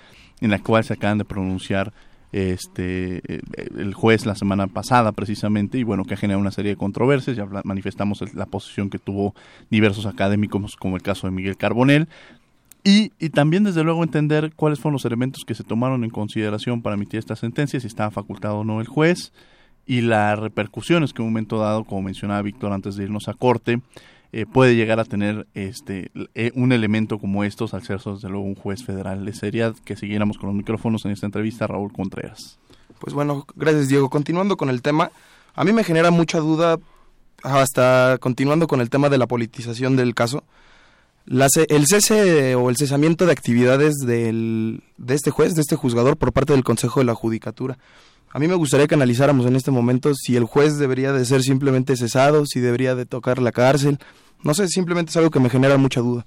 en 0.40 0.50
la 0.50 0.58
cual 0.58 0.84
se 0.84 0.94
acaban 0.94 1.18
de 1.18 1.24
pronunciar 1.24 1.92
este 2.32 3.22
eh, 3.26 3.40
el 3.76 3.94
juez 3.94 4.26
la 4.26 4.34
semana 4.34 4.66
pasada 4.66 5.12
precisamente 5.12 5.78
y 5.78 5.82
bueno 5.82 6.04
que 6.04 6.14
ha 6.14 6.16
generado 6.18 6.40
una 6.40 6.50
serie 6.50 6.72
de 6.72 6.76
controversias 6.76 7.36
ya 7.36 7.46
manifestamos 7.64 8.22
la 8.34 8.46
posición 8.46 8.90
que 8.90 8.98
tuvo 8.98 9.34
diversos 9.70 10.06
académicos 10.06 10.76
como 10.76 10.96
el 10.96 11.02
caso 11.02 11.26
de 11.26 11.30
Miguel 11.30 11.56
Carbonel 11.56 12.08
y, 12.84 13.12
y 13.18 13.30
también 13.30 13.64
desde 13.64 13.82
luego 13.82 14.04
entender 14.04 14.52
cuáles 14.54 14.78
fueron 14.78 14.94
los 14.94 15.04
elementos 15.04 15.44
que 15.44 15.54
se 15.54 15.64
tomaron 15.64 16.04
en 16.04 16.10
consideración 16.10 16.82
para 16.82 16.96
emitir 16.96 17.18
esta 17.18 17.36
sentencia 17.36 17.80
si 17.80 17.86
estaba 17.86 18.10
facultado 18.10 18.58
o 18.58 18.64
no 18.64 18.80
el 18.80 18.86
juez 18.88 19.32
y 19.86 20.02
las 20.02 20.38
repercusiones 20.38 21.14
que 21.14 21.22
en 21.22 21.28
un 21.28 21.32
momento 21.32 21.58
dado 21.58 21.84
como 21.84 22.02
mencionaba 22.02 22.42
Víctor 22.42 22.72
antes 22.72 22.96
de 22.96 23.04
irnos 23.04 23.28
a 23.28 23.34
corte 23.34 23.80
eh, 24.30 24.44
puede 24.44 24.76
llegar 24.76 25.00
a 25.00 25.04
tener 25.04 25.46
este 25.54 26.10
eh, 26.34 26.52
un 26.54 26.72
elemento 26.72 27.18
como 27.18 27.44
estos 27.44 27.72
al 27.72 27.82
ser 27.82 28.00
desde 28.02 28.28
luego 28.28 28.44
un 28.44 28.54
juez 28.54 28.84
federal. 28.84 29.24
Le 29.24 29.32
sería 29.32 29.72
que 29.84 29.96
siguiéramos 29.96 30.36
con 30.36 30.48
los 30.48 30.56
micrófonos 30.56 31.04
en 31.04 31.12
esta 31.12 31.26
entrevista 31.26 31.66
Raúl 31.66 31.92
Contreras. 31.92 32.58
Pues 32.98 33.14
bueno, 33.14 33.46
gracias 33.56 33.88
Diego. 33.88 34.10
Continuando 34.10 34.56
con 34.56 34.68
el 34.68 34.82
tema, 34.82 35.10
a 35.54 35.64
mí 35.64 35.72
me 35.72 35.84
genera 35.84 36.10
mucha 36.10 36.40
duda, 36.40 36.78
hasta 37.42 38.18
continuando 38.20 38.66
con 38.66 38.80
el 38.80 38.90
tema 38.90 39.08
de 39.08 39.18
la 39.18 39.26
politización 39.26 39.96
del 39.96 40.14
caso, 40.14 40.44
el 41.26 41.86
cese 41.86 42.54
o 42.54 42.70
el 42.70 42.76
cesamiento 42.76 43.26
de 43.26 43.32
actividades 43.32 43.94
del, 43.96 44.82
de 44.96 45.14
este 45.14 45.30
juez, 45.30 45.54
de 45.54 45.62
este 45.62 45.76
juzgador 45.76 46.16
por 46.16 46.32
parte 46.32 46.52
del 46.52 46.64
Consejo 46.64 47.00
de 47.00 47.06
la 47.06 47.14
Judicatura. 47.14 47.78
A 48.30 48.38
mí 48.38 48.46
me 48.48 48.54
gustaría 48.54 48.86
que 48.86 48.94
analizáramos 48.94 49.46
en 49.46 49.56
este 49.56 49.70
momento 49.70 50.14
si 50.14 50.36
el 50.36 50.44
juez 50.44 50.78
debería 50.78 51.12
de 51.12 51.24
ser 51.24 51.42
simplemente 51.42 51.96
cesado, 51.96 52.44
si 52.46 52.60
debería 52.60 52.94
de 52.94 53.06
tocar 53.06 53.40
la 53.40 53.52
cárcel. 53.52 53.98
No 54.44 54.54
sé, 54.54 54.68
simplemente 54.68 55.10
es 55.10 55.16
algo 55.16 55.30
que 55.30 55.40
me 55.40 55.50
genera 55.50 55.78
mucha 55.78 56.00
duda. 56.00 56.26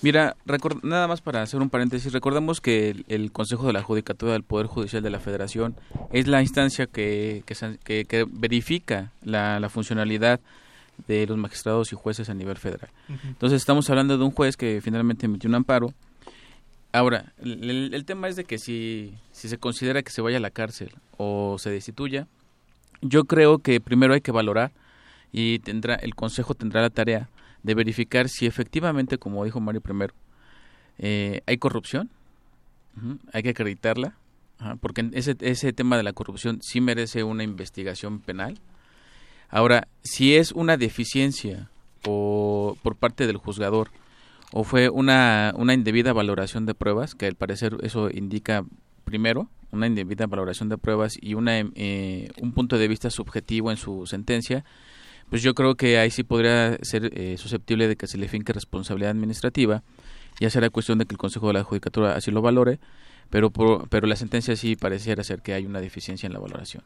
Mira, 0.00 0.36
nada 0.82 1.08
más 1.08 1.20
para 1.20 1.42
hacer 1.42 1.60
un 1.60 1.70
paréntesis, 1.70 2.12
recordemos 2.12 2.60
que 2.60 3.04
el, 3.08 3.32
Consejo 3.32 3.66
de 3.66 3.72
la 3.72 3.82
Judicatura 3.82 4.32
del 4.32 4.44
Poder 4.44 4.66
Judicial 4.66 5.02
de 5.02 5.10
la 5.10 5.18
Federación 5.18 5.74
es 6.12 6.28
la 6.28 6.40
instancia 6.40 6.86
que, 6.86 7.42
que, 7.44 8.26
verifica 8.30 9.10
la, 9.24 9.66
funcionalidad 9.70 10.40
de 11.08 11.26
los 11.26 11.36
magistrados 11.36 11.92
y 11.92 11.96
jueces 11.96 12.28
a 12.28 12.34
nivel 12.34 12.58
federal. 12.58 12.90
Entonces 13.24 13.60
estamos 13.60 13.90
hablando 13.90 14.16
de 14.16 14.24
un 14.24 14.30
juez 14.30 14.56
que 14.56 14.80
finalmente 14.80 15.26
emitió 15.26 15.48
un 15.48 15.56
amparo 15.56 15.92
Ahora, 16.98 17.32
el, 17.38 18.04
tema 18.06 18.26
es 18.26 18.34
de 18.34 18.42
que 18.42 18.58
si, 18.58 19.14
se 19.30 19.56
considera 19.56 20.02
que 20.02 20.10
se 20.10 20.20
vaya 20.20 20.38
a 20.38 20.40
la 20.40 20.50
cárcel 20.50 20.90
o 21.16 21.54
se 21.56 21.70
destituya, 21.70 22.26
yo 23.02 23.22
creo 23.22 23.58
que 23.60 23.80
primero 23.80 24.14
hay 24.14 24.20
que 24.20 24.32
valorar 24.32 24.72
y 25.30 25.60
tendrá 25.60 25.94
el 25.94 26.16
Consejo 26.16 26.54
tendrá 26.54 26.82
la 26.82 26.90
tarea 26.90 27.28
de 27.62 27.74
verificar 27.76 28.28
si 28.28 28.46
efectivamente, 28.46 29.16
como 29.16 29.44
dijo 29.44 29.60
Mario 29.60 29.80
primero, 29.80 30.12
eh, 30.98 31.42
hay 31.46 31.58
corrupción, 31.58 32.10
hay 33.32 33.44
que 33.44 33.50
acreditarla, 33.50 34.16
porque 34.80 35.08
ese, 35.12 35.36
ese 35.38 35.72
tema 35.72 35.96
de 35.96 36.02
la 36.02 36.12
corrupción 36.12 36.58
sí 36.62 36.80
merece 36.80 37.22
una 37.22 37.44
investigación 37.44 38.18
penal. 38.18 38.58
Ahora, 39.50 39.86
si 40.02 40.34
es 40.34 40.50
una 40.50 40.76
deficiencia 40.76 41.70
por, 42.02 42.76
por 42.78 42.96
parte 42.96 43.28
del 43.28 43.36
juzgador 43.36 43.88
o 44.52 44.64
fue 44.64 44.88
una, 44.88 45.52
una 45.56 45.74
indebida 45.74 46.12
valoración 46.12 46.66
de 46.66 46.74
pruebas, 46.74 47.14
que 47.14 47.26
al 47.26 47.34
parecer 47.34 47.76
eso 47.82 48.10
indica 48.10 48.64
primero 49.04 49.48
una 49.70 49.86
indebida 49.86 50.26
valoración 50.26 50.68
de 50.68 50.78
pruebas 50.78 51.18
y 51.20 51.34
una, 51.34 51.58
eh, 51.58 52.30
un 52.40 52.52
punto 52.52 52.78
de 52.78 52.88
vista 52.88 53.10
subjetivo 53.10 53.70
en 53.70 53.76
su 53.76 54.06
sentencia, 54.06 54.64
pues 55.28 55.42
yo 55.42 55.54
creo 55.54 55.74
que 55.74 55.98
ahí 55.98 56.10
sí 56.10 56.24
podría 56.24 56.78
ser 56.82 57.10
eh, 57.14 57.36
susceptible 57.36 57.86
de 57.86 57.96
que 57.96 58.06
se 58.06 58.16
le 58.16 58.28
finque 58.28 58.52
responsabilidad 58.52 59.10
administrativa. 59.10 59.82
Ya 60.40 60.48
será 60.48 60.70
cuestión 60.70 60.98
de 60.98 61.04
que 61.04 61.14
el 61.14 61.18
Consejo 61.18 61.48
de 61.48 61.54
la 61.54 61.64
Judicatura 61.64 62.14
así 62.14 62.30
lo 62.30 62.40
valore, 62.40 62.78
pero, 63.30 63.50
pero 63.50 64.06
la 64.06 64.16
sentencia 64.16 64.56
sí 64.56 64.76
pareciera 64.76 65.22
ser 65.22 65.42
que 65.42 65.52
hay 65.54 65.66
una 65.66 65.80
deficiencia 65.80 66.26
en 66.26 66.32
la 66.32 66.38
valoración. 66.38 66.82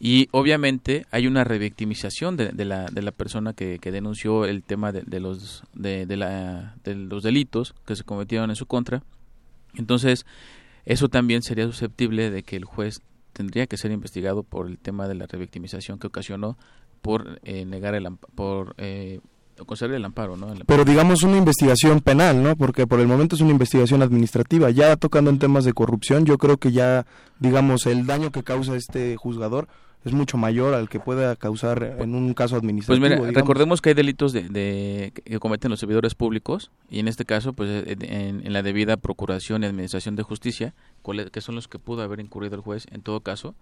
Y 0.00 0.28
obviamente 0.32 1.06
hay 1.10 1.26
una 1.26 1.44
revictimización 1.44 2.36
de, 2.36 2.50
de, 2.50 2.64
la, 2.64 2.86
de 2.86 3.02
la 3.02 3.12
persona 3.12 3.52
que, 3.52 3.78
que 3.78 3.92
denunció 3.92 4.44
el 4.44 4.62
tema 4.62 4.92
de, 4.92 5.02
de 5.02 5.20
los, 5.20 5.62
de, 5.74 6.06
de, 6.06 6.16
la, 6.16 6.74
de 6.84 6.94
los 6.94 7.22
delitos 7.22 7.74
que 7.86 7.96
se 7.96 8.04
cometieron 8.04 8.50
en 8.50 8.56
su 8.56 8.66
contra. 8.66 9.02
Entonces, 9.74 10.26
eso 10.84 11.08
también 11.08 11.42
sería 11.42 11.66
susceptible 11.66 12.30
de 12.30 12.42
que 12.42 12.56
el 12.56 12.64
juez 12.64 13.00
tendría 13.32 13.66
que 13.66 13.76
ser 13.76 13.90
investigado 13.90 14.42
por 14.42 14.66
el 14.66 14.78
tema 14.78 15.08
de 15.08 15.14
la 15.14 15.26
revictimización 15.26 15.98
que 15.98 16.06
ocasionó 16.06 16.56
por 17.02 17.40
eh, 17.44 17.64
negar 17.66 17.94
el 17.94 18.08
por 18.34 18.74
eh, 18.78 19.20
conceder 19.66 19.96
el 19.96 20.04
amparo, 20.04 20.36
¿no? 20.36 20.52
Pero 20.66 20.84
digamos 20.84 21.22
una 21.22 21.36
investigación 21.36 22.00
penal, 22.00 22.42
¿no? 22.42 22.56
Porque 22.56 22.86
por 22.86 23.00
el 23.00 23.06
momento 23.06 23.36
es 23.36 23.42
una 23.42 23.52
investigación 23.52 24.02
administrativa. 24.02 24.70
Ya 24.70 24.96
tocando 24.96 25.30
en 25.30 25.38
temas 25.38 25.64
de 25.64 25.72
corrupción, 25.72 26.24
yo 26.24 26.38
creo 26.38 26.56
que 26.56 26.72
ya, 26.72 27.06
digamos, 27.38 27.86
el 27.86 28.06
daño 28.06 28.32
que 28.32 28.42
causa 28.42 28.76
este 28.76 29.16
juzgador 29.16 29.68
es 30.04 30.12
mucho 30.12 30.36
mayor 30.36 30.74
al 30.74 30.88
que 30.88 31.00
pueda 31.00 31.34
causar 31.36 31.96
en 31.98 32.14
un 32.14 32.34
caso 32.34 32.56
administrativo. 32.56 33.06
Pues 33.06 33.20
mira, 33.20 33.32
recordemos 33.32 33.80
que 33.80 33.90
hay 33.90 33.94
delitos 33.94 34.32
de, 34.32 35.12
que 35.24 35.38
cometen 35.38 35.70
los 35.70 35.80
servidores 35.80 36.14
públicos 36.14 36.70
y 36.90 36.98
en 36.98 37.08
este 37.08 37.24
caso, 37.24 37.54
pues 37.54 37.84
en, 37.86 38.52
la 38.52 38.62
debida 38.62 38.98
procuración 38.98 39.62
y 39.62 39.66
administración 39.66 40.14
de 40.14 40.22
justicia, 40.22 40.74
que 41.32 41.40
son 41.40 41.54
los 41.54 41.68
que 41.68 41.78
pudo 41.78 42.02
haber 42.02 42.20
incurrido 42.20 42.54
el 42.54 42.60
juez 42.60 42.86
en 42.90 43.00
todo 43.00 43.20
caso, 43.20 43.54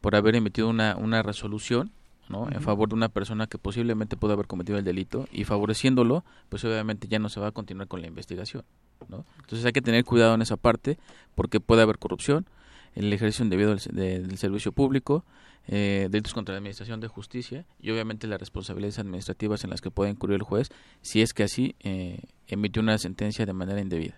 por 0.00 0.14
haber 0.14 0.36
emitido 0.36 0.68
una, 0.68 0.96
una 0.96 1.22
resolución 1.22 1.90
¿no? 2.28 2.48
en 2.50 2.60
favor 2.60 2.88
de 2.88 2.94
una 2.94 3.08
persona 3.08 3.46
que 3.46 3.58
posiblemente 3.58 4.16
pudo 4.16 4.32
haber 4.32 4.46
cometido 4.46 4.78
el 4.78 4.84
delito 4.84 5.26
y 5.32 5.44
favoreciéndolo, 5.44 6.24
pues 6.48 6.64
obviamente 6.64 7.08
ya 7.08 7.18
no 7.18 7.28
se 7.28 7.40
va 7.40 7.48
a 7.48 7.52
continuar 7.52 7.88
con 7.88 8.00
la 8.00 8.06
investigación. 8.06 8.64
¿no? 9.08 9.24
Entonces 9.40 9.64
hay 9.64 9.72
que 9.72 9.82
tener 9.82 10.04
cuidado 10.04 10.34
en 10.34 10.42
esa 10.42 10.56
parte 10.56 10.98
porque 11.34 11.60
puede 11.60 11.82
haber 11.82 11.98
corrupción, 11.98 12.46
el 12.94 13.12
ejercicio 13.12 13.44
indebido 13.44 13.74
del 13.74 14.36
servicio 14.38 14.72
público, 14.72 15.24
eh, 15.68 16.08
delitos 16.10 16.34
contra 16.34 16.52
la 16.54 16.58
administración 16.58 17.00
de 17.00 17.08
justicia 17.08 17.64
y 17.80 17.90
obviamente 17.90 18.26
las 18.26 18.40
responsabilidades 18.40 18.98
administrativas 18.98 19.62
en 19.62 19.70
las 19.70 19.80
que 19.80 19.90
puede 19.90 20.10
incurrir 20.10 20.36
el 20.36 20.42
juez 20.42 20.68
si 21.00 21.22
es 21.22 21.32
que 21.32 21.44
así 21.44 21.76
eh, 21.80 22.22
emite 22.48 22.80
una 22.80 22.98
sentencia 22.98 23.46
de 23.46 23.52
manera 23.52 23.80
indebida, 23.80 24.16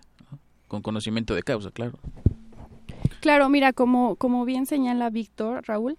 con 0.67 0.81
conocimiento 0.81 1.35
de 1.35 1.43
causa, 1.43 1.69
claro. 1.71 1.99
Claro, 3.19 3.49
mira, 3.49 3.71
como, 3.71 4.15
como 4.15 4.45
bien 4.45 4.65
señala 4.65 5.09
Víctor, 5.09 5.63
Raúl, 5.67 5.97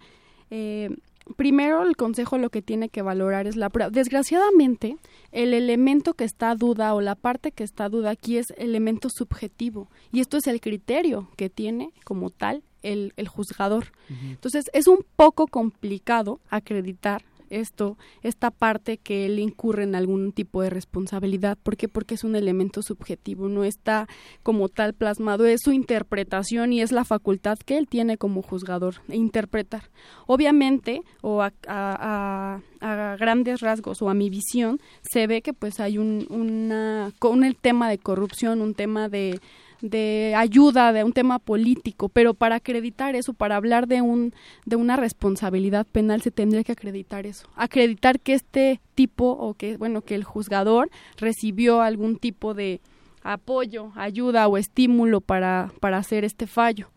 eh, 0.51 0.91
primero 1.37 1.83
el 1.83 1.97
consejo 1.97 2.39
lo 2.39 2.51
que 2.51 2.63
tiene 2.63 2.89
que 2.89 3.03
valorar 3.03 3.47
es 3.47 3.57
la 3.57 3.71
prueba. 3.71 3.91
Desgraciadamente, 3.91 4.97
el 5.33 5.55
elemento 5.55 6.15
que 6.15 6.25
está 6.25 6.51
a 6.51 6.55
duda 6.55 6.95
o 6.95 7.01
la 7.01 7.15
parte 7.15 7.53
que 7.53 7.65
está 7.65 7.85
a 7.85 7.89
duda 7.89 8.11
aquí 8.11 8.37
es 8.39 8.47
elemento 8.57 9.09
subjetivo 9.11 9.89
y 10.13 10.21
esto 10.21 10.37
es 10.37 10.47
el 10.47 10.61
criterio 10.61 11.29
que 11.37 11.51
tiene 11.51 11.93
como 12.05 12.31
tal 12.31 12.63
el, 12.83 13.15
el 13.17 13.29
juzgador. 13.29 13.93
Entonces, 14.09 14.67
es 14.75 14.87
un 14.87 15.05
poco 15.17 15.47
complicado 15.47 16.41
acreditar 16.51 17.25
esto, 17.61 17.97
esta 18.23 18.51
parte 18.51 18.99
que 18.99 19.27
él 19.27 19.39
incurre 19.39 19.85
en 19.85 19.95
algún 19.95 20.33
tipo 20.33 20.63
de 20.63 20.71
responsabilidad. 20.71 21.59
¿Por 21.63 21.77
qué? 21.77 21.89
Porque 21.89 22.15
es 22.15 22.25
un 22.25 22.37
elemento 22.37 22.83
subjetivo, 22.83 23.49
no 23.49 23.65
está 23.65 24.07
como 24.43 24.69
tal 24.69 24.95
plasmado, 24.95 25.47
es 25.47 25.61
su 25.63 25.73
interpretación 25.73 26.73
y 26.73 26.81
es 26.81 26.93
la 26.93 27.05
facultad 27.05 27.59
que 27.59 27.77
él 27.77 27.89
tiene 27.89 28.19
como 28.19 28.43
juzgador, 28.43 28.97
interpretar. 29.09 29.91
Obviamente, 30.27 31.03
o 31.23 31.43
a, 31.43 31.53
a, 31.67 32.61
a 32.81 33.17
grandes 33.19 33.61
rasgos 33.61 34.03
o 34.03 34.11
a 34.11 34.15
mi 34.15 34.31
visión, 34.31 34.81
se 35.03 35.27
ve 35.27 35.43
que 35.43 35.53
pues 35.53 35.81
hay 35.81 35.99
un, 35.99 36.27
una, 36.31 37.13
un 37.21 37.55
tema 37.55 37.89
de 37.89 37.99
corrupción, 37.99 38.61
un 38.61 38.75
tema 38.75 39.09
de 39.09 39.41
de 39.85 40.35
ayuda 40.35 40.95
de 40.95 41.05
un 41.05 41.13
tema 41.13 41.39
político, 41.39 42.09
pero 42.09 42.33
para 42.33 42.57
acreditar 42.57 43.15
eso, 43.15 43.35
para 43.35 43.57
hablar 43.57 43.87
de 43.87 44.01
un 44.01 44.35
de 44.65 44.77
una 44.77 44.97
responsabilidad 44.97 45.87
penal 45.87 46.23
se 46.23 46.31
tendría 46.31 46.65
que 46.65 46.73
acreditar 46.73 47.27
eso, 47.27 47.47
acreditar 47.55 48.19
que 48.19 48.33
este 48.33 48.81
tipo 48.95 49.33
o 49.33 49.53
que 49.53 49.77
bueno, 49.77 50.01
que 50.01 50.15
el 50.15 50.25
juzgador 50.25 50.91
recibió 51.19 51.83
algún 51.83 52.17
tipo 52.17 52.55
de 52.55 52.81
apoyo, 53.23 53.93
ayuda 53.95 54.49
o 54.49 54.57
estímulo 54.57 55.21
para 55.21 55.71
para 55.81 55.99
hacer 55.99 56.25
este 56.25 56.47
fallo. 56.47 56.89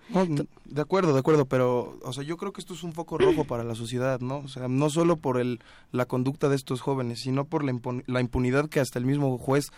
de 0.64 0.82
acuerdo, 0.82 1.12
de 1.12 1.20
acuerdo, 1.20 1.46
pero 1.46 2.00
o 2.04 2.14
sea, 2.14 2.24
yo 2.24 2.38
creo 2.38 2.54
que 2.54 2.62
esto 2.62 2.74
es 2.74 2.84
un 2.84 2.94
foco 2.94 3.18
rojo 3.18 3.44
para 3.44 3.66
la 3.66 3.76
sociedad, 3.76 4.22
¿no? 4.22 4.38
O 4.40 4.48
sea, 4.48 4.70
no 4.70 4.90
solo 4.90 5.18
por 5.18 5.42
el 5.42 5.60
la 5.92 6.06
conducta 6.06 6.48
de 6.48 6.56
estos 6.56 6.80
jóvenes, 6.80 7.20
sino 7.20 7.44
por 7.44 7.66
la, 7.66 7.78
la 8.06 8.22
impunidad 8.22 8.70
que 8.70 8.80
hasta 8.80 8.98
el 8.98 9.06
mismo 9.06 9.38
juez 9.38 9.72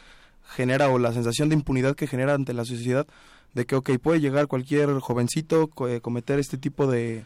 genera 0.49 0.89
o 0.89 0.99
la 0.99 1.13
sensación 1.13 1.49
de 1.49 1.55
impunidad 1.55 1.95
que 1.95 2.07
genera 2.07 2.33
ante 2.33 2.53
la 2.53 2.65
sociedad 2.65 3.07
de 3.53 3.65
que, 3.65 3.75
ok, 3.75 3.91
puede 4.01 4.19
llegar 4.19 4.47
cualquier 4.47 4.99
jovencito, 4.99 5.69
eh, 5.87 6.01
cometer 6.01 6.39
este 6.39 6.57
tipo 6.57 6.87
de, 6.87 7.25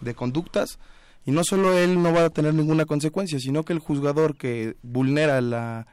de 0.00 0.14
conductas 0.14 0.78
y 1.24 1.30
no 1.30 1.44
solo 1.44 1.76
él 1.78 2.02
no 2.02 2.12
va 2.12 2.26
a 2.26 2.30
tener 2.30 2.54
ninguna 2.54 2.84
consecuencia, 2.84 3.38
sino 3.38 3.64
que 3.64 3.72
el 3.72 3.78
juzgador 3.78 4.36
que 4.36 4.76
vulnera 4.82 5.40
la 5.40 5.86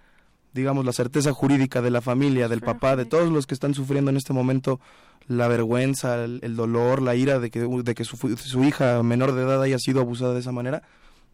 digamos 0.53 0.83
la 0.83 0.93
certeza 0.93 1.31
jurídica 1.31 1.81
de 1.81 1.91
la 1.91 2.01
familia, 2.01 2.47
del 2.47 2.61
papá, 2.61 2.95
de 2.95 3.05
todos 3.05 3.29
los 3.31 3.45
que 3.45 3.53
están 3.53 3.73
sufriendo 3.73 4.09
en 4.09 4.17
este 4.17 4.33
momento 4.33 4.79
la 5.27 5.47
vergüenza, 5.47 6.23
el, 6.23 6.55
dolor, 6.55 7.03
la 7.03 7.15
ira 7.15 7.39
de 7.39 7.51
que, 7.51 7.59
de 7.59 7.95
que 7.95 8.03
su, 8.03 8.17
su 8.35 8.63
hija 8.63 9.03
menor 9.03 9.33
de 9.33 9.43
edad 9.43 9.61
haya 9.61 9.77
sido 9.77 10.01
abusada 10.01 10.33
de 10.33 10.39
esa 10.39 10.51
manera. 10.51 10.81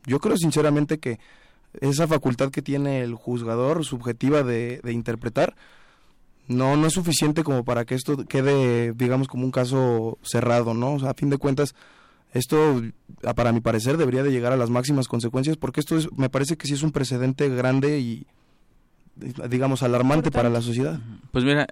Yo 0.05 0.19
creo 0.19 0.35
sinceramente 0.37 0.99
que 0.99 1.19
esa 1.81 2.07
facultad 2.07 2.51
que 2.51 2.61
tiene 2.61 3.01
el 3.01 3.15
juzgador 3.15 3.85
subjetiva 3.85 4.43
de, 4.43 4.81
de 4.83 4.93
interpretar 4.93 5.55
no 6.47 6.77
no 6.77 6.87
es 6.87 6.93
suficiente 6.93 7.43
como 7.43 7.63
para 7.63 7.85
que 7.85 7.95
esto 7.95 8.25
quede 8.25 8.93
digamos 8.93 9.27
como 9.27 9.45
un 9.45 9.51
caso 9.51 10.17
cerrado 10.21 10.73
no 10.73 10.93
o 10.93 10.99
sea, 10.99 11.11
a 11.11 11.13
fin 11.15 11.29
de 11.29 11.37
cuentas 11.37 11.75
esto 12.33 12.81
para 13.35 13.53
mi 13.53 13.61
parecer 13.61 13.97
debería 13.97 14.21
de 14.21 14.31
llegar 14.31 14.51
a 14.51 14.57
las 14.57 14.69
máximas 14.69 15.07
consecuencias 15.07 15.57
porque 15.57 15.79
esto 15.79 15.97
es, 15.97 16.11
me 16.11 16.29
parece 16.29 16.57
que 16.57 16.67
sí 16.67 16.73
es 16.73 16.83
un 16.83 16.91
precedente 16.91 17.47
grande 17.49 17.99
y 17.99 18.27
digamos 19.49 19.83
alarmante 19.83 20.29
para 20.29 20.49
la 20.49 20.61
sociedad. 20.61 20.99
Pues 21.31 21.45
mira 21.45 21.67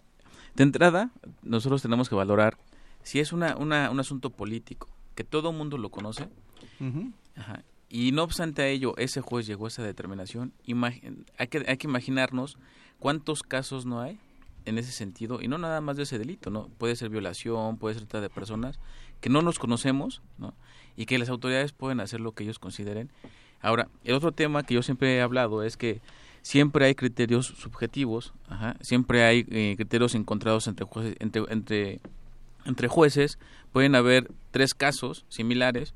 de 0.56 0.64
entrada 0.64 1.12
nosotros 1.42 1.82
tenemos 1.82 2.08
que 2.08 2.16
valorar 2.16 2.58
si 3.04 3.20
es 3.20 3.34
una, 3.34 3.58
una 3.58 3.92
un 3.92 4.00
asunto 4.00 4.30
político 4.30 4.88
que 5.16 5.24
todo 5.24 5.52
mundo 5.52 5.78
lo 5.78 5.90
conoce. 5.90 6.30
Ajá, 7.36 7.64
y 7.94 8.12
no 8.12 8.24
obstante 8.24 8.64
a 8.64 8.68
ello, 8.70 8.96
ese 8.98 9.22
juez 9.22 9.46
llegó 9.46 9.66
a 9.66 9.68
esa 9.68 9.84
determinación. 9.84 10.52
hay, 11.38 11.48
que, 11.48 11.64
hay 11.68 11.78
que 11.78 11.86
imaginarnos 11.86 12.58
cuántos 12.98 13.44
casos 13.44 13.86
no 13.86 14.02
hay 14.02 14.18
en 14.66 14.80
ese 14.80 14.92
sentido, 14.92 15.44
y 15.44 15.48
no 15.48 15.60
nada 15.60 15.80
más 15.80 15.96
de 15.96 16.04
ese 16.04 16.18
delito, 16.18 16.50
¿no? 16.50 16.70
Puede 16.80 16.96
ser 16.96 17.10
violación, 17.10 17.78
puede 17.78 17.94
ser 17.94 18.08
trata 18.08 18.22
de 18.22 18.30
personas 18.32 18.80
que 19.22 19.30
no 19.30 19.44
nos 19.44 19.60
conocemos, 19.60 20.24
¿no? 20.40 20.56
Y 20.98 21.06
que 21.06 21.20
las 21.20 21.30
autoridades 21.30 21.72
pueden 21.72 22.00
hacer 22.00 22.20
lo 22.20 22.32
que 22.32 22.44
ellos 22.44 22.58
consideren. 22.58 23.12
Ahora, 23.62 23.90
el 24.04 24.16
otro 24.16 24.32
tema 24.32 24.64
que 24.64 24.74
yo 24.74 24.82
siempre 24.82 25.16
he 25.16 25.22
hablado 25.22 25.62
es 25.62 25.78
que 25.78 26.02
siempre 26.42 26.88
hay 26.88 26.96
criterios 26.96 27.46
subjetivos, 27.46 28.34
siempre 28.82 29.24
hay 29.24 29.46
eh, 29.52 29.76
criterios 29.78 30.16
encontrados 30.16 30.66
entre 30.66 30.88
jueces, 30.88 31.16
entre, 31.20 31.44
entre, 31.50 32.02
entre 32.66 32.88
jueces, 32.88 33.38
pueden 33.72 33.94
haber 33.94 34.32
tres 34.50 34.74
casos 34.74 35.26
similares 35.30 35.94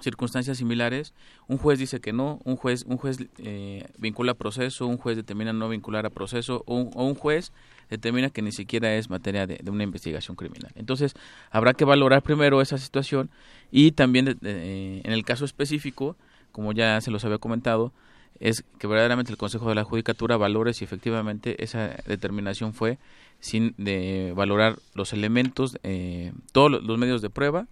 circunstancias 0.00 0.58
similares, 0.58 1.14
un 1.48 1.58
juez 1.58 1.78
dice 1.78 2.00
que 2.00 2.12
no, 2.12 2.40
un 2.44 2.56
juez, 2.56 2.84
un 2.86 2.96
juez 2.96 3.18
eh, 3.38 3.88
vincula 3.98 4.32
a 4.32 4.34
proceso, 4.34 4.86
un 4.86 4.98
juez 4.98 5.16
determina 5.16 5.52
no 5.52 5.68
vincular 5.68 6.06
a 6.06 6.10
proceso, 6.10 6.62
o 6.66 6.74
un, 6.76 7.14
juez 7.14 7.52
determina 7.88 8.30
que 8.30 8.42
ni 8.42 8.52
siquiera 8.52 8.94
es 8.94 9.10
materia 9.10 9.46
de, 9.46 9.58
una 9.70 9.84
investigación 9.84 10.36
criminal. 10.36 10.72
Entonces, 10.74 11.14
habrá 11.50 11.74
que 11.74 11.84
valorar 11.84 12.22
primero 12.22 12.60
esa 12.60 12.78
situación 12.78 13.30
y 13.70 13.92
también 13.92 14.38
eh, 14.42 15.00
en 15.04 15.12
el 15.12 15.24
caso 15.24 15.44
específico, 15.44 16.16
como 16.52 16.72
ya 16.72 17.00
se 17.00 17.10
los 17.10 17.24
había 17.24 17.38
comentado, 17.38 17.92
es 18.40 18.64
que 18.78 18.86
verdaderamente 18.86 19.30
el 19.30 19.38
Consejo 19.38 19.68
de 19.68 19.74
la 19.74 19.84
Judicatura 19.84 20.36
valore 20.36 20.72
si 20.72 20.84
efectivamente 20.84 21.62
esa 21.62 21.96
determinación 22.06 22.72
fue 22.72 22.98
sin 23.38 23.74
de 23.76 24.32
valorar 24.34 24.78
los 24.94 25.12
elementos, 25.12 25.78
eh, 25.82 26.32
todos 26.52 26.70
los 26.70 26.98
medios 26.98 27.22
de 27.22 27.30
prueba, 27.30 27.66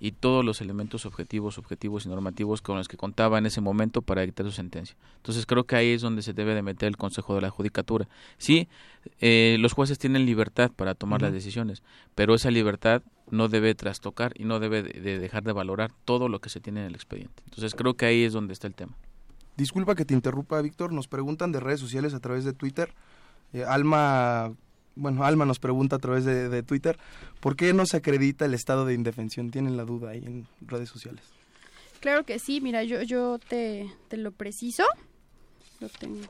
y 0.00 0.12
todos 0.12 0.44
los 0.44 0.62
elementos 0.62 1.04
objetivos, 1.04 1.54
subjetivos 1.54 2.06
y 2.06 2.08
normativos 2.08 2.62
con 2.62 2.78
los 2.78 2.88
que 2.88 2.96
contaba 2.96 3.38
en 3.38 3.44
ese 3.44 3.60
momento 3.60 4.00
para 4.00 4.22
dictar 4.22 4.46
su 4.46 4.52
sentencia. 4.52 4.96
Entonces 5.16 5.44
creo 5.44 5.64
que 5.64 5.76
ahí 5.76 5.90
es 5.90 6.00
donde 6.00 6.22
se 6.22 6.32
debe 6.32 6.54
de 6.54 6.62
meter 6.62 6.88
el 6.88 6.96
Consejo 6.96 7.34
de 7.34 7.42
la 7.42 7.50
Judicatura. 7.50 8.08
Sí, 8.38 8.66
eh, 9.20 9.58
los 9.60 9.74
jueces 9.74 9.98
tienen 9.98 10.24
libertad 10.24 10.70
para 10.74 10.94
tomar 10.94 11.20
las 11.20 11.32
decisiones, 11.32 11.82
pero 12.14 12.34
esa 12.34 12.50
libertad 12.50 13.02
no 13.30 13.48
debe 13.48 13.74
trastocar 13.74 14.32
y 14.36 14.44
no 14.44 14.58
debe 14.58 14.82
de 14.82 15.18
dejar 15.18 15.44
de 15.44 15.52
valorar 15.52 15.92
todo 16.06 16.28
lo 16.28 16.40
que 16.40 16.48
se 16.48 16.60
tiene 16.60 16.80
en 16.80 16.86
el 16.86 16.94
expediente. 16.94 17.42
Entonces 17.44 17.74
creo 17.74 17.94
que 17.94 18.06
ahí 18.06 18.24
es 18.24 18.32
donde 18.32 18.54
está 18.54 18.66
el 18.66 18.74
tema. 18.74 18.96
disculpa 19.56 19.94
que 19.94 20.06
te 20.06 20.14
interrumpa, 20.14 20.60
Víctor, 20.62 20.92
nos 20.92 21.08
preguntan 21.08 21.52
de 21.52 21.60
redes 21.60 21.80
sociales 21.80 22.14
a 22.14 22.20
través 22.20 22.44
de 22.44 22.54
Twitter. 22.54 22.94
Eh, 23.52 23.64
Alma, 23.64 24.54
bueno, 24.96 25.24
Alma 25.24 25.44
nos 25.44 25.58
pregunta 25.58 25.96
a 25.96 25.98
través 25.98 26.24
de, 26.24 26.48
de 26.48 26.62
Twitter, 26.62 26.98
¿por 27.40 27.56
qué 27.56 27.72
no 27.72 27.86
se 27.86 27.96
acredita 27.96 28.44
el 28.44 28.54
estado 28.54 28.84
de 28.86 28.94
indefensión? 28.94 29.50
Tienen 29.50 29.76
la 29.76 29.84
duda 29.84 30.10
ahí 30.10 30.22
en 30.24 30.46
redes 30.60 30.88
sociales. 30.88 31.22
Claro 32.00 32.24
que 32.24 32.38
sí, 32.38 32.60
mira, 32.60 32.82
yo, 32.84 33.02
yo 33.02 33.38
te, 33.38 33.90
te 34.08 34.16
lo 34.16 34.32
preciso. 34.32 34.84
Lo 35.80 35.88
tengo. 35.88 36.20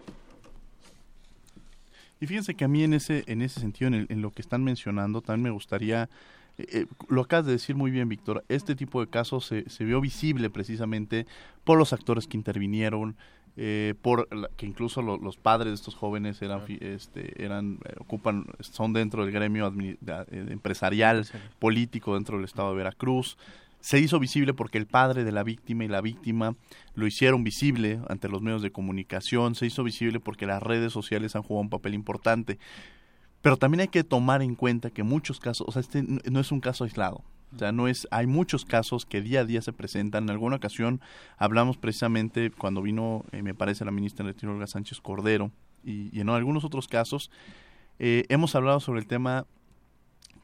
Y 2.20 2.26
fíjense 2.26 2.54
que 2.54 2.64
a 2.64 2.68
mí 2.68 2.82
en 2.84 2.92
ese, 2.94 3.24
en 3.26 3.40
ese 3.42 3.60
sentido, 3.60 3.88
en, 3.88 3.94
el- 3.94 4.06
en 4.10 4.20
lo 4.22 4.30
que 4.30 4.42
están 4.42 4.62
mencionando, 4.62 5.22
también 5.22 5.44
me 5.44 5.50
gustaría, 5.50 6.10
eh, 6.58 6.66
eh, 6.72 6.86
lo 7.08 7.22
acabas 7.22 7.46
de 7.46 7.52
decir 7.52 7.76
muy 7.76 7.90
bien, 7.90 8.08
Víctor, 8.08 8.44
este 8.48 8.74
tipo 8.76 9.00
de 9.00 9.08
casos 9.08 9.46
se, 9.46 9.68
se 9.70 9.84
vio 9.84 10.00
visible 10.00 10.50
precisamente 10.50 11.26
por 11.64 11.78
los 11.78 11.92
actores 11.94 12.26
que 12.26 12.36
intervinieron, 12.36 13.16
eh, 13.56 13.94
por 14.00 14.28
la- 14.34 14.48
que 14.56 14.66
incluso 14.66 15.02
lo- 15.02 15.18
los 15.18 15.36
padres 15.36 15.68
de 15.70 15.74
estos 15.74 15.94
jóvenes 15.94 16.40
eran, 16.42 16.62
fi- 16.62 16.78
este, 16.80 17.44
eran 17.44 17.78
eh, 17.84 17.94
ocupan, 17.98 18.46
son 18.60 18.92
dentro 18.92 19.24
del 19.24 19.32
gremio 19.32 19.72
eh, 19.80 19.96
empresarial, 20.30 21.26
político 21.58 22.14
dentro 22.14 22.36
del 22.36 22.44
estado 22.44 22.70
de 22.70 22.76
Veracruz. 22.76 23.36
Se 23.80 23.98
hizo 23.98 24.18
visible 24.18 24.52
porque 24.52 24.76
el 24.78 24.86
padre 24.86 25.24
de 25.24 25.32
la 25.32 25.42
víctima 25.42 25.84
y 25.84 25.88
la 25.88 26.00
víctima 26.02 26.54
lo 26.94 27.06
hicieron 27.06 27.44
visible 27.44 28.00
ante 28.08 28.28
los 28.28 28.42
medios 28.42 28.60
de 28.62 28.70
comunicación, 28.72 29.54
se 29.54 29.66
hizo 29.66 29.82
visible 29.82 30.20
porque 30.20 30.44
las 30.46 30.62
redes 30.62 30.92
sociales 30.92 31.34
han 31.34 31.42
jugado 31.42 31.62
un 31.62 31.70
papel 31.70 31.94
importante. 31.94 32.58
Pero 33.42 33.56
también 33.56 33.80
hay 33.80 33.88
que 33.88 34.04
tomar 34.04 34.42
en 34.42 34.54
cuenta 34.54 34.90
que 34.90 35.02
muchos 35.02 35.40
casos, 35.40 35.66
o 35.66 35.72
sea, 35.72 35.80
este 35.80 36.02
no 36.02 36.40
es 36.40 36.52
un 36.52 36.60
caso 36.60 36.84
aislado. 36.84 37.24
O 37.54 37.58
sea, 37.58 37.72
no 37.72 37.88
es, 37.88 38.06
hay 38.10 38.26
muchos 38.26 38.64
casos 38.64 39.06
que 39.06 39.20
día 39.20 39.40
a 39.40 39.44
día 39.44 39.62
se 39.62 39.72
presentan. 39.72 40.24
En 40.24 40.30
alguna 40.30 40.56
ocasión 40.56 41.00
hablamos 41.36 41.76
precisamente 41.76 42.50
cuando 42.50 42.82
vino, 42.82 43.24
eh, 43.32 43.42
me 43.42 43.54
parece, 43.54 43.84
la 43.84 43.90
ministra 43.90 44.24
de 44.24 44.46
Olga 44.46 44.66
Sánchez 44.66 45.00
Cordero, 45.00 45.50
y, 45.84 46.16
y 46.16 46.20
en 46.20 46.28
algunos 46.28 46.64
otros 46.64 46.88
casos 46.88 47.30
eh, 47.98 48.24
hemos 48.30 48.54
hablado 48.54 48.80
sobre 48.80 49.00
el 49.00 49.06
tema 49.06 49.46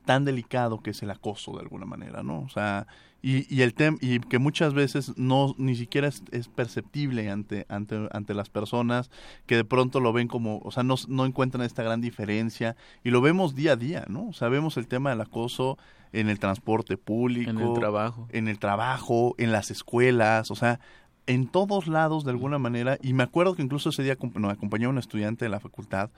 tan 0.07 0.25
delicado 0.25 0.81
que 0.81 0.91
es 0.91 1.03
el 1.03 1.11
acoso 1.11 1.53
de 1.53 1.61
alguna 1.61 1.85
manera, 1.85 2.23
¿no? 2.23 2.41
O 2.41 2.49
sea, 2.49 2.87
y, 3.21 3.53
y 3.55 3.63
el 3.63 3.75
tem 3.75 3.99
y 4.01 4.21
que 4.21 4.39
muchas 4.39 4.73
veces 4.73 5.13
no 5.19 5.55
ni 5.59 5.75
siquiera 5.75 6.09
es, 6.09 6.23
es 6.31 6.49
perceptible 6.49 7.29
ante 7.29 7.67
ante 7.69 8.09
ante 8.13 8.35
las 8.35 8.49
personas 8.49 9.11
que 9.47 9.57
de 9.57 9.65
pronto 9.65 10.01
lo 10.01 10.13
ven 10.13 10.29
como, 10.29 10.61
o 10.61 10.71
sea, 10.71 10.85
no, 10.85 10.95
no 11.09 11.27
encuentran 11.27 11.65
esta 11.65 11.83
gran 11.83 12.01
diferencia 12.01 12.77
y 13.05 13.11
lo 13.11 13.21
vemos 13.21 13.55
día 13.55 13.73
a 13.73 13.77
día, 13.77 14.05
¿no? 14.09 14.29
O 14.29 14.33
sea, 14.33 14.49
vemos 14.49 14.77
el 14.77 14.87
tema 14.87 15.11
del 15.11 15.21
acoso 15.21 15.77
en 16.13 16.29
el 16.29 16.39
transporte 16.39 16.97
público, 16.97 17.51
En 17.51 17.59
el 17.59 17.75
trabajo. 17.75 18.29
en 18.31 18.49
el 18.49 18.59
trabajo, 18.59 19.35
en 19.39 19.53
las 19.53 19.71
escuelas, 19.71 20.51
o 20.51 20.55
sea, 20.55 20.79
en 21.27 21.49
todos 21.49 21.89
lados 21.89 22.25
de 22.25 22.31
alguna 22.31 22.59
manera. 22.59 22.97
Y 23.03 23.13
me 23.13 23.25
acuerdo 23.25 23.55
que 23.55 23.63
incluso 23.63 23.89
ese 23.91 24.05
día 24.05 24.17
nos 24.35 24.53
acompañó 24.53 24.89
un 24.89 24.99
estudiante 24.99 25.45
de 25.45 25.49
la 25.49 25.61
facultad 25.61 26.11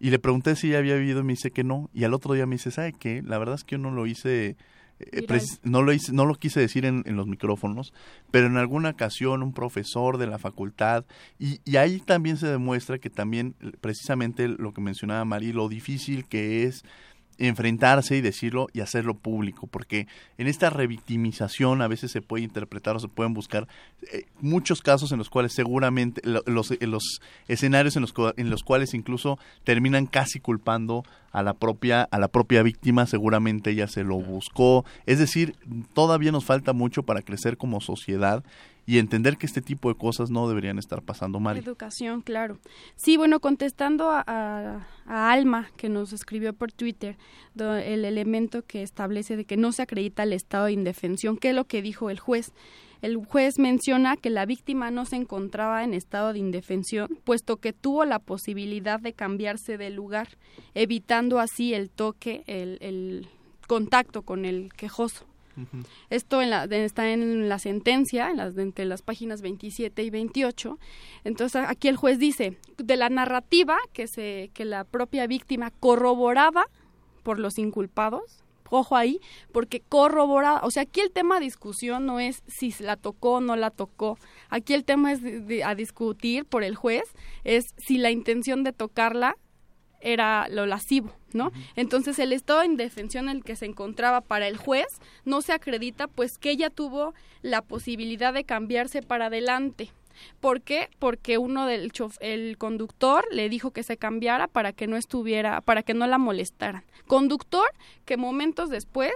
y 0.00 0.10
le 0.10 0.18
pregunté 0.18 0.56
si 0.56 0.70
ya 0.70 0.78
había 0.78 0.96
vivido 0.96 1.20
y 1.20 1.24
me 1.24 1.32
dice 1.32 1.50
que 1.50 1.64
no. 1.64 1.90
Y 1.92 2.04
al 2.04 2.14
otro 2.14 2.34
día 2.34 2.46
me 2.46 2.56
dice, 2.56 2.70
¿sabe 2.70 2.92
qué? 2.92 3.22
La 3.22 3.38
verdad 3.38 3.56
es 3.56 3.64
que 3.64 3.76
yo 3.76 3.78
no 3.78 3.90
lo 3.90 4.06
hice... 4.06 4.56
eh, 5.00 5.26
no 5.62 5.82
lo 5.82 5.92
hice, 5.92 6.12
no 6.12 6.26
lo 6.26 6.34
quise 6.34 6.60
decir 6.60 6.84
en, 6.84 7.02
en 7.06 7.16
los 7.16 7.26
micrófonos, 7.26 7.92
pero 8.30 8.46
en 8.46 8.56
alguna 8.56 8.90
ocasión 8.90 9.42
un 9.42 9.52
profesor 9.52 10.18
de 10.18 10.26
la 10.26 10.38
facultad 10.38 11.04
y, 11.38 11.60
y 11.64 11.76
ahí 11.76 12.00
también 12.00 12.36
se 12.36 12.48
demuestra 12.48 12.98
que 12.98 13.08
también 13.10 13.54
precisamente 13.80 14.48
lo 14.48 14.72
que 14.72 14.80
mencionaba 14.80 15.24
Mari, 15.24 15.52
lo 15.52 15.68
difícil 15.68 16.26
que 16.26 16.64
es 16.64 16.82
enfrentarse 17.38 18.16
y 18.16 18.20
decirlo 18.20 18.66
y 18.72 18.80
hacerlo 18.80 19.14
público, 19.14 19.66
porque 19.66 20.06
en 20.38 20.46
esta 20.48 20.70
revictimización 20.70 21.82
a 21.82 21.88
veces 21.88 22.10
se 22.10 22.20
puede 22.22 22.44
interpretar 22.44 22.96
o 22.96 23.00
se 23.00 23.08
pueden 23.08 23.32
buscar 23.34 23.66
eh, 24.12 24.24
muchos 24.40 24.82
casos 24.82 25.12
en 25.12 25.18
los 25.18 25.30
cuales 25.30 25.52
seguramente 25.52 26.20
lo- 26.24 26.42
los, 26.46 26.70
eh, 26.72 26.78
los 26.86 27.20
escenarios 27.46 27.96
en 27.96 28.02
los, 28.02 28.14
en 28.36 28.50
los 28.50 28.62
cuales 28.62 28.94
incluso 28.94 29.38
terminan 29.64 30.06
casi 30.06 30.40
culpando 30.40 31.04
a 31.32 31.42
la 31.42 31.54
propia 31.54 32.02
a 32.10 32.18
la 32.18 32.28
propia 32.28 32.62
víctima, 32.62 33.06
seguramente 33.06 33.70
ella 33.70 33.86
se 33.86 34.02
lo 34.04 34.16
buscó, 34.16 34.84
es 35.06 35.18
decir, 35.18 35.54
todavía 35.94 36.32
nos 36.32 36.44
falta 36.44 36.72
mucho 36.72 37.02
para 37.02 37.22
crecer 37.22 37.56
como 37.56 37.80
sociedad 37.80 38.42
y 38.88 38.96
entender 38.98 39.36
que 39.36 39.44
este 39.44 39.60
tipo 39.60 39.90
de 39.90 39.96
cosas 39.96 40.30
no 40.30 40.48
deberían 40.48 40.78
estar 40.78 41.02
pasando 41.02 41.40
mal. 41.40 41.58
Educación, 41.58 42.22
claro. 42.22 42.58
Sí, 42.96 43.18
bueno, 43.18 43.38
contestando 43.38 44.10
a, 44.10 44.24
a- 44.26 45.30
Alma, 45.30 45.70
que 45.76 45.90
nos 45.90 46.14
escribió 46.14 46.54
por 46.54 46.72
Twitter, 46.72 47.18
el 47.58 48.06
elemento 48.06 48.62
que 48.62 48.82
establece 48.82 49.36
de 49.36 49.44
que 49.44 49.58
no 49.58 49.72
se 49.72 49.82
acredita 49.82 50.22
el 50.22 50.32
estado 50.32 50.64
de 50.64 50.72
indefensión, 50.72 51.36
¿qué 51.36 51.50
es 51.50 51.54
lo 51.54 51.66
que 51.66 51.82
dijo 51.82 52.08
el 52.08 52.18
juez? 52.18 52.52
El 53.02 53.16
juez 53.26 53.58
menciona 53.58 54.16
que 54.16 54.30
la 54.30 54.46
víctima 54.46 54.90
no 54.90 55.04
se 55.04 55.16
encontraba 55.16 55.84
en 55.84 55.92
estado 55.92 56.32
de 56.32 56.38
indefensión, 56.38 57.08
puesto 57.24 57.58
que 57.58 57.74
tuvo 57.74 58.06
la 58.06 58.18
posibilidad 58.20 58.98
de 59.00 59.12
cambiarse 59.12 59.76
de 59.76 59.90
lugar, 59.90 60.28
evitando 60.74 61.40
así 61.40 61.74
el 61.74 61.90
toque, 61.90 62.42
el 62.46 63.28
contacto 63.66 64.22
con 64.22 64.46
el 64.46 64.72
quejoso. 64.72 65.26
Esto 66.10 66.40
en 66.42 66.50
la, 66.50 66.64
está 66.64 67.10
en 67.10 67.48
la 67.48 67.58
sentencia, 67.58 68.30
en 68.30 68.36
las, 68.36 68.56
entre 68.58 68.84
las 68.84 69.02
páginas 69.02 69.40
27 69.42 70.02
y 70.02 70.10
28. 70.10 70.78
Entonces 71.24 71.62
aquí 71.66 71.88
el 71.88 71.96
juez 71.96 72.18
dice, 72.18 72.56
de 72.76 72.96
la 72.96 73.08
narrativa 73.08 73.76
que, 73.92 74.06
se, 74.06 74.50
que 74.54 74.64
la 74.64 74.84
propia 74.84 75.26
víctima 75.26 75.70
corroboraba 75.80 76.66
por 77.22 77.38
los 77.38 77.58
inculpados, 77.58 78.42
ojo 78.70 78.96
ahí, 78.96 79.18
porque 79.52 79.80
corroboraba, 79.80 80.60
o 80.62 80.70
sea, 80.70 80.82
aquí 80.82 81.00
el 81.00 81.10
tema 81.10 81.38
de 81.38 81.46
discusión 81.46 82.04
no 82.06 82.20
es 82.20 82.42
si 82.46 82.72
la 82.80 82.96
tocó 82.96 83.34
o 83.36 83.40
no 83.40 83.56
la 83.56 83.70
tocó, 83.70 84.18
aquí 84.50 84.74
el 84.74 84.84
tema 84.84 85.12
es 85.12 85.22
de- 85.22 85.64
a 85.64 85.74
discutir 85.74 86.44
por 86.44 86.62
el 86.62 86.74
juez, 86.76 87.04
es 87.44 87.74
si 87.78 87.96
la 87.98 88.10
intención 88.10 88.64
de 88.64 88.72
tocarla 88.72 89.36
era 90.00 90.48
lo 90.48 90.66
lascivo, 90.66 91.12
¿no? 91.32 91.52
Entonces 91.76 92.18
el 92.18 92.32
estado 92.32 92.60
de 92.60 92.66
indefensión 92.66 93.28
en 93.28 93.38
el 93.38 93.44
que 93.44 93.56
se 93.56 93.66
encontraba 93.66 94.20
para 94.20 94.48
el 94.48 94.56
juez 94.56 94.86
no 95.24 95.42
se 95.42 95.52
acredita 95.52 96.06
pues 96.06 96.38
que 96.38 96.50
ella 96.50 96.70
tuvo 96.70 97.14
la 97.42 97.62
posibilidad 97.62 98.32
de 98.32 98.44
cambiarse 98.44 99.02
para 99.02 99.26
adelante. 99.26 99.90
¿Por 100.40 100.62
qué? 100.62 100.88
Porque 100.98 101.38
uno 101.38 101.66
del 101.66 101.92
chof- 101.92 102.18
el 102.20 102.58
conductor 102.58 103.24
le 103.30 103.48
dijo 103.48 103.70
que 103.70 103.84
se 103.84 103.96
cambiara 103.96 104.48
para 104.48 104.72
que 104.72 104.86
no 104.88 104.96
estuviera, 104.96 105.60
para 105.60 105.82
que 105.82 105.94
no 105.94 106.06
la 106.08 106.18
molestaran. 106.18 106.84
Conductor 107.06 107.68
que 108.04 108.16
momentos 108.16 108.68
después 108.68 109.12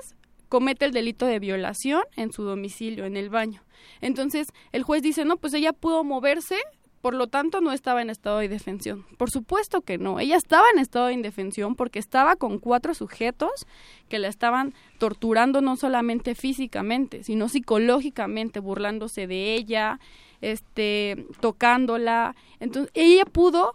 comete 0.49 0.85
el 0.85 0.93
delito 0.93 1.27
de 1.27 1.39
violación 1.39 2.03
en 2.17 2.33
su 2.33 2.45
domicilio, 2.45 3.05
en 3.05 3.17
el 3.17 3.31
baño. 3.31 3.63
Entonces, 4.01 4.49
el 4.71 4.83
juez 4.83 5.03
dice, 5.03 5.25
no, 5.25 5.39
pues 5.39 5.55
ella 5.55 5.73
pudo 5.73 6.05
moverse, 6.05 6.57
por 7.03 7.15
lo 7.15 7.27
tanto 7.27 7.61
no 7.61 7.73
estaba 7.73 8.01
en 8.01 8.11
estado 8.11 8.39
de 8.39 8.47
indefensión. 8.47 9.05
Por 9.19 9.29
supuesto 9.29 9.81
que 9.83 9.99
no, 9.99 10.21
ella 10.21 10.37
estaba 10.37 10.65
en 10.73 10.79
estado 10.79 11.07
de 11.07 11.15
indefensión 11.15 11.75
porque 11.75 11.99
estaba 11.99 12.37
con 12.37 12.59
cuatro 12.59 12.95
sujetos 12.95 13.67
que 14.09 14.21
la 14.21 14.29
estaban 14.29 14.73
torturando 14.99 15.61
no 15.61 15.77
solamente 15.77 16.37
físicamente, 16.37 17.25
sino 17.25 17.49
psicológicamente, 17.49 18.61
burlándose 18.61 19.27
de 19.27 19.55
ella, 19.55 19.99
este, 20.41 21.27
tocándola. 21.41 22.37
Entonces, 22.61 22.93
ella 22.95 23.25
pudo 23.25 23.75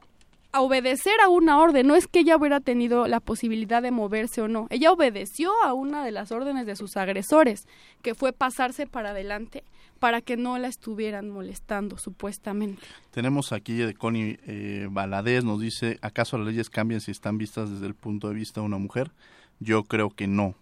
obedecer 0.53 1.19
a 1.21 1.27
una 1.27 1.59
orden, 1.59 1.85
no 1.85 1.95
es 1.95 2.07
que 2.07 2.19
ella 2.19 2.37
hubiera 2.37 2.61
tenido 2.61 3.07
la 3.07 3.19
posibilidad 3.19 3.81
de 3.81 3.91
moverse 3.91 4.41
o 4.41 4.47
no, 4.47 4.67
ella 4.69 4.91
obedeció 4.93 5.51
a 5.65 5.73
una 5.73 6.03
de 6.05 6.11
las 6.11 6.31
órdenes 6.31 6.65
de 6.65 6.77
sus 6.77 6.95
agresores, 6.95 7.67
que 8.01 8.15
fue 8.15 8.31
pasarse 8.31 8.87
para 8.87 9.09
adelante 9.09 9.63
para 9.97 10.21
que 10.21 10.37
no 10.37 10.57
la 10.57 10.67
estuvieran 10.67 11.29
molestando 11.29 11.97
supuestamente. 11.97 12.81
Tenemos 13.11 13.51
aquí 13.51 13.73
de 13.73 13.93
Connie 13.93 14.39
eh, 14.47 14.87
Valadez, 14.89 15.43
nos 15.43 15.59
dice, 15.59 15.97
¿acaso 16.01 16.37
las 16.37 16.47
leyes 16.47 16.69
cambian 16.69 17.01
si 17.01 17.11
están 17.11 17.37
vistas 17.37 17.69
desde 17.69 17.87
el 17.87 17.95
punto 17.95 18.29
de 18.29 18.35
vista 18.35 18.61
de 18.61 18.67
una 18.67 18.77
mujer? 18.77 19.11
Yo 19.59 19.83
creo 19.83 20.09
que 20.09 20.27
no. 20.27 20.55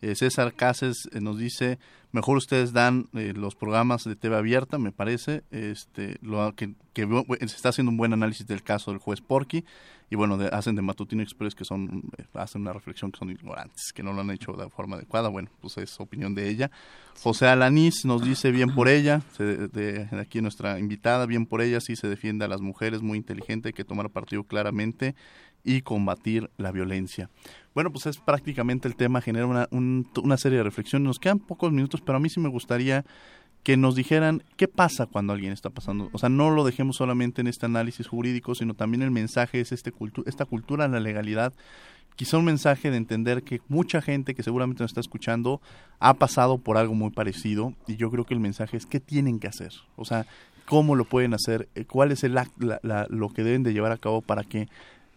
Eh, 0.00 0.14
César 0.14 0.54
Cáceres 0.54 1.08
eh, 1.12 1.20
nos 1.20 1.38
dice, 1.38 1.78
mejor 2.12 2.36
ustedes 2.36 2.72
dan 2.72 3.06
eh, 3.14 3.32
los 3.36 3.54
programas 3.54 4.04
de 4.04 4.14
TV 4.16 4.36
abierta, 4.36 4.78
me 4.78 4.92
parece, 4.92 5.42
este, 5.50 6.18
lo, 6.22 6.54
que, 6.54 6.74
que 6.92 7.06
se 7.40 7.44
está 7.56 7.70
haciendo 7.70 7.90
un 7.90 7.96
buen 7.96 8.12
análisis 8.12 8.46
del 8.46 8.62
caso 8.62 8.90
del 8.92 8.98
juez 9.00 9.20
Porky, 9.20 9.64
y 10.10 10.16
bueno, 10.16 10.38
de- 10.38 10.48
hacen 10.48 10.74
de 10.74 10.80
Matutino 10.82 11.22
Express 11.22 11.54
que 11.54 11.64
son, 11.66 12.04
eh, 12.16 12.24
hacen 12.34 12.62
una 12.62 12.72
reflexión 12.72 13.10
que 13.12 13.18
son 13.18 13.30
ignorantes, 13.30 13.92
que 13.94 14.02
no 14.02 14.12
lo 14.12 14.20
han 14.22 14.30
hecho 14.30 14.52
de 14.52 14.70
forma 14.70 14.96
adecuada, 14.96 15.28
bueno, 15.28 15.50
pues 15.60 15.76
es 15.78 15.98
opinión 16.00 16.34
de 16.34 16.48
ella. 16.48 16.70
José 17.20 17.46
Alanís 17.48 18.04
nos 18.04 18.22
dice, 18.24 18.50
bien 18.52 18.74
por 18.74 18.88
ella, 18.88 19.20
se- 19.36 19.68
de, 19.68 20.04
de 20.06 20.20
aquí 20.20 20.40
nuestra 20.40 20.78
invitada, 20.78 21.26
bien 21.26 21.44
por 21.44 21.60
ella, 21.60 21.80
sí 21.80 21.96
se 21.96 22.08
defiende 22.08 22.44
a 22.44 22.48
las 22.48 22.60
mujeres, 22.60 23.02
muy 23.02 23.18
inteligente, 23.18 23.68
hay 23.68 23.72
que 23.74 23.84
tomar 23.84 24.08
partido 24.10 24.44
claramente 24.44 25.14
y 25.64 25.82
combatir 25.82 26.50
la 26.56 26.72
violencia. 26.72 27.30
Bueno, 27.74 27.90
pues 27.92 28.06
es 28.06 28.18
prácticamente 28.18 28.88
el 28.88 28.96
tema, 28.96 29.20
genera 29.20 29.46
una, 29.46 29.68
un- 29.70 30.08
una 30.22 30.36
serie 30.36 30.58
de 30.58 30.64
reflexiones. 30.64 31.06
Nos 31.06 31.18
quedan 31.18 31.38
pocos 31.38 31.72
minutos, 31.72 32.00
pero 32.00 32.16
a 32.16 32.20
mí 32.20 32.28
sí 32.28 32.40
me 32.40 32.48
gustaría 32.48 33.04
que 33.62 33.76
nos 33.76 33.94
dijeran 33.96 34.42
qué 34.56 34.68
pasa 34.68 35.06
cuando 35.06 35.32
alguien 35.32 35.52
está 35.52 35.68
pasando. 35.70 36.08
O 36.12 36.18
sea, 36.18 36.28
no 36.28 36.50
lo 36.50 36.64
dejemos 36.64 36.96
solamente 36.96 37.40
en 37.40 37.48
este 37.48 37.66
análisis 37.66 38.06
jurídico, 38.06 38.54
sino 38.54 38.74
también 38.74 39.02
el 39.02 39.10
mensaje 39.10 39.60
es 39.60 39.72
este 39.72 39.92
cultu- 39.92 40.22
esta 40.26 40.44
cultura 40.44 40.86
de 40.86 40.94
la 40.94 41.00
legalidad. 41.00 41.52
Quizá 42.16 42.38
un 42.38 42.46
mensaje 42.46 42.90
de 42.90 42.96
entender 42.96 43.42
que 43.42 43.60
mucha 43.68 44.00
gente 44.02 44.34
que 44.34 44.42
seguramente 44.42 44.82
nos 44.82 44.90
está 44.90 45.00
escuchando 45.00 45.60
ha 46.00 46.14
pasado 46.14 46.58
por 46.58 46.76
algo 46.76 46.94
muy 46.94 47.10
parecido 47.10 47.74
y 47.86 47.96
yo 47.96 48.10
creo 48.10 48.24
que 48.24 48.34
el 48.34 48.40
mensaje 48.40 48.76
es 48.76 48.86
qué 48.86 48.98
tienen 49.00 49.38
que 49.38 49.46
hacer. 49.48 49.72
O 49.96 50.04
sea, 50.04 50.26
cómo 50.64 50.96
lo 50.96 51.04
pueden 51.04 51.32
hacer, 51.34 51.68
eh, 51.76 51.84
cuál 51.84 52.10
es 52.10 52.24
el, 52.24 52.36
lo 53.10 53.28
que 53.28 53.44
deben 53.44 53.62
de 53.62 53.72
llevar 53.72 53.92
a 53.92 53.98
cabo 53.98 54.20
para 54.20 54.42
que 54.44 54.68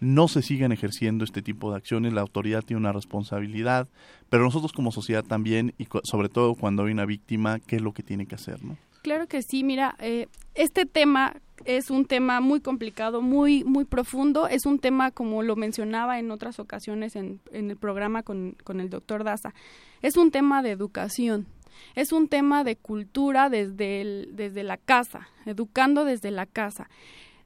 no 0.01 0.27
se 0.27 0.41
sigan 0.41 0.73
ejerciendo 0.73 1.23
este 1.23 1.41
tipo 1.41 1.71
de 1.71 1.77
acciones. 1.77 2.11
La 2.11 2.21
autoridad 2.21 2.63
tiene 2.63 2.79
una 2.79 2.91
responsabilidad, 2.91 3.87
pero 4.29 4.43
nosotros 4.43 4.73
como 4.73 4.91
sociedad 4.91 5.23
también, 5.23 5.73
y 5.77 5.87
sobre 6.03 6.27
todo 6.27 6.55
cuando 6.55 6.83
hay 6.83 6.91
una 6.91 7.05
víctima, 7.05 7.59
¿qué 7.59 7.77
es 7.77 7.81
lo 7.81 7.93
que 7.93 8.03
tiene 8.03 8.25
que 8.25 8.35
hacer? 8.35 8.61
¿no? 8.65 8.77
Claro 9.03 9.27
que 9.27 9.41
sí, 9.41 9.63
mira, 9.63 9.95
eh, 9.99 10.27
este 10.53 10.85
tema 10.85 11.35
es 11.65 11.91
un 11.91 12.05
tema 12.05 12.41
muy 12.41 12.61
complicado, 12.61 13.21
muy, 13.21 13.63
muy 13.63 13.85
profundo. 13.85 14.47
Es 14.47 14.65
un 14.65 14.79
tema, 14.79 15.11
como 15.11 15.43
lo 15.43 15.55
mencionaba 15.55 16.19
en 16.19 16.31
otras 16.31 16.59
ocasiones 16.59 17.15
en, 17.15 17.39
en 17.51 17.69
el 17.69 17.77
programa 17.77 18.23
con, 18.23 18.57
con 18.63 18.79
el 18.79 18.89
doctor 18.89 19.23
Daza, 19.23 19.53
es 20.01 20.17
un 20.17 20.31
tema 20.31 20.63
de 20.63 20.71
educación. 20.71 21.47
Es 21.95 22.11
un 22.11 22.27
tema 22.27 22.63
de 22.63 22.75
cultura 22.75 23.49
desde, 23.49 24.01
el, 24.01 24.29
desde 24.33 24.63
la 24.63 24.77
casa, 24.77 25.29
educando 25.45 26.05
desde 26.05 26.31
la 26.31 26.45
casa. 26.45 26.89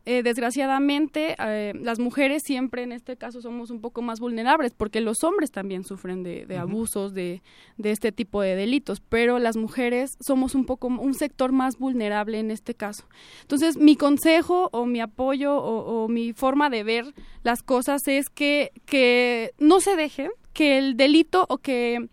Eh, 0.07 0.21
desgraciadamente, 0.21 1.35
eh, 1.39 1.73
las 1.81 1.97
mujeres 1.97 2.43
siempre 2.45 2.83
en 2.83 2.91
este 2.91 3.17
caso 3.17 3.41
somos 3.41 3.71
un 3.71 3.81
poco 3.81 4.03
más 4.03 4.19
vulnerables 4.19 4.71
porque 4.77 5.01
los 5.01 5.23
hombres 5.23 5.49
también 5.49 5.83
sufren 5.83 6.21
de, 6.21 6.45
abusos, 6.57 7.15
de, 7.15 7.41
de, 7.77 7.89
este 7.89 8.11
tipo 8.11 8.41
de 8.41 8.55
delitos, 8.55 9.01
pero 9.01 9.39
las 9.39 9.57
mujeres 9.57 10.15
somos 10.19 10.53
un 10.53 10.67
poco 10.67 10.87
un 10.87 11.15
sector 11.15 11.51
más 11.51 11.79
vulnerable 11.79 12.37
en 12.37 12.51
este 12.51 12.75
caso. 12.75 13.05
Entonces, 13.41 13.77
mi 13.77 13.95
consejo 13.95 14.69
o 14.71 14.85
mi 14.85 15.01
apoyo 15.01 15.55
o, 15.55 16.07
mi 16.07 16.33
forma 16.33 16.69
de 16.69 16.83
ver 16.83 17.05
las 17.41 17.63
cosas 17.63 18.07
es 18.07 18.29
que, 18.29 18.71
que 18.85 19.53
no 19.57 19.81
se 19.81 19.95
dejen, 19.95 20.29
que 20.53 20.77
el 20.77 20.97
delito 20.97 21.47
o 21.49 21.57
que, 21.57 22.09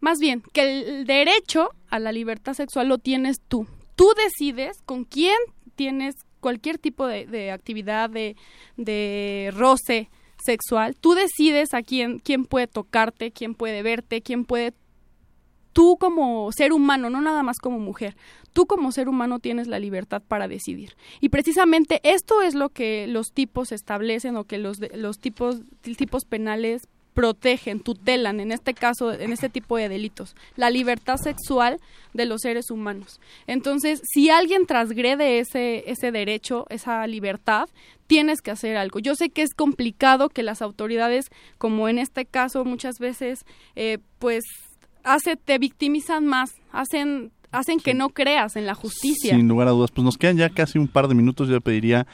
más 0.00 0.18
bien, 0.18 0.42
que 0.54 0.62
el 0.62 1.04
derecho 1.04 1.68
a 1.90 1.98
la 1.98 2.10
libertad 2.10 2.54
sexual 2.54 2.88
lo 2.88 2.96
tienes 2.96 3.42
tú. 3.46 3.66
Tú 3.96 4.08
decides 4.16 4.78
con 4.86 5.04
quién 5.04 5.36
tienes 5.74 6.14
cualquier 6.44 6.76
tipo 6.76 7.06
de, 7.06 7.50
actividad 7.50 8.10
de, 8.10 8.36
de 8.76 9.50
roce 9.56 10.10
sexual, 10.44 10.94
tú 10.94 11.14
decides 11.14 11.72
a 11.72 11.80
quién, 11.80 12.18
quién 12.18 12.44
puede 12.44 12.66
tocarte, 12.66 13.30
quién 13.30 13.54
puede 13.54 13.82
verte, 13.82 14.20
quién 14.20 14.44
puede 14.44 14.74
tú 15.72 15.96
como 15.98 16.52
ser 16.52 16.74
humano, 16.74 17.08
no 17.08 17.22
nada 17.22 17.42
más 17.42 17.56
como 17.58 17.78
mujer, 17.78 18.14
tú 18.52 18.66
como 18.66 18.92
ser 18.92 19.08
humano 19.08 19.38
tienes 19.38 19.68
la 19.68 19.78
libertad 19.78 20.22
para 20.28 20.46
decidir. 20.46 20.96
Y 21.18 21.30
precisamente 21.30 21.98
esto 22.02 22.42
es 22.42 22.54
lo 22.54 22.68
que 22.68 23.06
los 23.06 23.28
tipos 23.32 23.72
establecen 23.72 24.36
o 24.36 24.44
que 24.44 24.58
los, 24.58 24.76
los 24.94 25.18
tipos, 25.18 25.62
tipos 25.96 26.26
penales 26.26 26.88
protegen, 27.14 27.80
tutelan, 27.80 28.40
en 28.40 28.52
este 28.52 28.74
caso, 28.74 29.12
en 29.12 29.32
este 29.32 29.48
tipo 29.48 29.76
de 29.76 29.88
delitos, 29.88 30.34
la 30.56 30.68
libertad 30.68 31.16
sexual 31.16 31.80
de 32.12 32.26
los 32.26 32.42
seres 32.42 32.70
humanos. 32.70 33.20
Entonces, 33.46 34.00
si 34.12 34.30
alguien 34.30 34.66
transgrede 34.66 35.38
ese, 35.38 35.84
ese 35.90 36.10
derecho, 36.10 36.66
esa 36.68 37.06
libertad, 37.06 37.68
tienes 38.06 38.42
que 38.42 38.50
hacer 38.50 38.76
algo. 38.76 38.98
Yo 38.98 39.14
sé 39.14 39.30
que 39.30 39.42
es 39.42 39.54
complicado 39.54 40.28
que 40.28 40.42
las 40.42 40.60
autoridades, 40.60 41.30
como 41.56 41.88
en 41.88 41.98
este 41.98 42.26
caso, 42.26 42.64
muchas 42.64 42.98
veces, 42.98 43.46
eh, 43.76 43.98
pues, 44.18 44.44
hace, 45.04 45.36
te 45.36 45.58
victimizan 45.58 46.26
más, 46.26 46.50
hacen 46.72 47.32
hacen 47.52 47.78
que 47.78 47.94
no 47.94 48.08
creas 48.08 48.56
en 48.56 48.66
la 48.66 48.74
justicia. 48.74 49.36
Sin 49.36 49.46
lugar 49.46 49.68
a 49.68 49.70
dudas, 49.70 49.92
pues 49.92 50.04
nos 50.04 50.18
quedan 50.18 50.36
ya 50.36 50.50
casi 50.50 50.76
un 50.76 50.88
par 50.88 51.06
de 51.06 51.14
minutos, 51.14 51.48
yo 51.48 51.60
pediría 51.60 52.04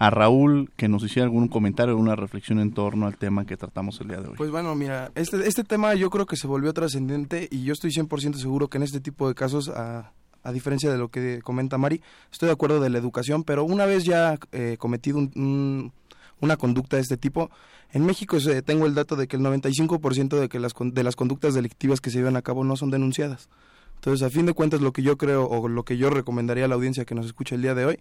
a 0.00 0.08
Raúl 0.08 0.70
que 0.76 0.88
nos 0.88 1.04
hiciera 1.04 1.24
algún 1.24 1.46
comentario, 1.48 1.90
alguna 1.90 2.16
reflexión 2.16 2.58
en 2.58 2.72
torno 2.72 3.06
al 3.06 3.18
tema 3.18 3.44
que 3.44 3.58
tratamos 3.58 4.00
el 4.00 4.08
día 4.08 4.16
de 4.16 4.28
hoy. 4.28 4.34
Pues 4.38 4.50
bueno, 4.50 4.74
mira, 4.74 5.12
este, 5.14 5.46
este 5.46 5.62
tema 5.62 5.94
yo 5.94 6.08
creo 6.08 6.24
que 6.24 6.36
se 6.36 6.46
volvió 6.46 6.72
trascendente 6.72 7.48
y 7.50 7.64
yo 7.64 7.74
estoy 7.74 7.90
100% 7.90 8.36
seguro 8.36 8.68
que 8.68 8.78
en 8.78 8.84
este 8.84 9.00
tipo 9.00 9.28
de 9.28 9.34
casos, 9.34 9.68
a, 9.68 10.12
a, 10.42 10.52
diferencia 10.52 10.90
de 10.90 10.96
lo 10.96 11.10
que 11.10 11.42
comenta 11.42 11.76
Mari, 11.76 12.00
estoy 12.32 12.46
de 12.46 12.54
acuerdo 12.54 12.80
de 12.80 12.88
la 12.88 12.96
educación, 12.96 13.44
pero 13.44 13.62
una 13.62 13.84
vez 13.84 14.04
ya 14.04 14.38
eh, 14.52 14.76
cometido 14.78 15.18
una 15.18 16.56
conducta 16.56 16.96
de 16.96 17.02
este 17.02 17.18
tipo, 17.18 17.50
en 17.92 18.06
México 18.06 18.38
tengo 18.64 18.86
el 18.86 18.94
dato 18.94 19.16
de 19.16 19.28
que 19.28 19.36
el 19.36 19.42
95% 19.42 20.40
de, 20.40 20.48
que 20.48 20.60
las, 20.60 20.72
de 20.80 21.04
las 21.04 21.14
conductas 21.14 21.52
delictivas 21.52 22.00
que 22.00 22.08
se 22.08 22.16
llevan 22.16 22.36
a 22.36 22.42
cabo 22.42 22.64
no 22.64 22.74
son 22.74 22.90
denunciadas. 22.90 23.50
Entonces, 23.96 24.26
a 24.26 24.30
fin 24.30 24.46
de 24.46 24.54
cuentas, 24.54 24.80
lo 24.80 24.94
que 24.94 25.02
yo 25.02 25.18
creo 25.18 25.44
o 25.46 25.68
lo 25.68 25.84
que 25.84 25.98
yo 25.98 26.08
recomendaría 26.08 26.64
a 26.64 26.68
la 26.68 26.76
audiencia 26.76 27.04
que 27.04 27.14
nos 27.14 27.26
escucha 27.26 27.54
el 27.54 27.60
día 27.60 27.74
de 27.74 27.84
hoy 27.84 28.00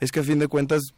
es 0.00 0.10
que 0.10 0.20
a 0.20 0.24
fin 0.24 0.40
de 0.40 0.48
cuentas 0.48 0.92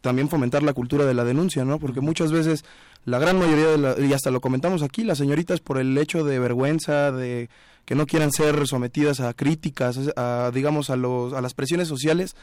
también 0.00 0.28
fomentar 0.28 0.62
la 0.62 0.72
cultura 0.72 1.04
de 1.04 1.14
la 1.14 1.24
denuncia, 1.24 1.64
¿no? 1.64 1.78
Porque 1.78 2.00
muchas 2.00 2.32
veces 2.32 2.64
la 3.04 3.18
gran 3.18 3.38
mayoría 3.38 3.66
de 3.68 3.78
la, 3.78 3.98
y 3.98 4.12
hasta 4.12 4.30
lo 4.30 4.40
comentamos 4.40 4.82
aquí, 4.82 5.04
las 5.04 5.18
señoritas 5.18 5.60
por 5.60 5.78
el 5.78 5.96
hecho 5.98 6.24
de 6.24 6.38
vergüenza, 6.38 7.12
de 7.12 7.48
que 7.84 7.94
no 7.94 8.06
quieran 8.06 8.32
ser 8.32 8.66
sometidas 8.66 9.20
a 9.20 9.34
críticas, 9.34 9.98
a, 10.16 10.50
digamos 10.54 10.90
a 10.90 10.96
los 10.96 11.32
a 11.32 11.40
las 11.40 11.54
presiones 11.54 11.88
sociales, 11.88 12.36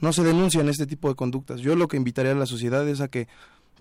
no 0.00 0.12
se 0.12 0.22
denuncian 0.22 0.68
este 0.68 0.86
tipo 0.86 1.08
de 1.08 1.14
conductas. 1.14 1.60
Yo 1.60 1.76
lo 1.76 1.88
que 1.88 1.96
invitaría 1.96 2.32
a 2.32 2.36
la 2.36 2.46
sociedad 2.46 2.86
es 2.88 3.00
a 3.00 3.08
que 3.08 3.28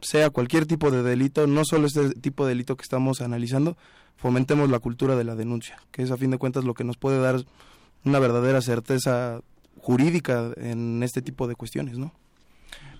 sea 0.02 0.30
cualquier 0.30 0.66
tipo 0.66 0.92
de 0.92 1.02
delito, 1.02 1.48
no 1.48 1.64
solo 1.66 1.88
este 1.88 2.12
tipo 2.16 2.46
de 2.46 2.50
delito 2.50 2.76
que 2.76 2.84
estamos 2.84 3.22
analizando, 3.22 3.78
fomentemos 4.18 4.70
la 4.70 4.80
cultura 4.80 5.16
de 5.16 5.24
la 5.24 5.36
denuncia, 5.36 5.78
que 5.92 6.04
es 6.04 6.12
a 6.12 6.18
fin 6.18 6.32
de 6.32 6.38
cuentas 6.38 6.66
lo 6.66 6.74
que 6.74 6.84
nos 6.84 6.98
puede 6.98 7.20
dar 7.20 7.44
una 8.04 8.20
verdadera 8.20 8.62
certeza 8.62 9.42
jurídica 9.78 10.52
en 10.58 11.04
este 11.04 11.22
tipo 11.22 11.48
de 11.48 11.56
cuestiones, 11.56 11.98
¿no? 11.98 12.14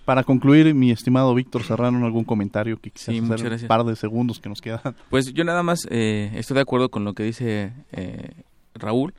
Para 0.04 0.22
concluir, 0.22 0.74
mi 0.74 0.90
estimado 0.90 1.34
Víctor 1.34 1.62
Serrano, 1.62 2.04
¿algún 2.04 2.24
comentario 2.24 2.78
que 2.78 2.90
quisieras 2.90 3.30
hacer 3.30 3.52
un 3.52 3.68
par 3.68 3.84
de 3.84 3.96
segundos 3.96 4.38
que 4.38 4.48
nos 4.48 4.60
quedan? 4.60 4.94
Pues 5.10 5.32
yo 5.32 5.44
nada 5.44 5.62
más 5.62 5.86
eh, 5.90 6.30
estoy 6.34 6.56
de 6.56 6.60
acuerdo 6.60 6.90
con 6.90 7.04
lo 7.04 7.14
que 7.14 7.22
dice 7.22 7.72
eh, 7.92 8.32
Raúl. 8.74 9.14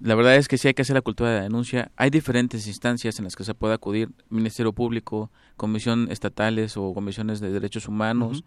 La 0.00 0.14
verdad 0.14 0.36
es 0.36 0.48
que 0.48 0.58
sí 0.58 0.68
hay 0.68 0.74
que 0.74 0.82
hacer 0.82 0.94
la 0.94 1.00
cultura 1.00 1.30
de 1.30 1.36
la 1.36 1.42
denuncia. 1.44 1.90
Hay 1.96 2.10
diferentes 2.10 2.66
instancias 2.66 3.18
en 3.18 3.24
las 3.24 3.36
que 3.36 3.44
se 3.44 3.54
puede 3.54 3.74
acudir, 3.74 4.10
Ministerio 4.30 4.72
Público, 4.72 5.30
Comisión 5.56 6.08
Estatales 6.10 6.76
o 6.76 6.92
Comisiones 6.92 7.40
de 7.40 7.50
Derechos 7.50 7.88
Humanos, 7.88 8.44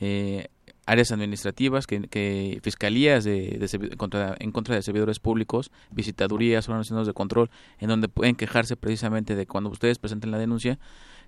eh, 0.00 0.48
áreas 0.86 1.12
administrativas, 1.12 1.86
que, 1.86 2.60
fiscalías 2.62 3.24
de, 3.24 3.58
en, 3.70 3.96
contra, 3.96 4.36
en, 4.38 4.52
contra, 4.52 4.76
de 4.76 4.82
servidores 4.82 5.18
públicos, 5.18 5.70
visitadurías, 5.90 6.68
órganos 6.68 7.06
de 7.06 7.12
control, 7.12 7.50
en 7.78 7.88
donde 7.88 8.08
pueden 8.08 8.36
quejarse 8.36 8.76
precisamente 8.76 9.34
de 9.34 9.46
cuando 9.46 9.68
ustedes 9.70 9.98
presenten 9.98 10.30
la 10.30 10.38
denuncia 10.38 10.78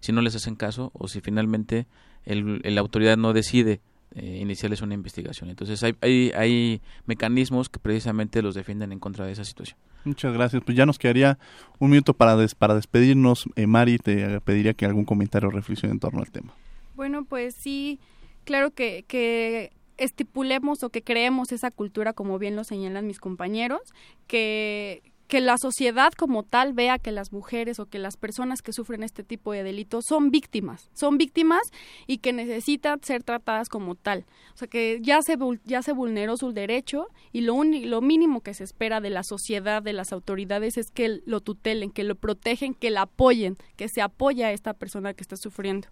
si 0.00 0.12
no 0.12 0.22
les 0.22 0.36
hacen 0.36 0.54
caso 0.54 0.92
o 0.94 1.08
si 1.08 1.20
finalmente 1.20 1.86
el, 2.24 2.60
la 2.62 2.80
autoridad 2.80 3.16
no 3.16 3.32
decide 3.32 3.80
eh, 4.14 4.38
iniciarles 4.40 4.80
una 4.80 4.94
investigación. 4.94 5.50
Entonces 5.50 5.82
hay, 5.82 5.96
hay, 6.00 6.32
hay, 6.34 6.80
mecanismos 7.06 7.68
que 7.68 7.78
precisamente 7.78 8.42
los 8.42 8.54
defienden 8.54 8.92
en 8.92 9.00
contra 9.00 9.26
de 9.26 9.32
esa 9.32 9.44
situación. 9.44 9.76
Muchas 10.04 10.32
gracias. 10.32 10.62
Pues 10.64 10.76
ya 10.76 10.86
nos 10.86 10.98
quedaría 10.98 11.38
un 11.78 11.90
minuto 11.90 12.14
para, 12.14 12.36
para 12.58 12.74
despedirnos. 12.74 13.44
Eh, 13.56 13.66
Mari, 13.66 13.98
te 13.98 14.40
pediría 14.40 14.72
que 14.72 14.86
algún 14.86 15.04
comentario 15.04 15.48
o 15.48 15.52
reflexión 15.52 15.90
en 15.90 15.98
torno 15.98 16.20
al 16.20 16.30
tema. 16.30 16.54
Bueno, 16.96 17.24
pues 17.24 17.54
sí, 17.54 18.00
claro 18.48 18.70
que, 18.70 19.04
que 19.06 19.72
estipulemos 19.98 20.82
o 20.82 20.88
que 20.88 21.02
creemos 21.02 21.52
esa 21.52 21.70
cultura, 21.70 22.14
como 22.14 22.38
bien 22.38 22.56
lo 22.56 22.64
señalan 22.64 23.06
mis 23.06 23.20
compañeros, 23.20 23.92
que, 24.26 25.02
que 25.28 25.42
la 25.42 25.56
sociedad 25.58 26.12
como 26.14 26.42
tal 26.42 26.72
vea 26.72 26.98
que 26.98 27.12
las 27.12 27.32
mujeres 27.32 27.78
o 27.78 27.86
que 27.86 27.98
las 27.98 28.16
personas 28.16 28.62
que 28.62 28.72
sufren 28.72 29.02
este 29.02 29.22
tipo 29.22 29.52
de 29.52 29.62
delitos 29.62 30.06
son 30.08 30.30
víctimas, 30.30 30.90
son 30.94 31.18
víctimas 31.18 31.60
y 32.06 32.18
que 32.18 32.32
necesitan 32.32 33.00
ser 33.02 33.22
tratadas 33.22 33.68
como 33.68 33.94
tal. 33.94 34.24
O 34.54 34.56
sea, 34.56 34.68
que 34.68 35.00
ya 35.02 35.20
se, 35.20 35.36
ya 35.64 35.82
se 35.82 35.92
vulneró 35.92 36.38
su 36.38 36.52
derecho 36.52 37.08
y 37.30 37.42
lo, 37.42 37.62
lo 37.62 38.00
mínimo 38.00 38.40
que 38.40 38.54
se 38.54 38.64
espera 38.64 39.02
de 39.02 39.10
la 39.10 39.22
sociedad, 39.22 39.82
de 39.82 39.92
las 39.92 40.12
autoridades, 40.12 40.78
es 40.78 40.90
que 40.90 41.20
lo 41.26 41.40
tutelen, 41.40 41.90
que 41.90 42.04
lo 42.04 42.14
protegen, 42.14 42.72
que 42.72 42.90
la 42.90 43.02
apoyen, 43.02 43.58
que 43.76 43.88
se 43.88 44.00
apoya 44.00 44.46
a 44.46 44.52
esta 44.52 44.72
persona 44.72 45.12
que 45.12 45.22
está 45.22 45.36
sufriendo. 45.36 45.88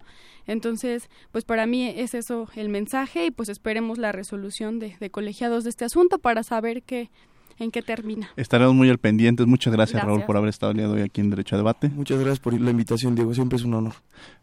Entonces, 0.47 1.11
pues 1.31 1.45
para 1.45 1.67
mí 1.67 1.93
es 1.95 2.15
eso 2.15 2.49
el 2.55 2.71
mensaje 2.71 3.27
y 3.27 3.31
pues 3.31 3.51
esperemos 3.51 3.99
la 3.99 4.13
resolución 4.13 4.79
de, 4.79 4.97
de 4.99 5.11
colegiados 5.11 5.65
de 5.65 5.71
este 5.71 5.85
asunto 5.85 6.19
para 6.19 6.43
saber 6.43 6.83
que 6.83 7.11
en 7.59 7.71
qué 7.71 7.83
termina. 7.83 8.31
Estaremos 8.37 8.75
muy 8.75 8.91
al 8.91 8.99
pendientes. 8.99 9.47
Muchas 9.47 9.73
gracias, 9.73 10.03
Raúl, 10.03 10.25
por 10.25 10.37
haber 10.37 10.51
estado 10.51 10.73
el 10.73 10.79
día 10.79 10.89
de 10.89 10.95
hoy 10.95 11.01
aquí 11.03 11.21
en 11.21 11.31
Derecho 11.31 11.57
a 11.57 11.59
Debate. 11.59 11.89
Muchas 11.89 12.19
gracias 12.19 12.41
por 12.41 12.59
la 12.59 12.71
invitación, 12.71 13.15
Diego. 13.15 13.35
Siempre 13.35 13.57
es 13.57 13.65
un 13.65 13.75
honor. 13.75 13.95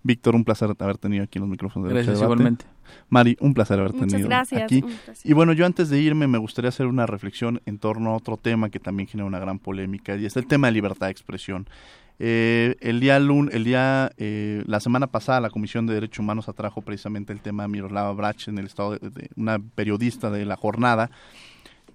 Víctor, 0.04 0.36
un 0.36 0.44
placer 0.44 0.74
haber 0.78 0.98
tenido 0.98 1.24
aquí 1.24 1.38
en 1.38 1.44
los 1.44 1.50
micrófonos 1.50 1.88
de 1.88 1.96
Derecho 1.96 2.12
a 2.12 2.14
Debate. 2.14 2.26
igualmente. 2.26 2.66
Mari, 3.10 3.38
un 3.40 3.54
placer 3.54 3.80
haber 3.80 3.94
tenido 3.94 4.28
gracias, 4.28 4.64
aquí. 4.64 4.84
Y 5.24 5.34
bueno, 5.34 5.54
yo 5.54 5.66
antes 5.66 5.90
de 5.90 6.00
irme 6.00 6.28
me 6.28 6.38
gustaría 6.38 6.70
hacer 6.70 6.88
una 6.88 7.06
reflexión 7.06 7.62
en 7.66 7.80
torno 7.80 8.12
a 8.12 8.16
otro 8.16 8.38
tema 8.38 8.70
que 8.70 8.80
también 8.80 9.08
genera 9.08 9.26
una 9.26 9.40
gran 9.40 9.60
polémica 9.60 10.16
y 10.16 10.26
es 10.26 10.36
el 10.36 10.48
tema 10.48 10.68
de 10.68 10.74
libertad 10.74 11.08
de 11.08 11.12
expresión. 11.12 11.68
Eh, 12.20 12.76
el 12.80 13.00
día, 13.00 13.18
el 13.18 13.64
día 13.64 14.12
eh, 14.18 14.64
la 14.68 14.80
semana 14.80 15.08
pasada 15.08 15.42
la 15.42 15.50
Comisión 15.50 15.88
de 15.88 15.96
Derechos 15.96 16.20
Humanos 16.20 16.48
atrajo 16.48 16.82
precisamente 16.82 17.34
el 17.34 17.42
tema 17.42 17.64
de 17.64 17.70
Miroslava 17.70 18.12
Brach 18.14 18.48
en 18.48 18.60
el 18.60 18.68
estado 18.68 18.98
de 18.98 19.30
una 19.36 19.60
periodista 19.60 20.30
de 20.30 20.46
la 20.46 20.56
jornada 20.56 21.10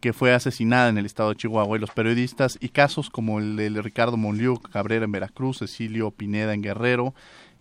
que 0.01 0.12
fue 0.12 0.32
asesinada 0.32 0.88
en 0.88 0.99
el 0.99 1.07
estado 1.07 1.30
de 1.30 1.36
Chihuahua 1.36 1.76
y 1.76 1.80
los 1.80 1.90
periodistas 1.90 2.59
y 2.61 2.68
casos 2.70 3.11
como 3.11 3.38
el 3.38 3.57
de 3.57 3.82
Ricardo 3.82 4.16
Monliu 4.16 4.59
Cabrera 4.59 5.05
en 5.05 5.12
Veracruz, 5.12 5.59
Cecilio 5.59 6.11
Pineda 6.11 6.55
en 6.55 6.62
Guerrero 6.62 7.14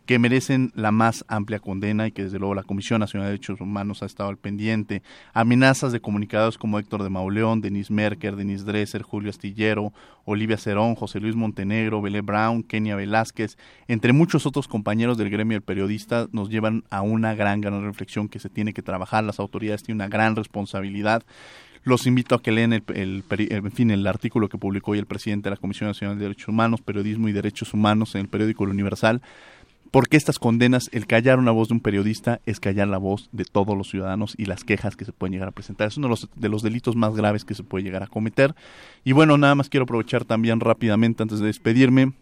que 0.08 0.20
merecen 0.20 0.72
la 0.74 0.92
más 0.92 1.26
amplia 1.28 1.60
condena 1.60 2.08
y 2.08 2.14
que 2.14 2.24
desde 2.24 2.40
luego 2.40 2.56
la 2.56 2.64
Comisión 2.64 3.02
Nacional 3.02 3.28
de 3.28 3.32
Derechos 3.32 3.60
Humanos 3.60 4.02
ha 4.02 4.06
estado 4.06 4.30
al 4.30 4.38
pendiente. 4.38 5.04
Amenazas 5.34 5.92
de 5.92 6.00
comunicados 6.00 6.58
como 6.58 6.80
Héctor 6.80 7.04
de 7.04 7.10
Mauleón, 7.10 7.60
Denis 7.60 7.92
Merker, 7.92 8.38
Denis 8.38 8.64
Dresser, 8.64 9.02
Julio 9.02 9.30
Astillero, 9.30 9.92
Olivia 10.24 10.58
Cerón, 10.58 10.96
José 10.96 11.20
Luis 11.20 11.36
Montenegro, 11.36 12.02
Belé 12.02 12.22
Brown, 12.22 12.64
Kenia 12.64 12.96
Velázquez, 12.96 13.58
entre 13.90 14.14
muchos 14.14 14.46
otros 14.46 14.70
compañeros 14.70 15.18
del 15.18 15.30
gremio 15.30 15.56
del 15.56 15.62
periodista, 15.62 16.28
nos 16.32 16.50
llevan 16.50 16.86
a 16.90 17.02
una 17.02 17.36
gran, 17.36 17.60
gran 17.60 17.84
reflexión 17.84 18.30
que 18.30 18.40
se 18.40 18.50
tiene 18.50 18.74
que 18.74 18.82
trabajar. 18.82 19.26
Las 19.26 19.42
autoridades 19.42 19.84
tienen 19.84 19.98
una 19.98 20.08
gran 20.08 20.38
responsabilidad 20.38 21.26
los 21.84 22.08
invito 22.08 22.36
a 22.36 22.42
que 22.42 22.52
lean 22.52 22.74
el, 22.74 22.84
en 23.30 23.72
fin, 23.72 23.92
el 23.92 24.06
artículo 24.08 24.50
que 24.50 24.58
publicó 24.58 24.92
hoy 24.92 25.00
el 25.00 25.06
presidente 25.06 25.50
de 25.50 25.56
la 25.56 25.62
Comisión 25.62 25.90
Nacional 25.90 26.18
de 26.18 26.24
Derechos 26.24 26.48
Humanos, 26.48 26.82
Periodismo 26.82 27.30
y 27.30 27.34
Derechos 27.34 27.74
Humanos 27.74 28.16
en 28.16 28.22
el 28.22 28.28
periódico 28.28 28.64
El 28.64 28.72
Universal, 28.72 29.22
porque 29.92 30.18
estas 30.18 30.38
condenas, 30.38 30.90
el 30.92 31.08
callar 31.08 31.40
una 31.40 31.52
voz 31.52 31.70
de 31.70 31.76
un 31.76 31.80
periodista 31.80 32.42
es 32.46 32.60
callar 32.60 32.88
la 32.88 32.98
voz 32.98 33.30
de 33.32 33.46
todos 33.46 33.78
los 33.78 33.90
ciudadanos 33.90 34.36
y 34.38 34.46
las 34.46 34.64
quejas 34.64 34.96
que 34.96 35.06
se 35.06 35.14
pueden 35.14 35.34
llegar 35.34 35.48
a 35.48 35.52
presentar. 35.52 35.88
Es 35.88 35.98
uno 35.98 36.08
de 36.08 36.12
los, 36.12 36.30
de 36.36 36.50
los 36.50 36.62
delitos 36.62 36.96
más 36.96 37.16
graves 37.16 37.46
que 37.46 37.56
se 37.56 37.64
puede 37.64 37.84
llegar 37.84 38.04
a 38.04 38.08
cometer. 38.08 38.54
Y 39.06 39.14
bueno, 39.14 39.38
nada 39.38 39.56
más 39.56 39.70
quiero 39.70 39.86
aprovechar 39.86 40.26
también 40.26 40.60
rápidamente 40.60 41.24
antes 41.24 41.40
de 41.40 41.48
despedirme 41.48 42.14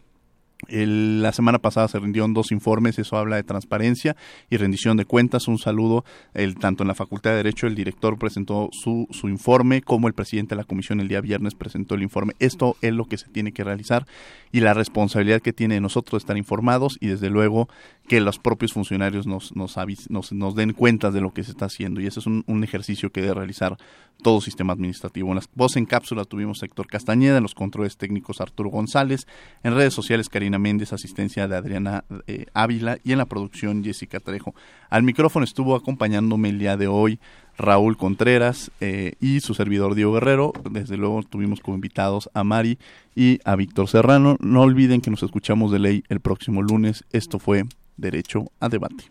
la 0.67 1.31
semana 1.31 1.59
pasada 1.59 1.87
se 1.87 1.99
rindieron 1.99 2.33
dos 2.33 2.51
informes, 2.51 2.97
eso 2.97 3.17
habla 3.17 3.35
de 3.35 3.43
transparencia 3.43 4.15
y 4.49 4.57
rendición 4.57 4.97
de 4.97 5.05
cuentas. 5.05 5.47
Un 5.47 5.57
saludo, 5.57 6.05
el, 6.33 6.55
tanto 6.55 6.83
en 6.83 6.87
la 6.87 6.95
Facultad 6.95 7.31
de 7.31 7.37
Derecho 7.37 7.67
el 7.67 7.75
director 7.75 8.17
presentó 8.17 8.69
su, 8.71 9.07
su 9.11 9.29
informe, 9.29 9.81
como 9.81 10.07
el 10.07 10.13
presidente 10.13 10.55
de 10.55 10.61
la 10.61 10.63
comisión 10.63 10.99
el 10.99 11.07
día 11.07 11.21
viernes 11.21 11.55
presentó 11.55 11.95
el 11.95 12.03
informe. 12.03 12.33
Esto 12.39 12.77
es 12.81 12.93
lo 12.93 13.05
que 13.05 13.17
se 13.17 13.27
tiene 13.29 13.51
que 13.51 13.63
realizar 13.63 14.05
y 14.51 14.61
la 14.61 14.73
responsabilidad 14.73 15.41
que 15.41 15.53
tiene 15.53 15.75
de 15.75 15.81
nosotros 15.81 16.23
estar 16.23 16.37
informados 16.37 16.97
y 17.01 17.07
desde 17.07 17.29
luego 17.29 17.67
que 18.07 18.21
los 18.21 18.39
propios 18.39 18.73
funcionarios 18.73 19.27
nos, 19.27 19.55
nos, 19.55 19.75
nos, 20.09 20.31
nos 20.31 20.55
den 20.55 20.73
cuenta 20.73 21.11
de 21.11 21.21
lo 21.21 21.33
que 21.33 21.43
se 21.43 21.51
está 21.51 21.65
haciendo. 21.65 21.99
Y 21.99 22.07
ese 22.07 22.19
es 22.19 22.27
un, 22.27 22.43
un 22.47 22.63
ejercicio 22.63 23.11
que 23.11 23.21
debe 23.21 23.33
realizar 23.33 23.77
todo 24.21 24.41
sistema 24.41 24.73
administrativo. 24.73 25.29
En 25.29 25.35
las 25.35 25.49
voz 25.53 25.75
en 25.75 25.85
cápsula 25.85 26.23
tuvimos 26.25 26.63
Héctor 26.63 26.87
Castañeda, 26.87 27.37
en 27.37 27.43
los 27.43 27.55
controles 27.55 27.97
técnicos 27.97 28.41
Arturo 28.41 28.69
González, 28.69 29.27
en 29.63 29.75
redes 29.75 29.93
sociales 29.93 30.29
Karina 30.45 30.59
Méndez, 30.59 30.93
asistencia 30.93 31.47
de 31.47 31.55
Adriana 31.55 32.05
eh, 32.27 32.45
Ávila 32.53 32.99
y 33.03 33.13
en 33.13 33.17
la 33.17 33.25
producción 33.25 33.83
Jessica 33.83 34.19
Trejo. 34.19 34.53
Al 34.91 35.01
micrófono 35.01 35.43
estuvo 35.43 35.75
acompañándome 35.75 36.49
el 36.49 36.59
día 36.59 36.77
de 36.77 36.85
hoy 36.85 37.19
Raúl 37.57 37.97
Contreras 37.97 38.69
eh, 38.79 39.13
y 39.19 39.39
su 39.39 39.55
servidor 39.55 39.95
Diego 39.95 40.13
Guerrero. 40.13 40.53
Desde 40.69 40.97
luego 40.97 41.23
tuvimos 41.23 41.61
como 41.61 41.73
invitados 41.73 42.29
a 42.35 42.43
Mari 42.43 42.77
y 43.15 43.39
a 43.43 43.55
Víctor 43.55 43.87
Serrano. 43.87 44.37
No 44.39 44.61
olviden 44.61 45.01
que 45.01 45.09
nos 45.09 45.23
escuchamos 45.23 45.71
de 45.71 45.79
ley 45.79 46.03
el 46.09 46.19
próximo 46.19 46.61
lunes. 46.61 47.05
Esto 47.11 47.39
fue 47.39 47.63
Derecho 47.97 48.51
a 48.59 48.69
Debate. 48.69 49.05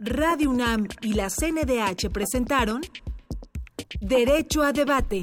Radio 0.00 0.50
UNAM 0.50 0.88
y 1.00 1.12
la 1.12 1.28
CNDH 1.28 2.10
presentaron 2.10 2.80
Derecho 4.00 4.64
a 4.64 4.72
Debate. 4.72 5.22